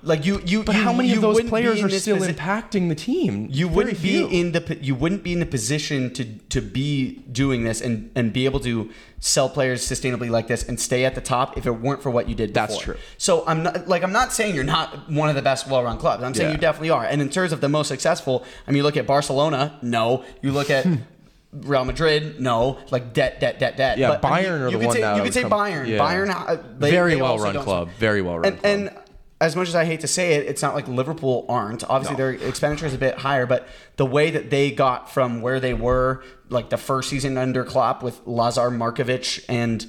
like 0.06 0.26
you 0.26 0.42
you 0.46 0.63
but 0.63 0.76
you- 0.76 0.82
how 0.82 0.92
many 0.94 1.10
you 1.10 1.16
of 1.16 1.22
those 1.22 1.42
players 1.44 1.82
are 1.82 1.89
still 1.89 2.18
posi- 2.18 2.34
impacting 2.34 2.89
the 2.89 2.96
team? 2.96 3.48
you 3.52 3.68
wouldn't 3.68 4.02
be 4.02 4.22
in 4.39 4.52
the 4.52 4.78
you 4.82 4.96
wouldn't 4.96 5.24
be 5.24 5.32
in 5.34 5.39
the 5.39 5.46
position 5.46 6.12
to 6.13 6.26
to 6.50 6.62
be 6.62 7.24
doing 7.32 7.63
this 7.63 7.80
and 7.82 8.12
and 8.16 8.34
be 8.34 8.46
able 8.46 8.60
to 8.60 8.89
sell 9.20 9.48
players 9.50 9.82
sustainably 9.88 10.30
like 10.30 10.48
this 10.48 10.63
and 10.68 10.80
stay 10.80 11.06
at 11.06 11.16
the 11.16 11.22
top 11.22 11.58
if 11.58 11.66
it 11.66 11.72
weren't 11.72 12.02
for 12.04 12.10
what 12.10 12.28
you 12.28 12.36
did 12.36 12.52
before. 12.54 12.68
That's 12.68 12.80
true. 12.80 12.96
So 13.18 13.44
I'm 13.48 13.63
not 13.63 13.88
like 13.88 14.04
I'm 14.04 14.12
not 14.12 14.34
saying 14.34 14.56
you're 14.56 14.63
not 14.66 15.10
one 15.10 15.30
of 15.30 15.36
the 15.36 15.42
best 15.42 15.68
well-run 15.68 15.98
clubs. 15.98 16.22
I'm 16.24 16.34
saying 16.34 16.50
Yeah. 16.50 16.56
you 16.56 16.60
definitely 16.62 16.89
are. 16.89 17.06
And 17.06 17.22
in 17.22 17.30
terms 17.30 17.52
of 17.54 17.62
the 17.62 17.70
most 17.70 17.88
successful, 17.88 18.44
I 18.68 18.72
mean 18.72 18.78
you 18.78 18.84
look 18.84 18.98
at 18.98 19.08
Barcelona, 19.08 19.78
no. 19.82 20.24
You 20.42 20.52
look 20.52 20.70
at 20.70 20.86
Real 21.54 21.86
Madrid, 21.86 22.42
no. 22.42 22.80
Like 22.89 23.13
debt, 23.13 23.39
debt, 23.39 23.60
debt, 23.60 23.78
debt. 23.78 24.00
Yeah, 24.00 24.18
But, 24.20 24.26
I 24.26 24.42
mean, 24.42 24.50
Bayern 24.50 24.60
are 24.62 24.70
you 24.70 24.78
the 24.80 24.86
one 24.88 24.96
say, 24.96 25.02
that 25.02 25.18
You 25.18 25.24
could 25.24 25.34
say 25.36 25.44
com- 25.44 25.52
Bayern. 25.52 25.88
yeah. 25.88 25.98
Bayern, 26.00 26.30
uh, 26.30 26.58
they, 26.80 26.89
very 26.89 27.13
they 27.16 27.22
well 27.22 27.38
run 27.38 27.56
club. 27.60 27.89
Very 28.00 28.24
well 28.24 28.39
run 28.39 28.54
and, 28.54 28.60
club. 28.60 28.72
and 28.98 29.03
as 29.44 29.58
much 29.58 29.68
as 29.68 29.76
I 29.76 29.84
hate 29.84 30.00
to 30.00 30.08
say 30.08 30.36
it, 30.36 30.46
it's 30.48 30.62
not 30.62 30.74
like 30.74 30.88
Liverpool 30.88 31.46
aren't. 31.50 31.84
Obviously, 31.90 32.14
No. 32.16 32.32
their 32.32 32.48
expenditure 32.48 32.86
is 32.86 32.94
a 32.94 32.98
bit 32.98 33.18
higher, 33.18 33.46
but 33.46 33.68
the 33.98 34.06
way 34.06 34.32
that 34.32 34.50
they 34.50 34.72
got 34.72 35.12
from 35.12 35.42
where 35.42 35.60
they 35.60 35.74
were, 35.74 36.24
like 36.48 36.70
the 36.70 36.78
first 36.78 37.10
season 37.10 37.38
under 37.38 37.66
Klopp 37.66 38.02
with 38.02 38.22
Lazar 38.26 38.72
Markovic 38.72 39.44
and 39.50 39.86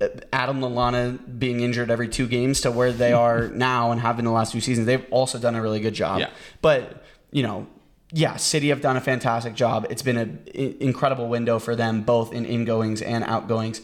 uh, 0.00 0.06
Adam 0.32 0.60
Lallana 0.60 1.18
being 1.40 1.58
injured 1.58 1.90
every 1.90 2.06
two 2.08 2.28
games 2.28 2.60
to 2.60 2.70
where 2.70 2.92
they 2.92 3.12
are 3.12 3.48
now 3.68 3.90
and 3.90 4.00
have 4.00 4.14
been 4.14 4.26
the 4.26 4.30
last 4.30 4.52
few 4.52 4.60
seasons, 4.60 4.86
they've 4.86 5.06
also 5.10 5.40
done 5.40 5.56
a 5.56 5.60
really 5.60 5.80
good 5.80 5.94
job. 5.94 6.20
Yeah. 6.20 6.30
But, 6.62 7.02
you 7.32 7.42
know, 7.42 7.66
yeah, 8.12 8.36
City 8.36 8.68
have 8.68 8.80
done 8.80 8.96
a 8.96 9.00
fantastic 9.00 9.54
job. 9.54 9.88
It's 9.90 10.02
been 10.02 10.16
an 10.18 10.46
incredible 10.54 11.26
window 11.26 11.58
for 11.58 11.74
them, 11.74 12.02
both 12.02 12.32
in 12.32 12.46
ingoings 12.46 13.02
and 13.02 13.24
outgoings. 13.24 13.80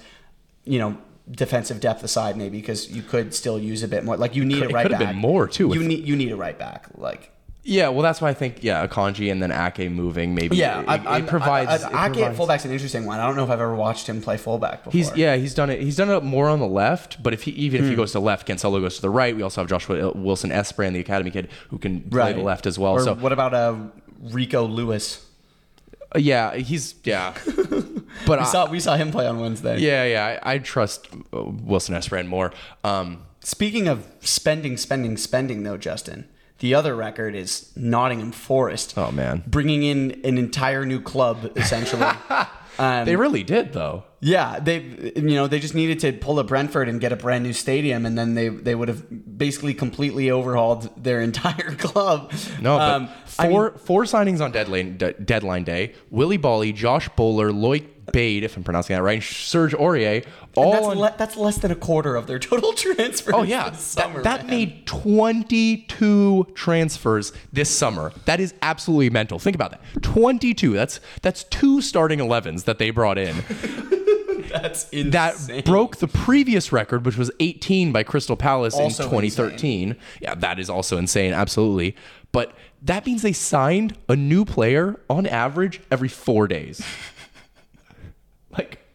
You 0.65 0.79
know, 0.79 0.99
defensive 1.31 1.81
depth 1.81 2.03
aside, 2.05 2.37
maybe 2.37 2.59
because 2.59 2.91
you 2.91 3.03
could 3.03 3.35
still 3.35 3.59
use 3.59 3.83
a 3.83 3.89
bit 3.89 4.05
more. 4.05 4.17
Like 4.17 4.35
you 4.37 4.45
need 4.45 4.61
Could- 4.63 4.67
a 4.67 4.69
it 4.71 4.75
right 4.75 4.83
could 4.83 4.93
have 4.93 5.01
back. 5.01 5.09
been 5.11 5.17
more, 5.21 5.49
too, 5.49 5.69
You 5.75 5.83
need 5.83 6.07
you 6.07 6.17
need 6.17 6.31
a 6.33 6.37
right 6.37 6.59
back. 6.59 6.87
Like 6.95 7.33
yeah, 7.63 7.89
well, 7.91 8.01
that's 8.01 8.23
why 8.23 8.31
I 8.31 8.35
think 8.35 8.65
yeah, 8.65 8.87
Akanji 8.87 9.31
and 9.31 9.43
then 9.43 9.53
Ake 9.53 9.91
moving 9.91 10.35
maybe. 10.35 10.57
yeah, 10.57 10.81
it, 10.81 10.89
I, 10.89 10.95
it 10.97 11.07
I, 11.07 11.21
provides. 11.21 11.85
I, 11.85 11.89
it 11.91 11.95
I, 11.95 12.09
Ake 12.09 12.17
at 12.23 12.35
fullback's 12.37 12.65
an 12.65 12.71
interesting 12.73 13.05
one. 13.05 13.21
I 13.21 13.27
don't 13.27 13.37
know 13.37 13.45
if 13.45 13.51
I've 13.51 13.61
ever 13.61 13.75
watched 13.75 14.07
him 14.09 14.23
play 14.23 14.39
fullback 14.39 14.83
before. 14.85 14.93
He's 14.99 15.15
yeah, 15.15 15.37
he's 15.37 15.53
done 15.55 15.69
it. 15.69 15.81
He's 15.83 15.97
done 15.97 16.09
it 16.09 16.23
more 16.25 16.49
on 16.49 16.59
the 16.59 16.67
left, 16.67 17.23
but 17.23 17.35
if 17.35 17.43
he 17.43 17.51
even 17.53 17.81
if 17.81 17.85
Hmm. 17.85 17.91
he 17.91 17.97
goes 17.97 18.13
to 18.13 18.19
the 18.19 18.23
left, 18.23 18.49
Cancelo 18.49 18.81
goes 18.81 18.97
to 18.97 19.03
the 19.03 19.11
right. 19.11 19.37
We 19.37 19.43
also 19.43 19.61
have 19.61 19.69
Joshua 19.69 20.11
Wilson 20.15 20.51
Esbrand, 20.51 20.95
the 20.95 21.01
academy 21.01 21.31
kid, 21.31 21.49
who 21.69 21.77
can 21.79 22.01
play 22.01 22.33
the 22.33 22.41
left 22.41 22.67
as 22.67 22.79
well. 22.79 22.93
Or 22.93 23.01
so 23.05 23.15
what 23.15 23.33
about 23.33 23.53
uh, 23.53 23.77
Rico 24.23 24.65
Lewis? 24.65 25.27
uh, 26.15 26.19
yeah, 26.19 26.55
he's 26.57 26.95
yeah, 27.05 27.35
but 28.27 28.39
We 28.39 28.45
I, 28.45 28.49
saw 28.49 28.71
we 28.71 28.81
saw 28.81 28.97
him 28.97 29.11
play 29.11 29.27
on 29.27 29.39
Wednesday. 29.41 29.79
yeah, 29.79 30.05
yeah, 30.05 30.39
I, 30.43 30.55
I 30.55 30.59
trust 30.59 31.09
uh, 31.33 31.43
Wilson 31.45 31.95
Esbrand 31.95 32.27
more. 32.29 32.53
Um, 32.85 33.25
Speaking 33.43 33.89
of 33.89 34.07
spending, 34.21 34.77
spending, 34.77 35.17
spending, 35.17 35.63
though, 35.63 35.79
Justin, 35.79 36.29
the 36.59 36.75
other 36.75 36.95
record 36.95 37.35
is 37.35 37.73
Nottingham 37.75 38.33
Forest. 38.33 38.95
oh 38.99 39.11
man, 39.11 39.43
Bringing 39.47 39.83
in 39.83 40.21
an 40.25 40.37
entire 40.37 40.85
new 40.85 41.01
club, 41.01 41.51
essentially. 41.57 42.05
um, 42.79 43.07
they 43.07 43.17
really 43.17 43.43
did 43.43 43.73
though. 43.73 44.05
yeah, 44.21 44.61
they 44.61 44.81
you 45.17 45.35
know 45.37 45.47
they 45.47 45.59
just 45.59 45.75
needed 45.75 46.01
to 46.01 46.13
pull 46.13 46.39
a 46.39 46.45
Brentford 46.45 46.87
and 46.91 47.01
get 47.01 47.13
a 47.13 47.17
brand 47.17 47.43
new 47.45 47.55
stadium, 47.55 48.05
and 48.05 48.19
then 48.19 48.35
they 48.35 48.49
they 48.49 48.75
would 48.75 48.89
have 48.89 49.39
basically 49.39 49.73
completely 49.73 50.31
overhauled 50.31 50.91
their 51.03 51.23
entire 51.31 51.75
club. 51.77 52.31
No, 52.61 52.77
but 52.77 52.91
Um, 52.95 53.09
I 53.39 53.45
mean, 53.45 53.53
four 53.53 53.71
four 53.79 54.03
signings 54.05 54.43
on 54.43 54.53
deadline 54.53 54.99
de- 54.99 55.15
deadline 55.15 55.65
day: 55.65 55.95
Willy 56.11 56.37
Boly, 56.39 56.75
Josh 56.75 57.09
Bowler, 57.17 57.51
Loic 57.53 57.87
Bade, 58.13 58.45
if 58.45 58.57
I'm 58.57 58.65
pronouncing 58.65 58.97
that 58.97 59.03
right, 59.03 59.23
Serge 59.23 59.75
Aurier, 59.75 60.27
all 60.57 60.73
that's, 60.73 60.87
on 60.87 60.99
le- 60.99 61.15
that's 61.17 61.37
less 61.37 61.59
than 61.59 61.71
a 61.71 61.77
quarter 61.77 62.17
of 62.17 62.27
their 62.27 62.39
total 62.39 62.73
transfers. 62.75 63.35
Oh 63.35 63.43
yeah, 63.43 63.71
this 63.71 63.95
that, 63.95 64.03
summer, 64.05 64.23
that 64.23 64.47
man. 64.47 64.51
made 64.51 64.87
22 64.87 66.47
transfers 66.55 67.33
this 67.53 67.71
summer. 67.71 68.13
That 68.25 68.41
is 68.41 68.55
absolutely 68.63 69.11
mental. 69.11 69.39
Think 69.39 69.55
about 69.55 69.71
that. 69.73 70.03
22. 70.03 70.73
That's 70.73 71.01
that's 71.23 71.45
two 71.45 71.81
starting 71.81 72.19
11s 72.19 72.65
that 72.65 72.79
they 72.79 72.91
brought 72.91 73.19
in. 73.19 73.37
that's 74.51 74.89
insane. 74.91 75.11
That 75.11 75.65
broke 75.65 75.97
the 75.99 76.09
previous 76.09 76.73
record, 76.73 77.05
which 77.07 77.17
was 77.17 77.31
18 77.41 77.93
by 77.93 78.03
Crystal 78.03 78.37
Palace 78.37 78.75
Also 78.75 79.05
in 79.05 79.11
2013. 79.11 79.97
Yeah, 80.21 80.35
that 80.35 80.59
is 80.59 80.69
also 80.69 80.97
insane. 80.97 81.33
Absolutely. 81.33 81.97
But 82.33 82.55
that 82.83 83.07
means 83.07 83.23
they 83.23 83.33
signed 83.33 83.97
a 84.09 84.17
new 84.17 84.45
player 84.45 84.99
on 85.09 85.27
average 85.27 85.81
every 85.91 86.09
four 86.09 86.49
days. 86.49 86.83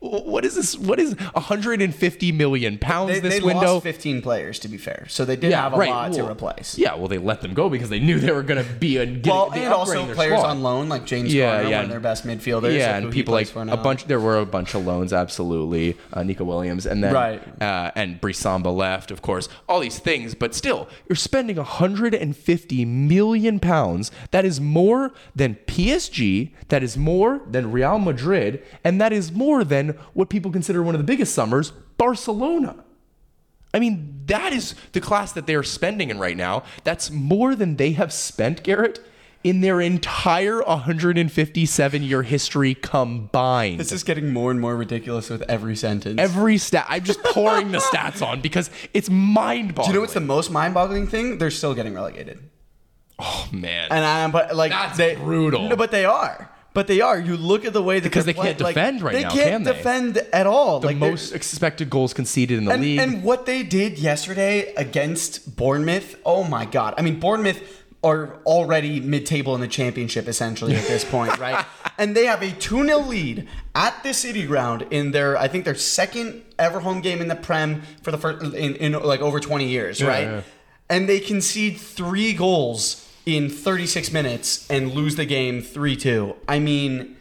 What 0.05 0.45
is 0.45 0.55
this? 0.55 0.77
What 0.77 0.99
is 0.99 1.15
150 1.33 2.31
million 2.31 2.77
pounds 2.77 3.11
They, 3.13 3.19
this 3.19 3.39
they 3.39 3.45
window? 3.45 3.73
lost 3.75 3.83
15 3.83 4.21
players, 4.21 4.59
to 4.59 4.67
be 4.67 4.77
fair, 4.77 5.05
so 5.09 5.25
they 5.25 5.35
did 5.35 5.51
have 5.53 5.73
a 5.73 5.77
lot 5.77 6.13
to 6.13 6.29
replace. 6.29 6.77
Yeah, 6.77 6.95
well, 6.95 7.07
they 7.07 7.17
let 7.17 7.41
them 7.41 7.53
go 7.53 7.69
because 7.69 7.89
they 7.89 7.99
knew 7.99 8.19
they 8.19 8.31
were 8.31 8.43
going 8.43 8.63
to 8.63 8.69
be 8.73 8.97
a 8.97 9.05
getting, 9.05 9.31
Well, 9.31 9.51
and 9.53 9.73
also 9.73 10.13
players 10.13 10.39
squad. 10.39 10.49
on 10.49 10.61
loan, 10.63 10.89
like 10.89 11.05
James 11.05 11.33
Yeah, 11.33 11.55
Garner, 11.55 11.69
yeah. 11.69 11.75
one 11.77 11.85
of 11.85 11.89
their 11.91 11.99
best 11.99 12.25
midfielders. 12.25 12.77
Yeah, 12.77 12.97
and 12.97 13.11
people 13.11 13.33
like 13.33 13.53
a 13.55 13.77
bunch. 13.77 14.05
There 14.05 14.19
were 14.19 14.37
a 14.39 14.45
bunch 14.45 14.73
of 14.75 14.85
loans, 14.85 15.11
absolutely. 15.13 15.97
Uh, 16.13 16.23
Nico 16.23 16.43
Williams, 16.43 16.85
and 16.85 17.03
then 17.03 17.13
Right. 17.13 17.61
uh, 17.61 17.91
and 17.95 18.19
Brice 18.21 18.39
Samba 18.39 18.69
left, 18.69 19.11
of 19.11 19.21
course. 19.21 19.49
All 19.67 19.79
these 19.79 19.99
things, 19.99 20.35
but 20.35 20.53
still, 20.53 20.87
you're 21.09 21.15
spending 21.15 21.57
150 21.57 22.85
million 22.85 23.59
pounds. 23.59 24.11
That 24.31 24.45
is 24.45 24.59
more 24.61 25.13
than 25.35 25.55
PSG. 25.67 26.51
That 26.69 26.83
is 26.83 26.97
more 26.97 27.41
than 27.49 27.71
Real 27.71 27.99
Madrid, 27.99 28.63
and 28.83 28.99
that 29.01 29.11
is 29.13 29.31
more 29.31 29.63
than 29.63 29.94
what 30.13 30.29
people 30.29 30.51
consider 30.51 30.81
one 30.84 30.95
of 30.95 30.99
the 30.99 31.05
biggest 31.05 31.34
summers, 31.34 31.71
Barcelona. 31.97 32.84
I 33.73 33.79
mean, 33.79 34.21
that 34.27 34.53
is 34.53 34.73
the 34.93 35.01
class 35.01 35.34
that 35.34 35.47
they 35.47 35.55
are 35.55 35.63
spending 35.63 36.10
in 36.10 36.17
right 36.17 36.38
now. 36.38 36.63
That's 36.86 37.12
more 37.12 37.55
than 37.55 37.75
they 37.75 37.91
have 37.91 38.13
spent, 38.13 38.63
Garrett, 38.63 39.05
in 39.43 39.62
their 39.62 39.79
entire 39.81 40.63
157 40.63 42.03
year 42.03 42.23
history 42.23 42.73
combined. 42.73 43.79
This 43.79 43.91
is 43.91 44.03
getting 44.03 44.31
more 44.34 44.49
and 44.49 44.60
more 44.62 44.75
ridiculous 44.75 45.29
with 45.29 45.43
every 45.43 45.75
sentence. 45.75 46.19
Every 46.19 46.58
stat, 46.58 46.86
I'm 46.89 47.03
just 47.03 47.21
pouring 47.23 47.71
the 47.71 47.77
stats 47.77 48.25
on 48.25 48.41
because 48.41 48.71
it's 48.93 49.10
mind 49.10 49.75
boggling. 49.75 49.86
Do 49.86 49.89
you 49.91 49.93
know 49.95 50.01
what's 50.01 50.13
the 50.13 50.21
most 50.21 50.49
mind-boggling 50.49 51.08
thing? 51.08 51.38
They're 51.38 51.51
still 51.51 51.75
getting 51.75 51.93
relegated. 51.93 52.49
oh 53.19 53.47
man? 53.51 53.89
And 53.91 54.03
I'm 54.03 54.31
but 54.31 54.55
like 54.55 54.71
That's 54.71 54.97
they, 54.97 55.15
brutal. 55.15 55.69
No, 55.69 55.75
but 55.75 55.91
they 55.91 56.05
are. 56.05 56.49
But 56.75 56.88
they 56.88 56.99
are. 57.01 57.17
You 57.17 57.38
look 57.38 57.65
at 57.65 57.73
the 57.73 57.81
way 57.81 57.99
that 57.99 58.03
Because 58.09 58.25
they 58.25 58.33
can't 58.33 58.57
play- 58.57 58.65
like, 58.67 58.75
defend 58.75 59.01
right 59.01 59.13
they 59.13 59.23
now, 59.23 59.29
can't 59.31 59.49
can 59.49 59.63
they? 59.63 59.71
Can't 59.71 59.77
defend 60.13 60.17
at 60.33 60.45
all. 60.45 60.81
the 60.81 60.88
like 60.88 60.97
most 60.97 61.31
expected 61.31 61.89
goals 61.89 62.13
conceded 62.13 62.59
in 62.59 62.65
the 62.65 62.71
and, 62.73 62.81
league. 62.83 62.99
and 62.99 63.23
what 63.23 63.45
they 63.47 63.63
did 63.63 63.97
yesterday 63.97 64.73
against 64.76 65.55
Bournemouth, 65.55 66.17
oh 66.26 66.43
my 66.43 66.65
god! 66.65 66.93
I 66.97 67.01
mean, 67.01 67.19
Bournemouth 67.19 67.84
are 68.03 68.36
already 68.45 68.99
mid-table 68.99 69.55
in 69.55 69.61
the 69.61 69.67
championship 69.67 70.28
essentially 70.28 70.76
at 70.76 70.86
this 70.86 71.03
point, 71.03 71.36
right? 71.39 71.65
And 71.97 72.15
they 72.15 72.26
have 72.26 72.43
a 72.43 72.51
2-0 72.51 73.07
lead 73.07 73.47
at 73.73 74.03
the 74.03 74.13
City 74.13 74.45
Ground 74.45 74.86
in 74.91 75.09
their, 75.11 75.36
I 75.38 75.47
think 75.47 75.65
their 75.65 75.73
second 75.73 76.43
ever 76.59 76.82
home 76.82 77.01
game 77.01 77.19
in 77.19 77.30
the 77.30 77.36
Prem 77.36 77.82
for 78.03 78.11
the 78.11 78.17
first 78.19 78.43
in, 78.53 78.76
in 78.76 78.91
like 78.93 79.21
over 79.21 79.39
20 79.39 79.67
years, 79.67 80.03
right? 80.03 80.23
yeah. 80.23 80.41
And 80.88 81.09
they 81.09 81.19
concede 81.19 81.78
three 81.78 82.34
goals 82.34 83.05
in 83.26 83.49
36 83.49 84.11
minutes 84.11 84.69
and 84.69 84.93
lose 84.93 85.15
the 85.15 85.26
game 85.26 85.61
3-2. 85.61 86.36
I 86.47 86.59
mean. 86.59 87.15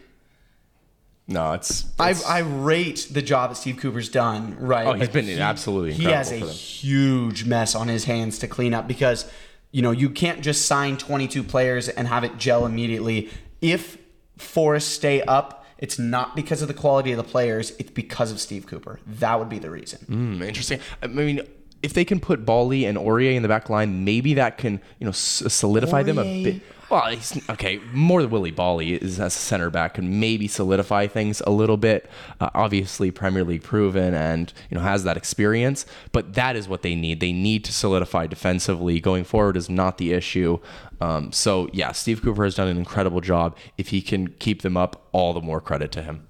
No, 1.26 1.52
it's, 1.55 1.86
I, 1.98 2.11
it's 2.11 2.24
I 2.26 2.40
rate 2.40 3.09
the 3.11 3.22
job 3.22 3.50
that 3.50 3.57
Steve 3.57 3.78
Cooper's 3.78 4.11
done, 4.11 4.57
right? 4.61 4.86
Oh, 4.86 4.92
he's 4.92 5.00
Like, 5.02 5.12
been 5.12 5.24
he- 5.24 5.40
absolutely 5.40 5.94
He 5.94 6.05
has 6.05 6.30
a 6.30 6.36
huge 6.40 7.46
mess 7.46 7.74
on 7.74 7.88
his 7.88 8.05
hands 8.05 8.38
to 8.40 8.46
clean 8.48 8.74
up 8.74 8.86
because, 8.86 9.30
you 9.72 9.80
know, 9.80 9.90
you 9.90 10.11
can't 10.11 10.42
just 10.42 10.66
sign 10.66 10.98
22 10.98 11.42
players 11.42 11.88
and 11.88 12.09
have 12.09 12.24
it 12.24 12.36
gel 12.36 12.66
immediately. 12.66 13.30
If 13.62 13.96
Forest 14.36 14.90
stay 14.92 15.22
up, 15.22 15.64
it's 15.78 15.98
not 15.98 16.36
because 16.36 16.61
of 16.61 16.68
the 16.68 16.74
quality 16.74 17.12
of 17.12 17.16
the 17.16 17.24
players, 17.24 17.70
it's 17.78 17.90
because 17.90 18.30
of 18.30 18.38
Steve 18.38 18.66
Cooper. 18.66 19.00
That 19.07 19.38
would 19.38 19.48
be 19.48 19.59
the 19.59 19.70
reason. 19.70 20.00
Hmm, 20.07 20.42
interesting. 20.42 20.80
I 21.02 21.07
mean, 21.07 21.40
if 21.85 21.93
they 21.93 22.05
can 22.05 22.18
put 22.18 22.47
Boly 22.47 22.89
and 22.89 22.97
Aurier 22.97 23.35
in 23.35 23.43
the 23.43 23.49
back 23.49 23.68
line, 23.68 24.05
maybe 24.05 24.35
that 24.35 24.57
can 24.57 24.80
you 24.99 25.05
know 25.05 25.12
solidify 25.12 26.03
them 26.03 26.18
a 26.18 26.43
bit. 26.43 26.62
Well, 26.91 27.09
he's, 27.09 27.49
okay, 27.51 27.80
more 27.93 28.22
than 28.22 28.30
Willy 28.30 28.53
Boly 28.53 28.99
is 28.99 29.18
as 29.18 29.35
a 29.35 29.39
center 29.39 29.70
back 29.70 29.95
can 29.95 30.20
maybe 30.20 30.47
solidify 30.49 31.07
things 31.07 31.43
a 31.47 31.51
little 31.51 31.76
bit. 31.76 32.09
Uh, 32.41 32.51
obviously, 32.55 33.11
Premier 33.11 33.43
League 33.45 33.62
proven 33.62 34.14
and 34.14 34.53
you 34.70 34.76
know 34.76 34.82
has 34.82 35.05
that 35.05 35.16
experience, 35.16 35.85
but 36.12 36.35
that 36.35 36.57
is 36.57 36.68
what 36.68 36.82
they 36.82 36.95
need. 36.95 37.20
They 37.20 37.32
need 37.32 37.64
to 37.64 37.72
solidify 37.72 38.26
defensively. 38.26 38.99
Going 38.99 39.24
forward 39.24 39.57
is 39.57 39.68
not 39.68 39.99
the 39.99 40.12
issue. 40.12 40.59
Um, 41.01 41.32
so 41.32 41.68
yeah, 41.72 41.93
Steve 41.93 42.22
Cooper 42.22 42.45
has 42.45 42.55
done 42.55 42.68
an 42.68 42.78
incredible 42.78 43.20
job. 43.20 43.57
If 43.76 43.89
he 43.89 44.01
can 44.01 44.28
keep 44.28 44.62
them 44.62 44.76
up, 44.76 45.07
all 45.12 45.35
the 45.35 45.43
more 45.43 45.61
credit 45.61 45.93
to 45.93 46.03
him. 46.03 46.26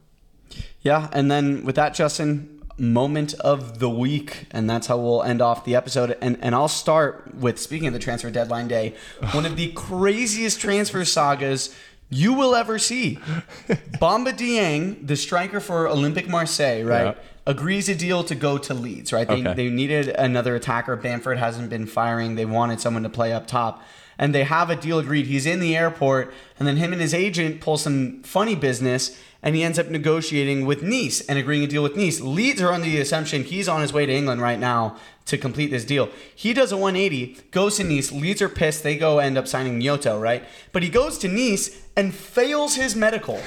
Yeah, 0.80 1.08
and 1.12 1.30
then 1.30 1.64
with 1.64 1.76
that, 1.76 1.94
Justin, 1.94 2.53
moment 2.78 3.34
of 3.34 3.78
the 3.78 3.88
week, 3.90 4.46
and 4.50 4.68
that's 4.68 4.86
how 4.88 4.98
we'll 4.98 5.22
end 5.22 5.40
off 5.40 5.64
the 5.64 5.74
episode. 5.76 6.16
And 6.20 6.38
and 6.42 6.54
I'll 6.54 6.68
start 6.68 7.34
with 7.34 7.58
speaking 7.58 7.86
of 7.88 7.92
the 7.92 7.98
transfer 8.00 8.30
deadline 8.30 8.68
day, 8.68 8.94
one 9.32 9.46
of 9.46 9.56
the 9.56 9.72
craziest 9.74 10.60
transfer 10.60 11.04
sagas 11.04 11.74
you 12.10 12.32
will 12.34 12.54
ever 12.54 12.78
see. 12.78 13.16
Bamba 14.00 14.32
Dieng, 14.36 15.06
the 15.06 15.16
striker 15.16 15.60
for 15.60 15.86
Olympique 15.86 16.28
Marseille, 16.28 16.82
right? 16.84 17.06
Yeah. 17.06 17.22
Agrees 17.46 17.88
a 17.88 17.94
deal 17.94 18.24
to 18.24 18.34
go 18.34 18.56
to 18.56 18.72
Leeds, 18.72 19.12
right? 19.12 19.26
They, 19.28 19.40
Okay. 19.40 19.54
they 19.54 19.68
needed 19.68 20.08
another 20.08 20.54
attacker. 20.54 20.96
Bamford 20.96 21.38
hasn't 21.38 21.68
been 21.70 21.86
firing. 21.86 22.36
They 22.36 22.46
wanted 22.46 22.80
someone 22.80 23.02
to 23.02 23.10
play 23.10 23.32
up 23.32 23.46
top. 23.46 23.82
And 24.16 24.34
they 24.34 24.44
have 24.44 24.70
a 24.70 24.76
deal 24.76 24.98
agreed. 24.98 25.26
He's 25.26 25.44
in 25.44 25.60
the 25.60 25.76
airport, 25.76 26.32
and 26.58 26.68
then 26.68 26.76
him 26.76 26.92
and 26.92 27.02
his 27.02 27.12
agent 27.12 27.60
pull 27.60 27.76
some 27.76 28.22
funny 28.22 28.54
business, 28.54 29.18
and 29.44 29.54
he 29.54 29.62
ends 29.62 29.78
up 29.78 29.88
negotiating 29.88 30.64
with 30.64 30.82
Nice 30.82 31.20
and 31.20 31.38
agreeing 31.38 31.62
a 31.62 31.66
deal 31.66 31.82
with 31.82 31.96
Nice. 31.96 32.20
Leeds 32.20 32.62
are 32.62 32.72
under 32.72 32.86
the 32.86 32.98
assumption 32.98 33.44
he's 33.44 33.68
on 33.68 33.82
his 33.82 33.92
way 33.92 34.06
to 34.06 34.12
England 34.12 34.40
right 34.40 34.58
now 34.58 34.96
to 35.26 35.36
complete 35.36 35.70
this 35.70 35.84
deal. 35.84 36.08
He 36.34 36.54
does 36.54 36.72
a 36.72 36.78
180, 36.78 37.38
goes 37.50 37.76
to 37.76 37.84
Nice. 37.84 38.10
Leeds 38.10 38.40
are 38.40 38.48
pissed. 38.48 38.82
They 38.82 38.96
go 38.96 39.18
end 39.18 39.36
up 39.36 39.46
signing 39.46 39.78
Gnonto, 39.78 40.20
right? 40.20 40.44
But 40.72 40.82
he 40.82 40.88
goes 40.88 41.18
to 41.18 41.28
Nice 41.28 41.86
and 41.94 42.14
fails 42.14 42.76
his 42.76 42.96
medical. 42.96 43.38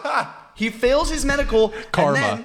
he 0.56 0.70
fails 0.70 1.10
his 1.10 1.24
medical. 1.24 1.72
Karma. 1.92 2.18
And 2.18 2.44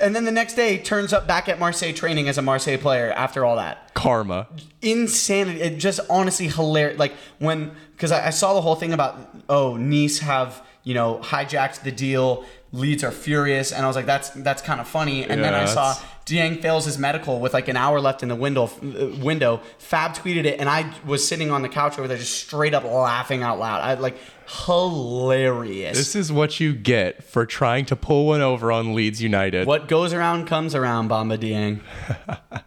and 0.00 0.16
then 0.16 0.24
the 0.24 0.32
next 0.32 0.54
day 0.54 0.78
turns 0.78 1.12
up 1.12 1.26
back 1.26 1.48
at 1.48 1.58
Marseille 1.58 1.92
training 1.92 2.28
as 2.28 2.38
a 2.38 2.42
Marseille 2.42 2.78
player 2.78 3.10
after 3.12 3.44
all 3.44 3.56
that 3.56 3.94
Karma. 3.94 4.46
insanity. 4.80 5.60
It 5.60 5.78
just 5.78 5.98
honestly 6.08 6.46
hilarious. 6.46 7.00
Like 7.00 7.14
when 7.40 7.72
because 7.92 8.12
I, 8.12 8.28
I 8.28 8.30
saw 8.30 8.54
the 8.54 8.60
whole 8.60 8.76
thing 8.76 8.92
about 8.92 9.18
oh 9.48 9.76
Nice 9.76 10.20
have 10.20 10.64
you 10.88 10.94
know 10.94 11.20
hijacked 11.22 11.82
the 11.82 11.92
deal. 11.92 12.44
Leeds 12.72 13.02
are 13.04 13.10
furious, 13.26 13.72
and 13.72 13.84
I 13.84 13.86
was 13.86 13.96
like, 13.96 14.06
that's 14.06 14.30
that's 14.30 14.62
kind 14.62 14.80
of 14.80 14.88
funny. 14.88 15.22
And 15.22 15.42
then 15.44 15.52
Yeah, 15.52 15.62
I 15.62 15.64
saw 15.66 15.94
Dieng 16.26 16.60
fails 16.60 16.84
his 16.84 16.98
medical 16.98 17.40
with 17.40 17.52
like 17.54 17.68
an 17.68 17.76
hour 17.76 17.98
left 18.00 18.22
in 18.22 18.28
the 18.28 18.34
window. 18.46 18.64
uh, 18.64 19.16
Window. 19.30 19.60
Fab 19.78 20.10
tweeted 20.14 20.44
it, 20.44 20.60
and 20.60 20.68
I 20.68 20.80
was 21.06 21.26
sitting 21.26 21.50
on 21.50 21.60
the 21.62 21.68
couch 21.68 21.98
over 21.98 22.08
there, 22.08 22.18
just 22.18 22.36
straight 22.46 22.74
up 22.74 22.84
laughing 22.84 23.42
out 23.42 23.58
loud. 23.58 23.80
I 23.82 23.94
like 24.00 24.16
hilarious. 24.66 25.96
This 25.96 26.14
is 26.14 26.32
what 26.32 26.60
you 26.60 26.74
get 26.74 27.22
for 27.22 27.44
trying 27.46 27.84
to 27.86 27.96
pull 27.96 28.26
one 28.26 28.40
over 28.40 28.72
on 28.72 28.94
Leeds 28.94 29.22
United. 29.22 29.66
what 29.66 29.88
goes 29.88 30.12
around 30.14 30.46
comes 30.46 30.74
around, 30.74 31.10
Bamba 31.10 31.36
Dieng. 31.38 31.80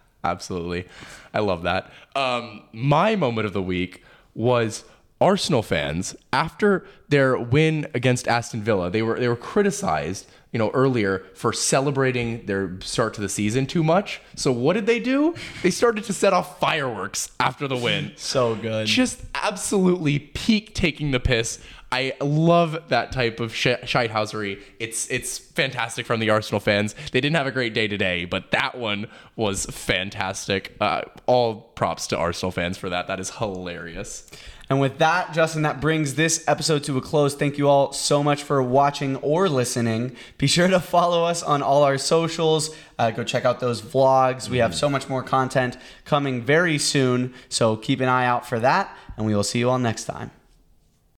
Absolutely. 0.24 0.86
I 1.34 1.40
love 1.40 1.62
that. 1.64 1.90
Um, 2.14 2.62
my 2.72 3.16
moment 3.16 3.46
of 3.46 3.52
the 3.52 3.62
week 3.62 4.04
was 4.34 4.84
Arsenal 5.22 5.62
fans 5.62 6.16
after 6.32 6.84
their 7.08 7.38
win 7.38 7.86
against 7.94 8.26
Aston 8.26 8.60
Villa. 8.60 8.90
They 8.90 9.02
were 9.02 9.18
they 9.20 9.28
were 9.28 9.36
criticized, 9.36 10.26
you 10.50 10.58
know, 10.58 10.70
earlier 10.72 11.24
for 11.34 11.52
celebrating 11.52 12.44
their 12.46 12.76
start 12.80 13.14
to 13.14 13.20
the 13.20 13.28
season 13.28 13.66
too 13.66 13.84
much. 13.84 14.20
So 14.34 14.50
what 14.50 14.72
did 14.72 14.86
they 14.86 14.98
do? 14.98 15.34
They 15.62 15.70
started 15.70 16.02
to 16.04 16.12
set 16.12 16.32
off 16.32 16.58
fireworks 16.58 17.30
after 17.38 17.68
the 17.68 17.76
win. 17.76 18.12
So 18.32 18.56
good. 18.56 18.86
Just 18.86 19.20
absolutely 19.34 20.18
peak 20.18 20.74
taking 20.74 21.12
the 21.12 21.20
piss. 21.20 21.58
I 21.92 22.14
love 22.20 22.88
that 22.88 23.12
type 23.12 23.38
of 23.38 23.54
sh- 23.54 23.66
shitehousery. 23.84 24.60
It's 24.80 25.08
it's 25.10 25.38
fantastic 25.38 26.06
from 26.06 26.18
the 26.20 26.30
Arsenal 26.30 26.58
fans. 26.58 26.94
They 27.12 27.20
didn't 27.20 27.36
have 27.36 27.46
a 27.46 27.52
great 27.52 27.74
day 27.74 27.86
today, 27.86 28.24
but 28.24 28.50
that 28.50 28.76
one 28.76 29.08
was 29.36 29.66
fantastic. 29.66 30.74
Uh, 30.80 31.02
all 31.26 31.60
props 31.74 32.06
to 32.08 32.16
Arsenal 32.16 32.50
fans 32.50 32.78
for 32.78 32.88
that. 32.88 33.06
That 33.08 33.20
is 33.20 33.30
hilarious. 33.30 34.28
And 34.72 34.80
with 34.80 34.96
that, 35.00 35.34
Justin, 35.34 35.60
that 35.62 35.82
brings 35.82 36.14
this 36.14 36.42
episode 36.48 36.82
to 36.84 36.96
a 36.96 37.02
close. 37.02 37.34
Thank 37.34 37.58
you 37.58 37.68
all 37.68 37.92
so 37.92 38.22
much 38.22 38.42
for 38.42 38.62
watching 38.62 39.16
or 39.16 39.46
listening. 39.46 40.16
Be 40.38 40.46
sure 40.46 40.66
to 40.66 40.80
follow 40.80 41.24
us 41.24 41.42
on 41.42 41.60
all 41.60 41.82
our 41.82 41.98
socials. 41.98 42.74
Uh, 42.98 43.10
go 43.10 43.22
check 43.22 43.44
out 43.44 43.60
those 43.60 43.82
vlogs. 43.82 44.48
We 44.48 44.56
have 44.58 44.74
so 44.74 44.88
much 44.88 45.10
more 45.10 45.22
content 45.22 45.76
coming 46.06 46.40
very 46.40 46.78
soon. 46.78 47.34
So 47.50 47.76
keep 47.76 48.00
an 48.00 48.08
eye 48.08 48.24
out 48.24 48.48
for 48.48 48.58
that, 48.60 48.96
and 49.18 49.26
we 49.26 49.34
will 49.34 49.44
see 49.44 49.58
you 49.58 49.68
all 49.68 49.78
next 49.78 50.06
time. 50.06 50.30